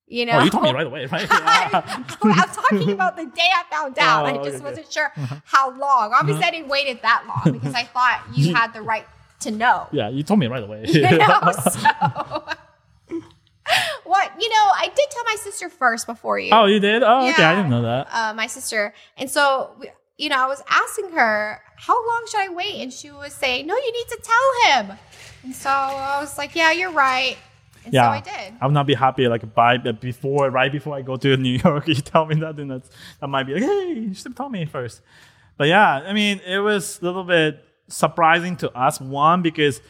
You 0.06 0.26
know, 0.26 0.34
oh, 0.34 0.44
you 0.44 0.50
told 0.50 0.64
me 0.64 0.72
right 0.72 0.86
away, 0.92 1.06
right? 1.06 1.26
I'm 1.30 2.04
talking 2.04 2.90
about 2.92 3.16
the 3.16 3.24
day 3.24 3.48
I 3.54 3.64
found 3.70 3.98
out. 3.98 4.24
Oh, 4.24 4.28
I 4.28 4.44
just 4.44 4.56
okay. 4.56 4.64
wasn't 4.64 4.92
sure 4.92 5.10
how 5.44 5.70
long. 5.70 6.12
Obviously, 6.12 6.44
I 6.44 6.50
didn't 6.50 6.68
wait 6.68 6.86
it 6.86 7.00
that 7.00 7.24
long 7.26 7.54
because 7.54 7.74
I 7.74 7.84
thought 7.84 8.22
you 8.34 8.54
had 8.54 8.74
the 8.74 8.82
right 8.82 9.06
to 9.40 9.50
know. 9.50 9.88
yeah, 9.90 10.10
you 10.10 10.22
told 10.22 10.38
me 10.38 10.48
right 10.48 10.62
away. 10.62 10.84
You 10.86 11.00
know, 11.00 11.52
so. 11.52 12.44
what 14.04 14.32
you 14.38 14.48
know, 14.50 14.68
I 14.76 14.90
did 14.94 15.10
tell 15.10 15.24
my 15.24 15.36
sister 15.40 15.70
first 15.70 16.06
before 16.06 16.38
you. 16.38 16.50
oh, 16.52 16.66
you 16.66 16.78
did? 16.78 17.02
Oh, 17.02 17.28
okay. 17.30 17.42
I 17.42 17.54
didn't 17.56 17.70
know 17.70 17.82
that. 17.82 18.08
uh, 18.12 18.34
my 18.34 18.48
sister. 18.48 18.92
And 19.16 19.30
so, 19.30 19.74
you 20.22 20.28
know, 20.28 20.36
I 20.36 20.46
was 20.46 20.62
asking 20.70 21.10
her, 21.18 21.60
how 21.76 21.94
long 22.08 22.22
should 22.30 22.40
I 22.40 22.48
wait? 22.48 22.76
And 22.82 22.92
she 22.92 23.10
was 23.10 23.32
saying, 23.32 23.66
no, 23.66 23.74
you 23.74 23.92
need 23.92 24.08
to 24.16 24.20
tell 24.32 24.82
him. 24.84 24.98
And 25.44 25.54
so 25.54 25.68
I 25.68 26.20
was 26.20 26.38
like, 26.38 26.54
yeah, 26.54 26.70
you're 26.70 26.92
right. 26.92 27.36
And 27.84 27.92
Yeah. 27.92 28.04
so 28.04 28.08
I 28.10 28.20
did. 28.20 28.54
I 28.60 28.66
would 28.66 28.74
not 28.74 28.86
be 28.86 28.94
happy 28.94 29.26
like 29.26 29.52
by 29.54 29.76
uh, 29.76 29.90
before 29.92 30.48
right 30.50 30.70
before 30.70 30.94
I 30.94 31.02
go 31.02 31.16
to 31.16 31.36
New 31.46 31.58
York. 31.64 31.88
You 31.88 31.94
tell 31.96 32.26
me 32.26 32.36
that, 32.36 32.54
then 32.56 32.68
that's 32.68 32.88
that 33.20 33.26
might 33.26 33.44
be 33.48 33.54
like, 33.54 33.64
hey, 33.64 33.94
you 33.94 34.14
should 34.14 34.26
have 34.26 34.34
told 34.36 34.52
me 34.52 34.64
first. 34.64 35.00
But 35.56 35.66
yeah, 35.66 35.90
I 36.06 36.12
mean, 36.12 36.40
it 36.46 36.60
was 36.60 37.00
a 37.02 37.04
little 37.04 37.24
bit 37.24 37.64
surprising 37.88 38.56
to 38.58 38.70
us. 38.78 39.00
One 39.00 39.42
because 39.42 39.80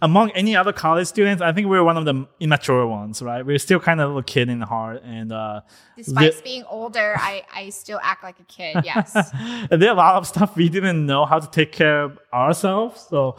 among 0.00 0.30
any 0.32 0.54
other 0.54 0.72
college 0.72 1.08
students, 1.08 1.42
I 1.42 1.52
think 1.52 1.66
we 1.66 1.76
were 1.76 1.84
one 1.84 1.96
of 1.96 2.04
the 2.04 2.26
immature 2.40 2.86
ones, 2.86 3.20
right? 3.20 3.44
We 3.44 3.54
are 3.54 3.58
still 3.58 3.80
kind 3.80 4.00
of 4.00 4.04
a 4.04 4.08
little 4.08 4.22
kid 4.22 4.48
in 4.48 4.60
the 4.60 4.66
heart, 4.66 5.02
and 5.04 5.32
uh, 5.32 5.60
Despite 5.96 6.36
the- 6.36 6.42
being 6.42 6.64
older, 6.68 7.14
I, 7.18 7.42
I 7.52 7.70
still 7.70 7.98
act 8.02 8.22
like 8.22 8.38
a 8.38 8.44
kid. 8.44 8.82
Yes. 8.84 9.14
and 9.34 9.82
there 9.82 9.88
are 9.90 9.94
a 9.94 9.96
lot 9.96 10.14
of 10.16 10.26
stuff 10.26 10.56
we 10.56 10.68
didn't 10.68 11.04
know 11.06 11.24
how 11.26 11.38
to 11.40 11.50
take 11.50 11.72
care 11.72 12.02
of 12.04 12.18
ourselves. 12.32 13.06
So 13.10 13.36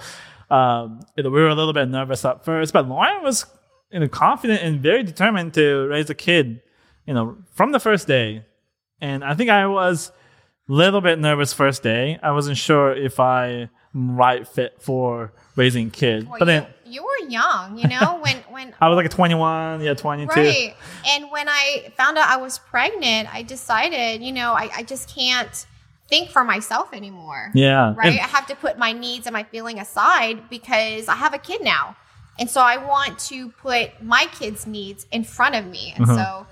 um, 0.49 0.99
we 1.16 1.24
were 1.30 1.47
a 1.49 1.55
little 1.55 1.74
bit 1.74 1.88
nervous 1.88 2.26
at 2.26 2.43
first, 2.43 2.74
but 2.74 2.88
Loann 2.88 3.24
was 3.24 3.45
you 3.91 3.99
know 4.01 4.07
confident 4.07 4.62
and 4.62 4.82
very 4.82 5.03
determined 5.03 5.53
to 5.53 5.88
raise 5.88 6.10
a 6.10 6.16
kid, 6.16 6.62
you 7.07 7.14
know, 7.14 7.38
from 7.53 7.72
the 7.72 7.80
first 7.80 8.07
day. 8.07 8.45
And 9.01 9.24
I 9.24 9.34
think 9.34 9.49
I 9.49 9.66
was 9.66 10.12
a 10.68 10.74
little 10.74 10.99
bit 10.99 11.20
nervous 11.20 11.53
first 11.53 11.84
day. 11.84 12.20
I 12.22 12.32
wasn't 12.32 12.57
sure 12.57 12.93
if 12.93 13.20
I 13.20 13.70
right 13.93 14.47
fit 14.47 14.81
for 14.81 15.31
raising 15.55 15.89
kids. 15.91 16.25
Well, 16.25 16.39
but 16.39 16.45
then 16.45 16.67
you, 16.85 16.93
you 16.93 17.03
were 17.03 17.29
young, 17.29 17.77
you 17.77 17.87
know, 17.87 18.19
when, 18.21 18.37
when 18.49 18.73
I 18.79 18.87
was 18.89 18.95
like 18.95 19.05
a 19.05 19.09
21, 19.09 19.81
yeah, 19.81 19.93
22. 19.93 20.31
Right. 20.33 20.75
And 21.07 21.31
when 21.31 21.49
I 21.49 21.91
found 21.97 22.17
out 22.17 22.27
I 22.27 22.37
was 22.37 22.59
pregnant, 22.59 23.33
I 23.33 23.43
decided, 23.43 24.21
you 24.21 24.31
know, 24.31 24.53
I, 24.53 24.69
I 24.77 24.83
just 24.83 25.13
can't 25.13 25.65
think 26.07 26.29
for 26.29 26.43
myself 26.43 26.93
anymore. 26.93 27.51
Yeah. 27.53 27.93
Right. 27.95 28.11
And- 28.13 28.19
I 28.19 28.27
have 28.27 28.47
to 28.47 28.55
put 28.55 28.77
my 28.77 28.91
needs 28.93 29.27
and 29.27 29.33
my 29.33 29.43
feeling 29.43 29.79
aside 29.79 30.49
because 30.49 31.07
I 31.07 31.15
have 31.15 31.33
a 31.33 31.37
kid 31.39 31.61
now. 31.63 31.95
And 32.39 32.49
so 32.49 32.61
I 32.61 32.77
want 32.77 33.19
to 33.27 33.49
put 33.49 34.01
my 34.01 34.25
kids' 34.31 34.65
needs 34.65 35.05
in 35.11 35.23
front 35.25 35.55
of 35.55 35.65
me. 35.65 35.93
And 35.97 36.05
Mhm. 36.07 36.15
so, 36.15 36.47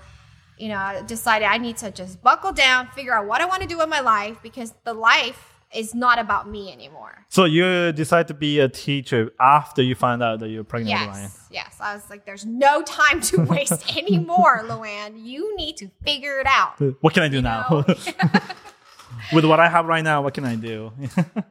you 0.58 0.68
know, 0.68 0.76
I 0.76 1.02
decided 1.02 1.46
I 1.46 1.56
need 1.58 1.78
to 1.78 1.90
just 1.90 2.22
buckle 2.22 2.52
down, 2.52 2.88
figure 2.88 3.14
out 3.14 3.26
what 3.26 3.40
I 3.40 3.46
want 3.46 3.62
to 3.62 3.68
do 3.68 3.80
in 3.80 3.88
my 3.88 4.00
life 4.00 4.36
because 4.42 4.74
the 4.84 4.92
life 4.92 5.54
is 5.74 5.94
not 5.94 6.18
about 6.18 6.48
me 6.48 6.72
anymore. 6.72 7.24
so 7.28 7.44
you 7.44 7.92
decide 7.92 8.26
to 8.28 8.34
be 8.34 8.58
a 8.58 8.68
teacher 8.68 9.30
after 9.38 9.82
you 9.82 9.94
find 9.94 10.22
out 10.22 10.40
that 10.40 10.48
you're 10.48 10.64
pregnant 10.64 10.98
with 11.00 11.08
Ryan. 11.10 11.22
Yes, 11.24 11.46
yes. 11.50 11.76
I 11.80 11.94
was 11.94 12.08
like, 12.08 12.24
there's 12.24 12.46
no 12.46 12.82
time 12.82 13.20
to 13.22 13.42
waste 13.44 13.96
anymore, 14.02 14.62
Loann. 14.64 15.22
You 15.22 15.54
need 15.56 15.76
to 15.78 15.90
figure 16.04 16.40
it 16.40 16.46
out. 16.46 16.80
What 17.02 17.12
can 17.14 17.22
I 17.22 17.28
do 17.28 17.42
now? 17.42 17.84
With 19.32 19.44
what 19.44 19.60
I 19.60 19.68
have 19.68 19.86
right 19.86 20.02
now, 20.04 20.22
what 20.22 20.32
can 20.34 20.44
I 20.44 20.54
do? 20.54 20.92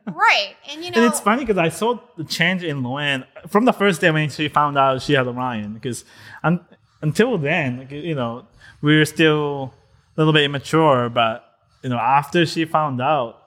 Right. 0.08 0.56
And 0.70 0.84
you 0.84 0.90
know, 0.92 0.98
and 1.04 1.12
it's 1.12 1.20
funny 1.20 1.44
because 1.44 1.58
I 1.58 1.70
saw 1.70 2.00
the 2.16 2.24
change 2.24 2.64
in 2.64 2.82
Loann 2.82 3.26
from 3.48 3.66
the 3.66 3.74
first 3.74 4.02
day 4.02 4.10
when 4.10 4.30
she 4.30 4.48
found 4.48 4.78
out 4.78 5.02
she 5.02 5.14
had 5.14 5.28
Orion. 5.28 5.74
Because 5.74 6.06
un- 6.44 6.66
until 7.02 7.38
then, 7.38 7.80
like, 7.80 7.92
you 7.92 8.16
know, 8.16 8.48
we 8.82 8.98
were 8.98 9.06
still 9.06 9.74
a 10.16 10.20
little 10.22 10.34
bit 10.34 10.44
immature. 10.44 11.10
But 11.10 11.44
you 11.84 11.90
know, 11.90 11.98
after 11.98 12.46
she 12.46 12.66
found 12.66 13.00
out, 13.02 13.44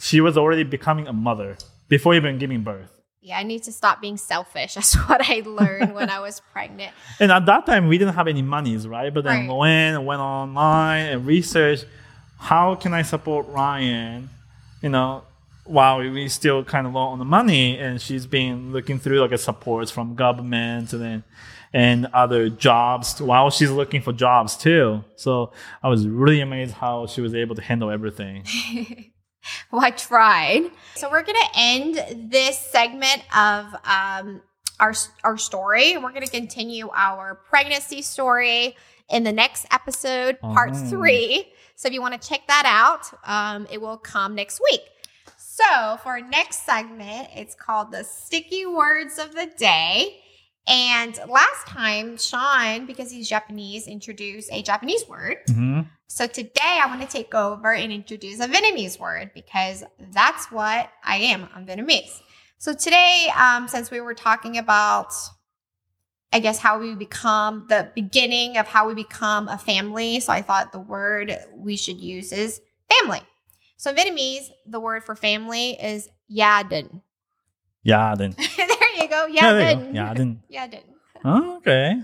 she 0.00 0.20
was 0.20 0.36
already 0.36 0.64
becoming 0.64 1.06
a 1.06 1.12
mother 1.12 1.56
before 1.88 2.14
even 2.14 2.38
giving 2.38 2.62
birth. 2.62 2.90
yeah, 3.22 3.38
I 3.38 3.42
need 3.42 3.62
to 3.64 3.72
stop 3.72 4.00
being 4.00 4.16
selfish. 4.16 4.74
That's 4.78 4.94
what 5.08 5.20
I 5.28 5.42
learned 5.44 5.94
when 5.94 6.08
I 6.10 6.20
was 6.20 6.40
pregnant. 6.52 6.92
And 7.20 7.30
at 7.30 7.44
that 7.46 7.66
time, 7.66 7.86
we 7.88 7.98
didn't 7.98 8.14
have 8.14 8.26
any 8.28 8.42
monies, 8.42 8.88
right? 8.88 9.12
But 9.12 9.24
then 9.24 9.46
Right. 9.46 9.50
Loann 9.94 10.04
went 10.04 10.20
online 10.20 11.06
and 11.12 11.26
researched 11.26 11.84
how 12.38 12.74
can 12.74 12.94
I 12.94 13.02
support 13.02 13.46
Ryan, 13.48 14.30
you 14.82 14.88
know, 14.88 15.24
while 15.64 15.98
we 15.98 16.28
still 16.28 16.64
kind 16.64 16.86
of 16.86 16.94
low 16.94 17.02
on 17.02 17.18
the 17.18 17.24
money. 17.26 17.76
And 17.78 18.00
she's 18.00 18.26
been 18.26 18.72
looking 18.72 18.98
through 18.98 19.20
like 19.20 19.32
a 19.32 19.38
supports 19.38 19.90
from 19.90 20.14
government 20.14 20.92
and 20.94 21.02
then 21.02 21.24
and 21.72 22.06
other 22.06 22.48
jobs 22.48 23.20
while 23.20 23.50
she's 23.50 23.70
looking 23.70 24.00
for 24.02 24.12
jobs 24.12 24.56
too. 24.56 25.04
So 25.16 25.52
I 25.82 25.88
was 25.88 26.08
really 26.08 26.40
amazed 26.40 26.72
how 26.74 27.06
she 27.06 27.20
was 27.20 27.34
able 27.34 27.54
to 27.56 27.62
handle 27.62 27.90
everything. 27.90 28.44
Well, 29.72 29.82
I 29.84 29.90
tried. 29.90 30.70
So 30.96 31.10
we're 31.10 31.22
gonna 31.22 31.38
end 31.56 32.30
this 32.30 32.58
segment 32.58 33.22
of 33.36 33.66
um, 33.84 34.42
our 34.80 34.94
our 35.24 35.38
story. 35.38 35.96
We're 35.96 36.12
gonna 36.12 36.26
continue 36.26 36.88
our 36.92 37.36
pregnancy 37.48 38.02
story 38.02 38.76
in 39.08 39.24
the 39.24 39.32
next 39.32 39.66
episode, 39.70 40.40
part 40.40 40.70
Oh. 40.74 40.88
three. 40.90 41.52
So 41.76 41.88
if 41.88 41.94
you 41.94 42.00
want 42.02 42.20
to 42.20 42.28
check 42.28 42.46
that 42.48 42.64
out, 42.66 43.06
um, 43.24 43.66
it 43.70 43.80
will 43.80 43.96
come 43.96 44.34
next 44.34 44.60
week. 44.70 44.82
So 45.38 45.98
for 46.02 46.10
our 46.10 46.20
next 46.20 46.64
segment, 46.66 47.28
it's 47.34 47.54
called 47.54 47.92
the 47.92 48.04
sticky 48.04 48.66
words 48.66 49.18
of 49.18 49.34
the 49.34 49.46
day. 49.46 50.20
And 50.66 51.18
last 51.28 51.66
time, 51.66 52.16
Shion, 52.16 52.86
because 52.86 53.10
he's 53.10 53.28
Japanese, 53.28 53.86
introduced 53.86 54.50
a 54.52 54.62
Japanese 54.62 55.06
word. 55.08 55.38
Mhm. 55.48 55.88
So 56.06 56.26
today 56.26 56.78
I 56.82 56.86
want 56.86 57.00
to 57.02 57.06
take 57.06 57.34
over 57.34 57.72
and 57.72 57.92
introduce 57.92 58.40
a 58.40 58.48
Vietnamese 58.48 58.98
word 58.98 59.32
because 59.34 59.84
that's 60.12 60.50
what 60.50 60.90
I 61.04 61.16
am. 61.16 61.48
I'm 61.54 61.66
Vietnamese. 61.66 62.20
So 62.58 62.74
today, 62.74 63.28
um, 63.36 63.68
since 63.68 63.90
we 63.90 64.00
were 64.00 64.14
talking 64.14 64.58
about, 64.58 65.12
I 66.32 66.40
guess, 66.40 66.58
how 66.58 66.78
we 66.78 66.94
become 66.94 67.66
the 67.68 67.90
beginning 67.94 68.56
of 68.58 68.66
how 68.66 68.86
we 68.86 68.94
become 68.94 69.48
a 69.48 69.56
family, 69.56 70.20
so 70.20 70.32
I 70.32 70.42
thought 70.42 70.72
the 70.72 70.78
word 70.78 71.36
we 71.56 71.76
should 71.76 71.98
use 71.98 72.32
is 72.32 72.60
family. 72.88 73.22
So 73.76 73.90
in 73.90 73.96
Vietnamese, 73.96 74.50
the 74.66 74.78
word 74.78 75.04
for 75.04 75.16
family 75.16 75.70
is 75.80 76.08
gia 76.28 76.64
đình. 76.68 77.00
Yeah, 79.00 79.04
you 79.04 79.08
go. 79.08 79.26
Yeah, 79.26 79.52
there 79.52 79.70
you 79.70 79.76
go. 79.76 79.90
Yeah, 79.92 80.14
then. 80.14 80.42
Gia 80.50 80.68
đình. 80.68 80.82
Oh, 81.24 81.56
okay. 81.56 82.02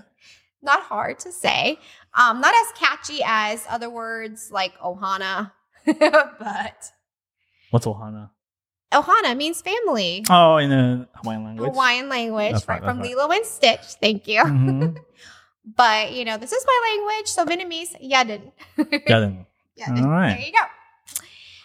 not 0.63 0.83
hard 0.83 1.19
to 1.21 1.33
say. 1.33 1.79
Um, 2.15 2.41
not 2.41 2.55
as 2.55 2.73
catchy 2.77 3.21
as 3.25 3.65
other 3.69 3.89
words 3.91 4.51
like 4.51 4.77
Ohana, 4.81 5.53
but 5.87 6.93
What's 7.71 7.87
Ohana? 7.87 8.31
Ohana 8.93 9.37
means 9.37 9.61
family. 9.63 10.25
Oh, 10.31 10.57
in 10.57 10.73
a 10.73 11.09
Hawaiian 11.17 11.45
language. 11.45 11.71
Hawaiian 11.73 12.09
language, 12.09 12.53
That's 12.53 12.69
right, 12.69 12.81
right, 12.81 12.89
from 12.89 12.99
that's 12.99 13.09
Lilo 13.09 13.31
and 13.31 13.45
Stitch. 13.45 13.85
Thank 14.01 14.27
you. 14.29 14.43
Mhm. 14.43 14.97
But 15.77 16.13
you 16.13 16.25
know, 16.25 16.37
this 16.37 16.53
is 16.53 16.65
my 16.65 16.79
language, 16.95 17.27
so 17.29 17.45
Vietnamese, 17.45 18.01
yadin. 18.01 18.53
Yeah, 19.09 19.19
then. 19.19 19.47
Yadin. 19.77 20.03
All 20.05 20.11
right. 20.11 20.37
There 20.37 20.47
you 20.47 20.53
go. 20.53 20.65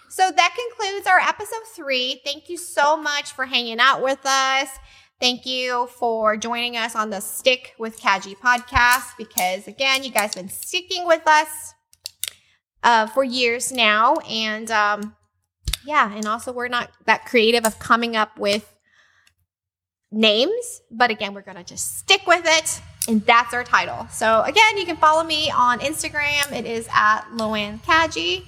So 0.10 0.32
that 0.32 0.58
concludes 0.58 1.06
our 1.06 1.20
episode 1.20 1.66
three. 1.76 2.20
Thank 2.26 2.50
you 2.50 2.58
so 2.58 2.98
much 2.98 3.32
for 3.32 3.46
hanging 3.46 3.80
out 3.80 4.02
with 4.02 4.26
us. 4.26 4.70
Thank 5.22 5.45
you 5.45 5.86
for 5.99 6.36
joining 6.36 6.78
us 6.78 6.95
on 6.95 7.11
the 7.11 7.19
Stick 7.19 7.76
with 7.78 8.01
Kaji 8.01 8.36
podcast 8.38 9.15
because, 9.19 9.67
again, 9.67 10.03
you 10.03 10.09
guys 10.09 10.34
have 10.34 10.43
been 10.43 10.49
sticking 10.49 11.05
with 11.05 11.22
us 11.28 11.76
uh, 12.82 13.05
for 13.05 13.24
years 13.24 13.72
now. 13.72 14.15
And 14.28 14.72
um, 14.72 15.15
yeah, 15.86 16.11
and 16.11 16.26
also 16.26 16.51
we're 16.51 16.69
not 16.69 16.89
that 17.05 17.26
creative 17.26 17.67
of 17.67 17.78
coming 17.78 18.15
up 18.15 18.39
with 18.39 18.76
names, 20.11 20.82
but 20.89 21.11
again, 21.11 21.36
we're 21.36 21.41
going 21.41 21.57
to 21.57 21.63
just 21.63 21.99
stick 21.99 22.26
with 22.26 22.41
it. 22.43 22.82
And 23.07 23.24
that's 23.24 23.53
our 23.53 23.63
title. 23.63 24.07
So, 24.09 24.41
again, 24.41 24.76
you 24.76 24.88
can 24.88 24.97
follow 24.97 25.24
me 25.24 25.51
on 25.51 25.82
Instagram. 25.82 26.51
It 26.51 26.65
is 26.65 26.88
at 26.91 27.26
Loann 27.34 27.80
Kaji. 27.84 28.43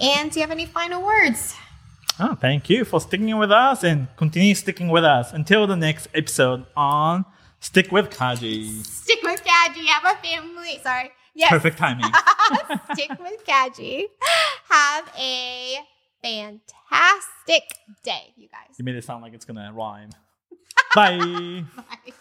And 0.00 0.30
do 0.30 0.40
you 0.40 0.42
have 0.42 0.50
any 0.50 0.64
final 0.64 1.02
words? 1.02 1.54
Oh, 2.20 2.34
thank 2.36 2.70
you 2.70 2.84
for 2.84 3.00
sticking 3.00 3.36
with 3.38 3.50
us 3.50 3.82
and 3.82 4.06
continue 4.16 4.54
sticking 4.54 4.88
with 4.88 5.04
us 5.04 5.32
until 5.32 5.66
the 5.66 5.76
next 5.76 6.06
episode 6.14 6.64
on 6.76 7.24
Stick 7.58 7.90
with 7.90 8.10
Kaji. 8.10 8.84
Stick 8.84 9.20
with 9.22 9.42
Kaji. 9.42 9.86
Have 9.86 10.04
a 10.16 10.22
family. 10.22 10.78
Sorry. 10.82 11.10
Yes. 11.34 11.48
Perfect 11.50 11.78
timing. 11.78 12.04
Stick 12.92 13.10
with 13.18 13.44
Kaji. 13.44 14.04
Have 14.68 15.10
a 15.18 15.78
fantastic 16.22 17.62
day, 18.04 18.32
you 18.36 18.48
guys. 18.48 18.76
you 18.78 18.84
made 18.84 18.94
it 18.94 19.02
sound 19.04 19.22
like 19.22 19.32
it's 19.34 19.44
gonna 19.44 19.72
rhyme. 19.74 20.10
Bye. 20.94 21.64
Bye. 21.76 22.12